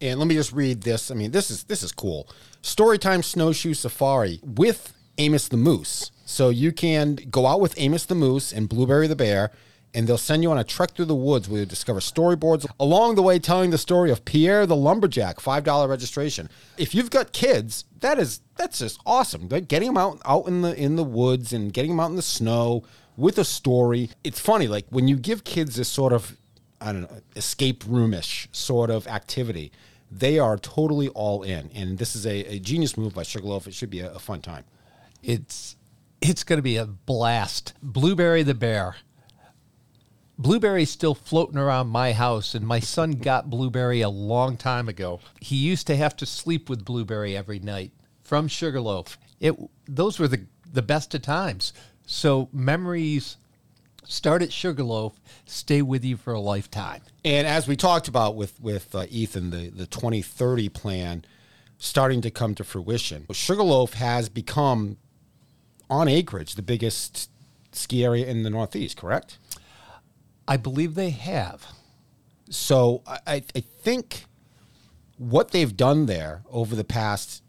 And 0.01 0.19
let 0.19 0.27
me 0.27 0.35
just 0.35 0.51
read 0.51 0.81
this. 0.81 1.11
I 1.11 1.15
mean, 1.15 1.31
this 1.31 1.51
is 1.51 1.63
this 1.63 1.83
is 1.83 1.91
cool. 1.91 2.27
Storytime 2.61 3.23
snowshoe 3.23 3.73
safari 3.73 4.39
with 4.43 4.93
Amos 5.17 5.47
the 5.47 5.57
Moose. 5.57 6.11
So 6.25 6.49
you 6.49 6.71
can 6.71 7.15
go 7.29 7.45
out 7.45 7.59
with 7.59 7.73
Amos 7.77 8.05
the 8.05 8.15
Moose 8.15 8.51
and 8.53 8.69
Blueberry 8.69 9.07
the 9.07 9.15
Bear 9.15 9.51
and 9.93 10.07
they'll 10.07 10.17
send 10.17 10.43
you 10.43 10.51
on 10.51 10.57
a 10.57 10.63
trek 10.63 10.91
through 10.91 11.05
the 11.05 11.15
woods 11.15 11.49
where 11.49 11.61
you 11.61 11.65
discover 11.65 11.99
storyboards 11.99 12.65
along 12.79 13.15
the 13.15 13.21
way 13.21 13.39
telling 13.39 13.71
the 13.71 13.77
story 13.77 14.11
of 14.11 14.23
Pierre 14.25 14.65
the 14.65 14.75
lumberjack, 14.75 15.37
$5 15.37 15.89
registration. 15.89 16.49
If 16.77 16.95
you've 16.95 17.09
got 17.09 17.33
kids, 17.33 17.85
that 17.99 18.17
is 18.17 18.41
that's 18.55 18.79
just 18.79 18.99
awesome. 19.05 19.47
Like 19.49 19.67
getting 19.67 19.89
them 19.89 19.97
out 19.97 20.21
out 20.25 20.47
in 20.47 20.61
the 20.61 20.75
in 20.75 20.95
the 20.95 21.03
woods 21.03 21.53
and 21.53 21.73
getting 21.73 21.91
them 21.91 21.99
out 21.99 22.09
in 22.09 22.15
the 22.15 22.21
snow 22.21 22.83
with 23.17 23.37
a 23.37 23.45
story. 23.45 24.09
It's 24.23 24.39
funny 24.39 24.67
like 24.67 24.85
when 24.89 25.07
you 25.07 25.17
give 25.17 25.43
kids 25.43 25.75
this 25.75 25.89
sort 25.89 26.13
of 26.13 26.37
I 26.79 26.93
don't 26.93 27.01
know, 27.01 27.21
escape 27.35 27.83
roomish 27.85 28.47
sort 28.51 28.89
of 28.89 29.07
activity, 29.07 29.71
they 30.09 30.39
are 30.39 30.57
totally 30.57 31.09
all 31.09 31.43
in. 31.43 31.69
And 31.75 31.97
this 31.97 32.15
is 32.15 32.25
a, 32.25 32.55
a 32.55 32.59
genius 32.59 32.97
move 32.97 33.13
by 33.13 33.23
Sugarloaf. 33.23 33.67
It 33.67 33.73
should 33.73 33.91
be 33.91 33.99
a, 33.99 34.11
a 34.13 34.19
fun 34.19 34.41
time. 34.41 34.63
It's 35.21 35.75
it's 36.21 36.43
going 36.43 36.57
to 36.57 36.63
be 36.63 36.77
a 36.77 36.85
blast. 36.85 37.73
Blueberry 37.81 38.43
the 38.43 38.53
bear. 38.53 38.95
Blueberry's 40.41 40.89
still 40.89 41.13
floating 41.13 41.59
around 41.59 41.89
my 41.89 42.13
house, 42.13 42.55
and 42.55 42.65
my 42.65 42.79
son 42.79 43.11
got 43.11 43.51
Blueberry 43.51 44.01
a 44.01 44.09
long 44.09 44.57
time 44.57 44.89
ago. 44.89 45.19
He 45.39 45.55
used 45.55 45.85
to 45.85 45.95
have 45.95 46.15
to 46.17 46.25
sleep 46.25 46.67
with 46.67 46.83
Blueberry 46.83 47.37
every 47.37 47.59
night 47.59 47.91
from 48.23 48.47
Sugarloaf. 48.47 49.19
It 49.39 49.55
those 49.87 50.17
were 50.17 50.27
the 50.27 50.45
the 50.73 50.81
best 50.81 51.13
of 51.13 51.21
times. 51.21 51.73
So 52.07 52.49
memories 52.51 53.37
start 54.03 54.41
at 54.41 54.51
Sugarloaf, 54.51 55.13
stay 55.45 55.83
with 55.83 56.03
you 56.03 56.17
for 56.17 56.33
a 56.33 56.39
lifetime. 56.39 57.01
And 57.23 57.45
as 57.45 57.67
we 57.67 57.75
talked 57.75 58.07
about 58.07 58.35
with 58.35 58.59
with 58.59 58.95
uh, 58.95 59.05
Ethan, 59.11 59.51
the 59.51 59.69
the 59.69 59.85
2030 59.85 60.69
plan 60.69 61.23
starting 61.77 62.21
to 62.21 62.31
come 62.31 62.55
to 62.55 62.63
fruition. 62.63 63.27
Sugarloaf 63.31 63.93
has 63.93 64.27
become 64.27 64.97
on 65.87 66.07
acreage 66.07 66.55
the 66.55 66.63
biggest 66.63 67.29
ski 67.73 68.03
area 68.03 68.25
in 68.25 68.41
the 68.41 68.49
Northeast, 68.49 68.97
correct? 68.97 69.37
I 70.51 70.57
believe 70.57 70.95
they 70.95 71.11
have. 71.11 71.65
So 72.49 73.03
I, 73.07 73.41
I 73.55 73.61
think 73.61 74.25
what 75.17 75.51
they've 75.51 75.77
done 75.77 76.07
there 76.07 76.43
over 76.51 76.75
the 76.75 76.83
past, 76.83 77.41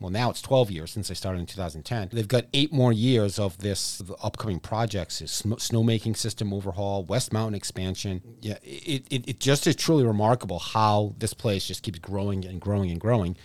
well, 0.00 0.10
now 0.10 0.28
it's 0.28 0.42
12 0.42 0.72
years 0.72 0.90
since 0.90 1.06
they 1.06 1.14
started 1.14 1.38
in 1.38 1.46
2010. 1.46 2.08
They've 2.12 2.26
got 2.26 2.46
eight 2.52 2.72
more 2.72 2.92
years 2.92 3.38
of 3.38 3.58
this 3.58 4.02
upcoming 4.20 4.58
projects: 4.58 5.22
is 5.22 5.30
snow, 5.30 5.54
snowmaking 5.54 6.16
system 6.16 6.52
overhaul, 6.52 7.04
West 7.04 7.32
Mountain 7.32 7.54
expansion. 7.54 8.20
Yeah, 8.40 8.58
it, 8.64 9.06
it, 9.08 9.28
it 9.28 9.38
just 9.38 9.68
is 9.68 9.76
truly 9.76 10.04
remarkable 10.04 10.58
how 10.58 11.14
this 11.18 11.34
place 11.34 11.64
just 11.64 11.84
keeps 11.84 12.00
growing 12.00 12.44
and 12.44 12.60
growing 12.60 12.90
and 12.90 13.00
growing. 13.00 13.36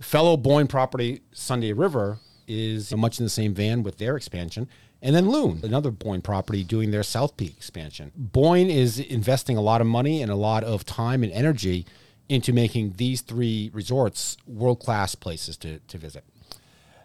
Fellow 0.00 0.36
Boyne 0.36 0.68
property, 0.68 1.20
Sunday 1.32 1.72
River, 1.72 2.20
is 2.46 2.94
much 2.94 3.18
in 3.18 3.26
the 3.26 3.30
same 3.30 3.54
vein 3.54 3.82
with 3.82 3.98
their 3.98 4.16
expansion. 4.16 4.68
And 5.06 5.14
then 5.14 5.30
Loon, 5.30 5.60
another 5.62 5.92
Boyne 5.92 6.20
property, 6.20 6.64
doing 6.64 6.90
their 6.90 7.04
South 7.04 7.36
Peak 7.36 7.52
expansion. 7.56 8.10
Boyne 8.16 8.68
is 8.68 8.98
investing 8.98 9.56
a 9.56 9.60
lot 9.60 9.80
of 9.80 9.86
money 9.86 10.20
and 10.20 10.32
a 10.32 10.34
lot 10.34 10.64
of 10.64 10.84
time 10.84 11.22
and 11.22 11.32
energy 11.32 11.86
into 12.28 12.52
making 12.52 12.94
these 12.96 13.20
three 13.20 13.70
resorts 13.72 14.36
world 14.48 14.80
class 14.80 15.14
places 15.14 15.56
to, 15.58 15.78
to 15.78 15.96
visit. 15.96 16.24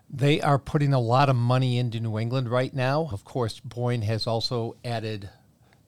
They 0.09 0.41
are 0.41 0.57
putting 0.57 0.95
a 0.95 0.99
lot 0.99 1.29
of 1.29 1.35
money 1.35 1.77
into 1.77 1.99
New 1.99 2.17
England 2.17 2.49
right 2.49 2.73
now. 2.73 3.07
Of 3.11 3.23
course, 3.23 3.59
Boyne 3.59 4.01
has 4.01 4.25
also 4.25 4.75
added 4.83 5.29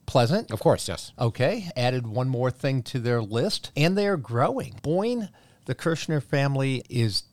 Pleasant. 0.05 0.51
Of 0.51 0.59
course, 0.59 0.87
yes. 0.87 1.13
Okay, 1.17 1.71
added 1.75 2.05
one 2.05 2.29
more 2.29 2.51
thing 2.51 2.83
to 2.83 2.99
their 2.99 3.21
list, 3.21 3.71
and 3.75 3.97
they 3.97 4.05
are 4.05 4.17
growing. 4.17 4.79
Boyne, 4.83 5.29
the 5.65 5.73
Kircher 5.73 6.21
family 6.21 6.83
is 6.89 7.23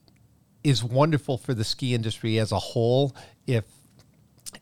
is 0.63 0.83
wonderful 0.85 1.37
for 1.37 1.53
the 1.53 1.65
ski 1.65 1.95
industry 1.95 2.39
as 2.39 2.53
a 2.53 2.59
whole. 2.59 3.15
If 3.47 3.65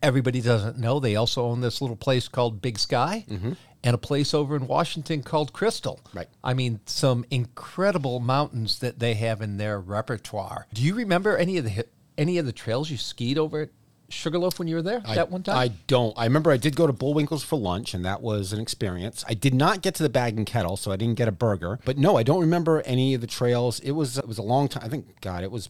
everybody 0.03 0.41
doesn't 0.41 0.79
know, 0.79 1.01
they 1.01 1.17
also 1.17 1.45
own 1.45 1.61
this 1.61 1.81
little 1.81 1.97
place 1.97 2.29
called 2.29 2.63
Big 2.63 2.79
Sky 2.79 3.25
mm-hmm. 3.29 3.53
and 3.83 3.95
a 3.95 3.99
place 3.99 4.35
over 4.35 4.57
in 4.57 4.67
Washington 4.67 5.23
called 5.23 5.53
Crystal. 5.53 6.01
Right. 6.15 6.29
I 6.43 6.55
mean, 6.55 6.81
some 6.87 7.25
incredible 7.31 8.21
mountains 8.21 8.79
that 8.81 8.99
they 8.99 9.15
have 9.15 9.41
in 9.41 9.57
their 9.57 9.81
repertoire. 9.81 10.67
Do 10.73 10.83
you 10.83 10.95
remember 10.95 11.37
any 11.37 11.59
of 11.59 11.65
the 11.65 11.87
any 12.17 12.39
of 12.39 12.47
the 12.47 12.53
trails 12.53 12.91
you 12.91 12.97
skied 12.97 13.39
over 13.39 13.63
at 13.63 13.71
Sugarloaf 14.11 14.59
when 14.59 14.69
you 14.69 14.77
were 14.77 14.83
there 14.83 15.03
I, 15.05 15.15
that 15.17 15.31
one 15.31 15.43
time? 15.43 15.57
I 15.57 15.69
don't. 15.87 16.19
I 16.19 16.25
remember 16.25 16.51
I 16.51 16.57
did 16.57 16.75
go 16.75 16.87
to 16.87 16.93
Bullwinkle's 16.93 17.45
for 17.45 17.59
lunch, 17.59 17.95
and 17.95 18.05
that 18.05 18.23
was 18.23 18.53
an 18.53 18.61
experience. 18.61 19.25
I 19.29 19.35
did 19.35 19.55
not 19.55 19.83
get 19.83 19.95
to 19.97 20.03
the 20.03 20.09
Bag 20.09 20.37
and 20.37 20.47
Kettle, 20.47 20.77
so 20.77 20.91
I 20.91 20.97
didn't 20.97 21.17
get 21.17 21.29
a 21.29 21.33
burger. 21.33 21.79
But 21.85 21.99
no, 21.99 22.17
I 22.17 22.23
don't 22.23 22.41
remember 22.41 22.83
any 22.83 23.15
of 23.15 23.21
the 23.21 23.27
trails. 23.27 23.81
It 23.81 23.93
was 23.93 24.19
it 24.19 24.27
was 24.27 24.39
a 24.39 24.43
long 24.43 24.69
time. 24.69 24.85
I 24.85 24.89
think 24.89 25.21
God, 25.21 25.45
it 25.45 25.51
was 25.51 25.69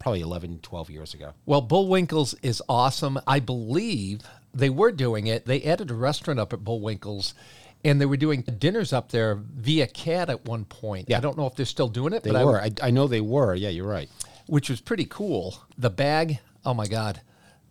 probably 0.00 0.20
11, 0.22 0.58
12 0.62 0.90
years 0.90 1.14
ago. 1.14 1.32
Well, 1.46 1.60
Bullwinkle's 1.62 2.34
is 2.42 2.60
awesome. 2.68 3.20
I 3.28 3.38
believe 3.38 4.22
they 4.52 4.70
were 4.70 4.90
doing 4.90 5.28
it. 5.28 5.46
They 5.46 5.62
added 5.62 5.90
a 5.92 5.94
restaurant 5.94 6.40
up 6.40 6.52
at 6.52 6.64
Bullwinkle's, 6.64 7.34
and 7.84 8.00
they 8.00 8.06
were 8.06 8.16
doing 8.16 8.42
dinners 8.42 8.92
up 8.92 9.12
there 9.12 9.36
via 9.36 9.86
CAT 9.86 10.28
at 10.30 10.44
one 10.46 10.64
point. 10.64 11.08
Yeah. 11.08 11.18
I 11.18 11.20
don't 11.20 11.38
know 11.38 11.46
if 11.46 11.54
they're 11.54 11.64
still 11.66 11.88
doing 11.88 12.12
it, 12.12 12.24
They 12.24 12.32
but 12.32 12.44
were. 12.44 12.60
I, 12.60 12.72
I, 12.82 12.88
I 12.88 12.90
know 12.90 13.06
they 13.06 13.20
were. 13.20 13.54
Yeah, 13.54 13.68
you're 13.68 13.86
right. 13.86 14.08
which 14.46 14.68
was 14.68 14.80
pretty 14.80 15.04
cool. 15.06 15.56
The 15.78 15.90
bag, 15.90 16.40
oh 16.64 16.74
my 16.74 16.86
god, 16.86 17.20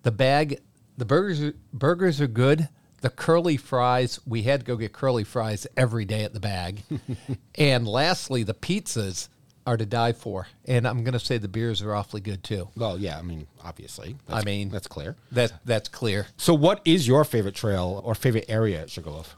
the 0.03 0.11
bag, 0.11 0.61
the 0.97 1.05
burgers, 1.05 1.41
are, 1.41 1.53
burgers 1.73 2.21
are 2.21 2.27
good. 2.27 2.69
The 3.01 3.09
curly 3.09 3.55
fries, 3.57 4.19
we 4.25 4.43
had 4.43 4.59
to 4.61 4.65
go 4.65 4.75
get 4.75 4.91
curly 4.93 5.23
fries 5.23 5.65
every 5.77 6.05
day 6.05 6.23
at 6.25 6.33
the 6.33 6.39
bag. 6.41 6.83
and 7.55 7.87
lastly, 7.87 8.43
the 8.43 8.53
pizzas 8.53 9.29
are 9.65 9.77
to 9.77 9.85
die 9.85 10.13
for. 10.13 10.47
And 10.65 10.87
I'm 10.87 11.03
going 11.03 11.13
to 11.13 11.19
say 11.19 11.37
the 11.37 11.47
beers 11.47 11.81
are 11.81 11.93
awfully 11.93 12.21
good 12.21 12.43
too. 12.43 12.69
Well, 12.75 12.97
yeah. 12.97 13.17
I 13.17 13.21
mean, 13.21 13.47
obviously. 13.63 14.15
I 14.27 14.43
mean, 14.43 14.69
that's 14.69 14.87
clear. 14.87 15.15
That 15.31 15.53
that's 15.65 15.89
clear. 15.89 16.27
So, 16.37 16.53
what 16.53 16.81
is 16.85 17.07
your 17.07 17.23
favorite 17.23 17.55
trail 17.55 18.01
or 18.03 18.15
favorite 18.15 18.45
area 18.47 18.81
at 18.81 18.89
Sugarloaf? 18.89 19.35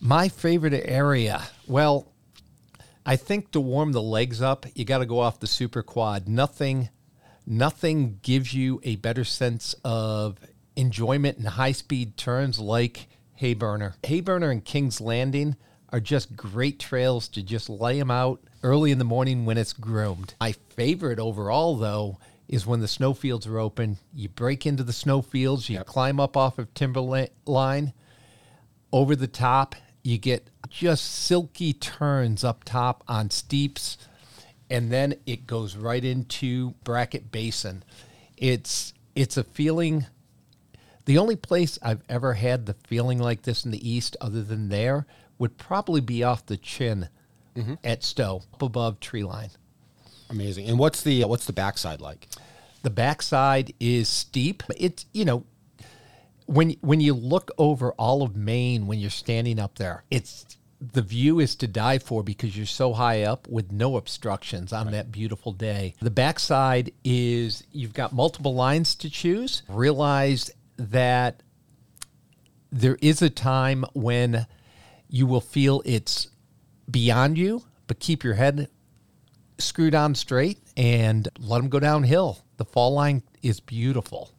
My 0.00 0.28
favorite 0.28 0.74
area, 0.84 1.42
well, 1.66 2.12
I 3.06 3.16
think 3.16 3.52
to 3.52 3.60
warm 3.60 3.92
the 3.92 4.02
legs 4.02 4.42
up, 4.42 4.66
you 4.74 4.84
got 4.84 4.98
to 4.98 5.06
go 5.06 5.18
off 5.18 5.40
the 5.40 5.46
super 5.46 5.82
quad. 5.82 6.28
Nothing, 6.28 6.90
nothing 7.46 8.18
gives 8.22 8.52
you 8.52 8.80
a 8.82 8.96
better 8.96 9.24
sense 9.24 9.74
of 9.84 10.38
enjoyment 10.76 11.38
and 11.38 11.46
high 11.46 11.72
speed 11.72 12.16
turns 12.16 12.58
like 12.58 13.08
Hayburner. 13.40 13.94
Hayburner 14.02 14.50
and 14.50 14.64
King's 14.64 15.00
Landing 15.00 15.56
are 15.94 16.00
just 16.00 16.36
great 16.36 16.80
trails 16.80 17.28
to 17.28 17.40
just 17.40 17.70
lay 17.70 18.00
them 18.00 18.10
out 18.10 18.40
early 18.64 18.90
in 18.90 18.98
the 18.98 19.04
morning 19.04 19.44
when 19.44 19.56
it's 19.56 19.72
groomed. 19.72 20.34
My 20.40 20.50
favorite 20.70 21.20
overall, 21.20 21.76
though, 21.76 22.18
is 22.48 22.66
when 22.66 22.80
the 22.80 22.88
snowfields 22.88 23.46
are 23.46 23.60
open. 23.60 23.98
You 24.12 24.28
break 24.28 24.66
into 24.66 24.82
the 24.82 24.92
snowfields, 24.92 25.70
you 25.70 25.78
climb 25.84 26.18
up 26.18 26.36
off 26.36 26.58
of 26.58 26.74
Timberline 26.74 27.92
over 28.92 29.14
the 29.14 29.28
top. 29.28 29.76
You 30.02 30.18
get 30.18 30.50
just 30.68 31.04
silky 31.04 31.72
turns 31.72 32.42
up 32.42 32.64
top 32.64 33.04
on 33.06 33.30
steeps, 33.30 33.96
and 34.68 34.90
then 34.90 35.14
it 35.26 35.46
goes 35.46 35.76
right 35.76 36.04
into 36.04 36.70
Brackett 36.82 37.30
Basin. 37.30 37.84
It's 38.36 38.94
it's 39.14 39.36
a 39.36 39.44
feeling. 39.44 40.06
The 41.04 41.18
only 41.18 41.36
place 41.36 41.78
I've 41.82 42.02
ever 42.08 42.32
had 42.32 42.66
the 42.66 42.74
feeling 42.88 43.20
like 43.20 43.42
this 43.42 43.64
in 43.64 43.70
the 43.70 43.88
East, 43.88 44.16
other 44.20 44.42
than 44.42 44.70
there, 44.70 45.06
would 45.38 45.56
probably 45.58 46.00
be 46.00 46.22
off 46.22 46.46
the 46.46 46.56
chin 46.56 47.08
mm-hmm. 47.56 47.74
at 47.82 48.02
Stowe, 48.02 48.42
up 48.52 48.62
above 48.62 49.00
tree 49.00 49.24
line. 49.24 49.50
Amazing. 50.30 50.68
And 50.68 50.78
what's 50.78 51.02
the 51.02 51.24
uh, 51.24 51.28
what's 51.28 51.46
the 51.46 51.52
backside 51.52 52.00
like? 52.00 52.28
The 52.82 52.90
backside 52.90 53.72
is 53.80 54.08
steep. 54.08 54.62
It's 54.76 55.06
you 55.12 55.24
know 55.24 55.44
when 56.46 56.70
when 56.80 57.00
you 57.00 57.14
look 57.14 57.50
over 57.58 57.92
all 57.92 58.22
of 58.22 58.36
Maine 58.36 58.86
when 58.86 58.98
you're 58.98 59.10
standing 59.10 59.58
up 59.58 59.76
there, 59.76 60.04
it's 60.10 60.46
the 60.92 61.02
view 61.02 61.40
is 61.40 61.54
to 61.56 61.66
die 61.66 61.98
for 61.98 62.22
because 62.22 62.56
you're 62.56 62.66
so 62.66 62.92
high 62.92 63.22
up 63.22 63.48
with 63.48 63.72
no 63.72 63.96
obstructions 63.96 64.72
on 64.72 64.90
that 64.90 65.10
beautiful 65.10 65.52
day. 65.52 65.94
The 66.00 66.10
backside 66.10 66.92
is 67.04 67.64
you've 67.72 67.94
got 67.94 68.12
multiple 68.12 68.54
lines 68.54 68.94
to 68.96 69.10
choose. 69.10 69.62
Realize 69.68 70.50
that 70.76 71.42
there 72.70 72.98
is 73.00 73.22
a 73.22 73.30
time 73.30 73.84
when 73.94 74.46
you 75.14 75.28
will 75.28 75.40
feel 75.40 75.80
it's 75.84 76.26
beyond 76.90 77.38
you, 77.38 77.62
but 77.86 78.00
keep 78.00 78.24
your 78.24 78.34
head 78.34 78.68
screwed 79.58 79.94
on 79.94 80.12
straight 80.16 80.58
and 80.76 81.28
let 81.38 81.58
them 81.58 81.68
go 81.68 81.78
downhill. 81.78 82.40
The 82.56 82.64
fall 82.64 82.92
line 82.94 83.22
is 83.40 83.60
beautiful. 83.60 84.32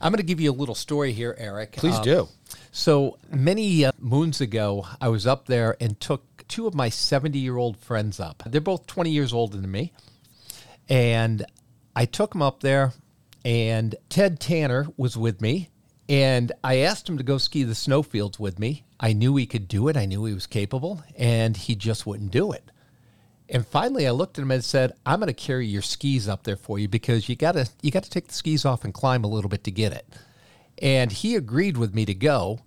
I'm 0.00 0.10
going 0.10 0.16
to 0.18 0.24
give 0.24 0.40
you 0.40 0.50
a 0.50 0.52
little 0.52 0.74
story 0.74 1.12
here, 1.12 1.36
Eric. 1.38 1.72
Please 1.76 1.94
Um, 1.94 2.02
do. 2.02 2.28
So 2.72 3.18
many 3.30 3.84
uh, 3.84 3.92
moons 4.00 4.40
ago, 4.40 4.84
I 5.00 5.10
was 5.10 5.28
up 5.28 5.46
there 5.46 5.76
and 5.80 5.98
took 6.00 6.44
two 6.48 6.66
of 6.66 6.74
my 6.74 6.88
70 6.88 7.38
year 7.38 7.56
old 7.56 7.76
friends 7.78 8.18
up. 8.18 8.42
They're 8.46 8.60
both 8.60 8.88
20 8.88 9.10
years 9.10 9.32
older 9.32 9.56
than 9.58 9.70
me. 9.70 9.92
And 10.88 11.44
I 11.94 12.04
took 12.04 12.32
them 12.32 12.42
up 12.42 12.60
there, 12.60 12.94
and 13.44 13.94
Ted 14.08 14.40
Tanner 14.40 14.88
was 14.96 15.16
with 15.16 15.40
me. 15.40 15.70
And 16.08 16.52
I 16.62 16.78
asked 16.78 17.08
him 17.08 17.18
to 17.18 17.24
go 17.24 17.38
ski 17.38 17.64
the 17.64 17.74
snowfields 17.74 18.38
with 18.38 18.58
me. 18.58 18.84
I 19.00 19.12
knew 19.12 19.36
he 19.36 19.46
could 19.46 19.68
do 19.68 19.88
it, 19.88 19.96
I 19.96 20.06
knew 20.06 20.24
he 20.24 20.34
was 20.34 20.46
capable, 20.46 21.02
and 21.16 21.56
he 21.56 21.74
just 21.74 22.06
wouldn't 22.06 22.30
do 22.30 22.52
it. 22.52 22.70
And 23.48 23.66
finally, 23.66 24.06
I 24.06 24.10
looked 24.10 24.38
at 24.38 24.42
him 24.42 24.50
and 24.50 24.64
said, 24.64 24.92
"I'm 25.04 25.20
going 25.20 25.28
to 25.28 25.32
carry 25.32 25.66
your 25.66 25.82
skis 25.82 26.28
up 26.28 26.44
there 26.44 26.56
for 26.56 26.78
you 26.78 26.88
because 26.88 27.28
you 27.28 27.36
got 27.36 27.52
to 27.52 27.68
you 27.82 27.90
got 27.90 28.02
to 28.04 28.10
take 28.10 28.28
the 28.28 28.34
skis 28.34 28.64
off 28.64 28.84
and 28.84 28.92
climb 28.92 29.24
a 29.24 29.28
little 29.28 29.48
bit 29.48 29.64
to 29.64 29.70
get 29.70 29.92
it." 29.92 30.06
And 30.78 31.12
he 31.12 31.36
agreed 31.36 31.76
with 31.76 31.94
me 31.94 32.04
to 32.06 32.14
go. 32.14 32.60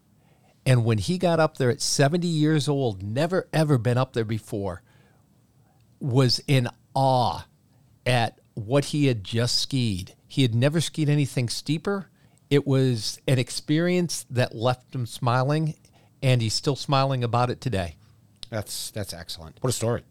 And 0.66 0.86
when 0.86 0.98
he 0.98 1.18
got 1.18 1.40
up 1.40 1.58
there 1.58 1.70
at 1.70 1.82
70 1.82 2.28
years 2.28 2.68
old, 2.68 3.02
never 3.02 3.48
ever 3.52 3.78
been 3.78 3.98
up 3.98 4.14
there 4.14 4.26
before, 4.26 4.84
was 6.00 6.42
in 6.48 6.70
awe 6.94 7.46
at 8.06 8.40
what 8.54 8.86
he 8.86 9.08
had 9.08 9.24
just 9.24 9.60
skied. 9.60 10.16
He 10.28 10.44
had 10.44 10.54
never 10.54 10.80
skied 10.80 11.10
anything 11.10 11.50
steeper. 11.50 12.09
It 12.50 12.66
was 12.66 13.20
an 13.28 13.38
experience 13.38 14.26
that 14.30 14.56
left 14.56 14.96
him 14.96 15.06
smiling, 15.06 15.76
and 16.24 16.42
he's 16.42 16.54
still 16.54 16.76
smiling 16.76 17.24
about 17.24 17.50
it 17.50 17.62
today. 17.62 17.96
That's 18.50 18.92
that's 18.92 19.14
excellent. 19.14 19.58
What 19.62 19.70
a 19.70 19.74
story. 19.74 20.04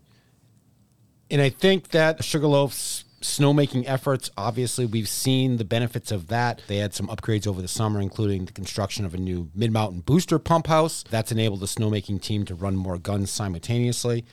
And 1.31 1.43
I 1.43 1.51
think 1.51 1.89
that 1.89 2.25
Sugarloaf's 2.25 3.05
snowmaking 3.21 3.85
efforts, 3.87 4.31
obviously, 4.37 4.87
we've 4.87 5.09
seen 5.09 5.57
the 5.57 5.65
benefits 5.65 6.13
of 6.13 6.29
that. 6.29 6.63
They 6.69 6.77
had 6.79 6.95
some 6.95 7.09
upgrades 7.09 7.47
over 7.47 7.61
the 7.61 7.69
summer, 7.69 8.01
including 8.01 8.45
the 8.45 8.53
construction 8.53 9.05
of 9.05 9.15
a 9.15 9.19
new 9.19 9.51
mid 9.55 9.73
mountain 9.73 10.01
booster 10.01 10.39
pump 10.39 10.69
house. 10.69 11.05
That's 11.11 11.33
enabled 11.33 11.61
the 11.61 11.67
snowmaking 11.67 12.23
team 12.23 12.45
to 12.47 12.55
run 12.55 12.77
more 12.77 12.99
guns 12.99 13.31
simultaneously. 13.31 14.25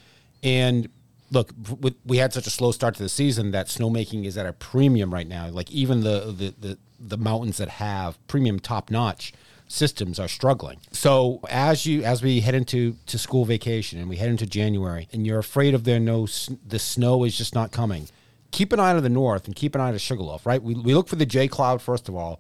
And 0.44 0.90
look, 1.32 1.52
we 2.06 2.18
had 2.18 2.34
such 2.34 2.48
a 2.48 2.50
slow 2.50 2.72
start 2.72 2.96
to 2.96 3.04
the 3.04 3.10
season 3.10 3.52
that 3.52 3.68
snowmaking 3.68 4.26
is 4.26 4.38
at 4.38 4.46
a 4.46 4.54
premium 4.54 5.14
right 5.14 5.28
now. 5.28 5.50
Like 5.50 5.72
even 5.72 6.02
the 6.02 6.34
the 6.38 6.54
the, 6.60 6.78
the 7.00 7.18
mountains 7.18 7.58
that 7.58 7.70
have 7.70 8.18
premium 8.28 8.60
top 8.60 8.92
notch 8.92 9.34
systems 9.68 10.20
are 10.20 10.28
struggling. 10.28 10.80
So 10.92 11.40
as 11.50 11.86
you 11.86 12.04
as 12.04 12.22
we 12.22 12.42
head 12.42 12.56
into 12.56 12.96
to 13.08 13.18
school 13.18 13.46
vacation 13.46 14.00
and 14.00 14.10
we 14.10 14.18
head 14.18 14.30
into 14.30 14.46
January 14.46 15.08
and 15.12 15.26
you're 15.26 15.40
afraid 15.40 15.74
of 15.74 15.84
there 15.84 16.00
no 16.00 16.28
the 16.68 16.80
snow 16.80 17.24
is 17.24 17.38
just 17.38 17.56
not 17.56 17.72
coming. 17.72 18.08
Keep 18.52 18.72
an 18.72 18.80
eye 18.80 18.94
to 18.94 19.02
the 19.02 19.10
north 19.10 19.48
and 19.48 19.56
keep 19.56 19.76
an 19.76 19.82
eye 19.82 19.92
to 19.92 20.00
Sugarloaf, 20.00 20.46
right? 20.46 20.62
We, 20.62 20.76
we 20.76 20.94
look 20.94 21.10
for 21.10 21.18
the 21.18 21.26
Jay 21.26 21.48
cloud 21.48 21.82
first 21.82 22.08
of 22.08 22.16
all, 22.16 22.40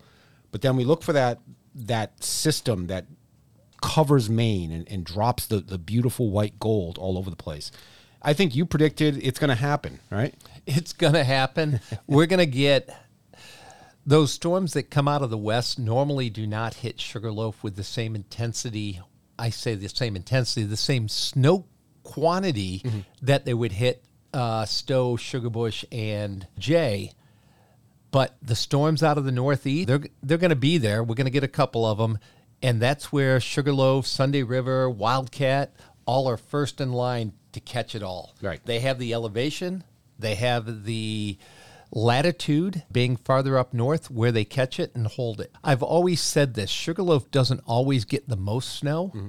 but 0.51 0.61
then 0.61 0.77
we 0.77 0.83
look 0.83 1.03
for 1.03 1.13
that 1.13 1.39
that 1.73 2.23
system 2.23 2.87
that 2.87 3.05
covers 3.81 4.29
Maine 4.29 4.71
and, 4.71 4.89
and 4.89 5.03
drops 5.03 5.45
the, 5.45 5.59
the 5.59 5.77
beautiful 5.77 6.29
white 6.31 6.59
gold 6.59 6.97
all 6.97 7.17
over 7.17 7.29
the 7.29 7.35
place. 7.35 7.71
I 8.25 8.33
think 8.33 8.55
you 8.55 8.65
predicted 8.65 9.23
it's 9.23 9.39
going 9.39 9.49
to 9.49 9.55
happen, 9.55 9.99
right? 10.09 10.33
It's 10.65 10.93
going 10.93 11.13
to 11.13 11.23
happen. 11.23 11.79
We're 12.07 12.25
going 12.25 12.39
to 12.39 12.47
get 12.47 12.89
those 14.03 14.33
storms 14.33 14.73
that 14.73 14.89
come 14.89 15.07
out 15.07 15.21
of 15.21 15.29
the 15.29 15.37
west 15.37 15.77
normally 15.77 16.31
do 16.31 16.47
not 16.47 16.73
hit 16.73 16.99
Sugarloaf 16.99 17.63
with 17.63 17.75
the 17.75 17.83
same 17.83 18.15
intensity. 18.15 18.99
I 19.37 19.51
say 19.51 19.75
the 19.75 19.89
same 19.89 20.15
intensity, 20.15 20.65
the 20.65 20.75
same 20.75 21.07
snow 21.07 21.67
quantity 22.01 22.83
that 23.21 23.45
they 23.45 23.53
would 23.53 23.73
hit 23.73 24.03
uh, 24.33 24.65
Stowe, 24.65 25.17
Sugarbush, 25.17 25.85
and 25.91 26.47
Jay. 26.57 27.11
But 28.09 28.37
the 28.41 28.55
storms 28.55 29.03
out 29.03 29.19
of 29.19 29.25
the 29.25 29.31
northeast, 29.31 29.87
they're 29.87 30.03
they're 30.23 30.37
going 30.37 30.49
to 30.49 30.55
be 30.55 30.77
there. 30.77 31.03
We're 31.03 31.15
going 31.15 31.25
to 31.25 31.31
get 31.31 31.43
a 31.43 31.49
couple 31.49 31.85
of 31.85 31.97
them, 31.97 32.17
and 32.61 32.81
that's 32.81 33.11
where 33.11 33.39
Sugarloaf, 33.39 34.07
Sunday 34.07 34.41
River, 34.41 34.89
Wildcat, 34.89 35.75
all 36.05 36.27
are 36.27 36.37
first 36.37 36.79
in 36.79 36.91
line 36.91 37.33
to 37.55 37.59
catch 37.59 37.95
it 37.95 38.03
all. 38.03 38.35
Right. 38.41 38.61
They 38.65 38.79
have 38.81 38.99
the 38.99 39.13
elevation, 39.13 39.83
they 40.19 40.35
have 40.35 40.85
the 40.85 41.37
latitude 41.91 42.83
being 42.91 43.15
farther 43.15 43.57
up 43.57 43.73
north 43.73 44.11
where 44.11 44.31
they 44.31 44.43
catch 44.43 44.79
it 44.79 44.93
and 44.93 45.07
hold 45.07 45.39
it. 45.39 45.51
I've 45.63 45.83
always 45.83 46.21
said 46.21 46.53
this 46.53 46.69
Sugarloaf 46.69 47.31
doesn't 47.31 47.61
always 47.65 48.05
get 48.05 48.27
the 48.27 48.35
most 48.35 48.75
snow, 48.75 49.07
mm-hmm. 49.07 49.27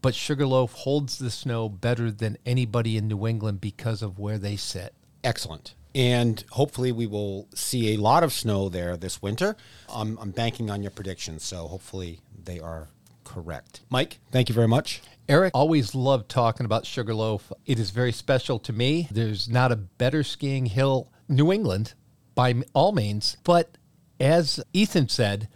but 0.00 0.14
Sugarloaf 0.14 0.72
holds 0.72 1.18
the 1.18 1.30
snow 1.30 1.68
better 1.68 2.10
than 2.10 2.36
anybody 2.44 2.96
in 2.96 3.08
New 3.08 3.26
England 3.26 3.60
because 3.60 4.02
of 4.02 4.18
where 4.18 4.38
they 4.38 4.56
sit. 4.56 4.94
Excellent. 5.24 5.74
And 5.94 6.44
hopefully 6.50 6.92
we 6.92 7.06
will 7.06 7.48
see 7.54 7.94
a 7.94 7.98
lot 7.98 8.22
of 8.22 8.32
snow 8.32 8.68
there 8.68 8.96
this 8.96 9.20
winter. 9.20 9.56
I'm, 9.92 10.18
I'm 10.18 10.30
banking 10.30 10.70
on 10.70 10.82
your 10.82 10.90
predictions, 10.90 11.42
so 11.42 11.66
hopefully 11.66 12.20
they 12.44 12.60
are 12.60 12.88
correct. 13.24 13.80
Mike, 13.90 14.18
thank 14.30 14.48
you 14.48 14.54
very 14.54 14.68
much. 14.68 15.02
Eric 15.28 15.52
always 15.54 15.94
loved 15.94 16.28
talking 16.28 16.66
about 16.66 16.84
Sugarloaf. 16.84 17.52
It 17.64 17.78
is 17.78 17.90
very 17.90 18.12
special 18.12 18.58
to 18.60 18.72
me. 18.72 19.08
There's 19.10 19.48
not 19.48 19.72
a 19.72 19.76
better 19.76 20.22
skiing 20.24 20.66
hill, 20.66 21.12
New 21.28 21.52
England, 21.52 21.94
by 22.34 22.54
all 22.74 22.92
means. 22.92 23.36
But 23.44 23.78
as 24.18 24.60
Ethan 24.72 25.08
said, 25.08 25.48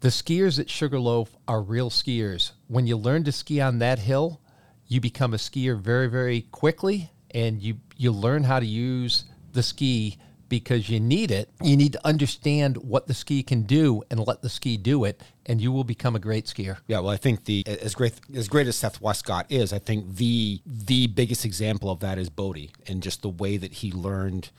the 0.00 0.08
skiers 0.08 0.60
at 0.60 0.70
Sugarloaf 0.70 1.36
are 1.48 1.60
real 1.60 1.90
skiers. 1.90 2.52
When 2.68 2.86
you 2.86 2.96
learn 2.96 3.24
to 3.24 3.32
ski 3.32 3.60
on 3.60 3.80
that 3.80 3.98
hill, 3.98 4.40
you 4.86 5.00
become 5.00 5.34
a 5.34 5.38
skier 5.38 5.78
very, 5.78 6.06
very 6.06 6.42
quickly, 6.42 7.10
and 7.32 7.60
you 7.60 7.78
you 7.96 8.12
learn 8.12 8.44
how 8.44 8.60
to 8.60 8.66
use 8.66 9.24
the 9.52 9.62
ski 9.62 10.16
because 10.48 10.88
you 10.88 11.00
need 11.00 11.30
it. 11.30 11.50
You 11.62 11.76
need 11.76 11.92
to 11.94 12.06
understand 12.06 12.76
what 12.76 13.06
the 13.06 13.14
ski 13.14 13.42
can 13.42 13.62
do 13.62 14.02
and 14.10 14.24
let 14.24 14.40
the 14.40 14.48
ski 14.48 14.76
do 14.76 15.04
it, 15.04 15.20
and 15.48 15.60
you 15.60 15.72
will 15.72 15.84
become 15.84 16.14
a 16.14 16.18
great 16.18 16.44
skier. 16.44 16.76
Yeah, 16.86 17.00
well, 17.00 17.12
I 17.12 17.16
think 17.16 17.46
the 17.46 17.64
as 17.66 17.94
great 17.94 18.14
as 18.34 18.48
great 18.48 18.66
as 18.68 18.76
Seth 18.76 19.00
Wescott 19.00 19.46
is, 19.48 19.72
I 19.72 19.78
think 19.78 20.16
the 20.16 20.60
the 20.66 21.06
biggest 21.08 21.44
example 21.44 21.90
of 21.90 22.00
that 22.00 22.18
is 22.18 22.28
Bode 22.28 22.70
and 22.86 23.02
just 23.02 23.22
the 23.22 23.30
way 23.30 23.56
that 23.56 23.72
he 23.74 23.90
learned 23.90 24.50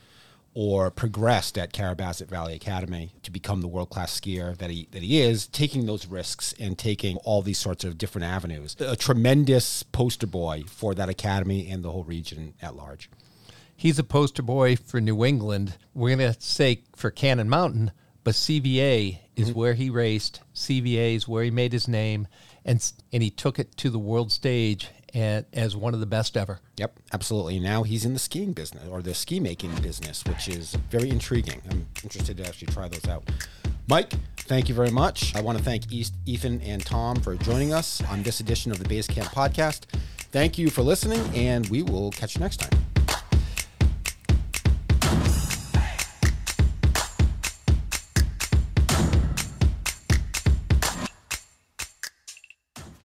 or 0.52 0.90
progressed 0.90 1.56
at 1.56 1.72
Carrabassett 1.72 2.28
Valley 2.28 2.54
Academy 2.54 3.12
to 3.22 3.30
become 3.30 3.60
the 3.60 3.68
world 3.68 3.88
class 3.88 4.18
skier 4.18 4.56
that 4.58 4.68
he 4.68 4.88
that 4.90 5.02
he 5.02 5.20
is, 5.20 5.46
taking 5.46 5.86
those 5.86 6.06
risks 6.06 6.52
and 6.58 6.76
taking 6.76 7.16
all 7.18 7.40
these 7.40 7.58
sorts 7.58 7.84
of 7.84 7.96
different 7.96 8.26
avenues. 8.26 8.76
A 8.80 8.96
tremendous 8.96 9.82
poster 9.84 10.26
boy 10.26 10.64
for 10.66 10.94
that 10.94 11.08
academy 11.08 11.70
and 11.70 11.84
the 11.84 11.92
whole 11.92 12.04
region 12.04 12.54
at 12.60 12.76
large. 12.76 13.08
He's 13.76 13.98
a 13.98 14.04
poster 14.04 14.42
boy 14.42 14.76
for 14.76 15.00
New 15.00 15.24
England. 15.24 15.78
We're 15.94 16.14
going 16.14 16.34
to 16.34 16.38
say 16.38 16.82
for 16.94 17.10
Cannon 17.10 17.48
Mountain, 17.48 17.92
but 18.24 18.34
CVA 18.34 19.20
is 19.40 19.50
mm-hmm. 19.50 19.58
where 19.58 19.74
he 19.74 19.90
raced. 19.90 20.40
CVA 20.54 21.16
is 21.16 21.28
where 21.28 21.44
he 21.44 21.50
made 21.50 21.72
his 21.72 21.88
name, 21.88 22.28
and 22.64 22.92
and 23.12 23.22
he 23.22 23.30
took 23.30 23.58
it 23.58 23.76
to 23.78 23.90
the 23.90 23.98
world 23.98 24.32
stage 24.32 24.88
and, 25.14 25.44
as 25.52 25.76
one 25.76 25.94
of 25.94 26.00
the 26.00 26.06
best 26.06 26.36
ever. 26.36 26.60
Yep, 26.76 26.98
absolutely. 27.12 27.58
Now 27.58 27.82
he's 27.82 28.04
in 28.04 28.12
the 28.12 28.18
skiing 28.18 28.52
business 28.52 28.86
or 28.88 29.02
the 29.02 29.14
ski 29.14 29.40
making 29.40 29.74
business, 29.76 30.24
which 30.24 30.48
is 30.48 30.74
very 30.90 31.10
intriguing. 31.10 31.60
I'm 31.70 31.86
interested 32.02 32.36
to 32.38 32.46
actually 32.46 32.68
try 32.68 32.88
those 32.88 33.06
out. 33.08 33.28
Mike, 33.88 34.12
thank 34.36 34.68
you 34.68 34.74
very 34.74 34.90
much. 34.90 35.34
I 35.34 35.40
want 35.40 35.58
to 35.58 35.64
thank 35.64 35.92
East, 35.92 36.14
Ethan 36.26 36.60
and 36.62 36.84
Tom 36.84 37.16
for 37.16 37.34
joining 37.36 37.72
us 37.72 38.02
on 38.08 38.22
this 38.22 38.40
edition 38.40 38.70
of 38.70 38.78
the 38.78 38.88
Base 38.88 39.06
Camp 39.06 39.28
Podcast. 39.28 39.86
Thank 40.30 40.58
you 40.58 40.70
for 40.70 40.82
listening, 40.82 41.20
and 41.34 41.68
we 41.68 41.82
will 41.82 42.12
catch 42.12 42.36
you 42.36 42.40
next 42.40 42.58
time. 42.58 42.89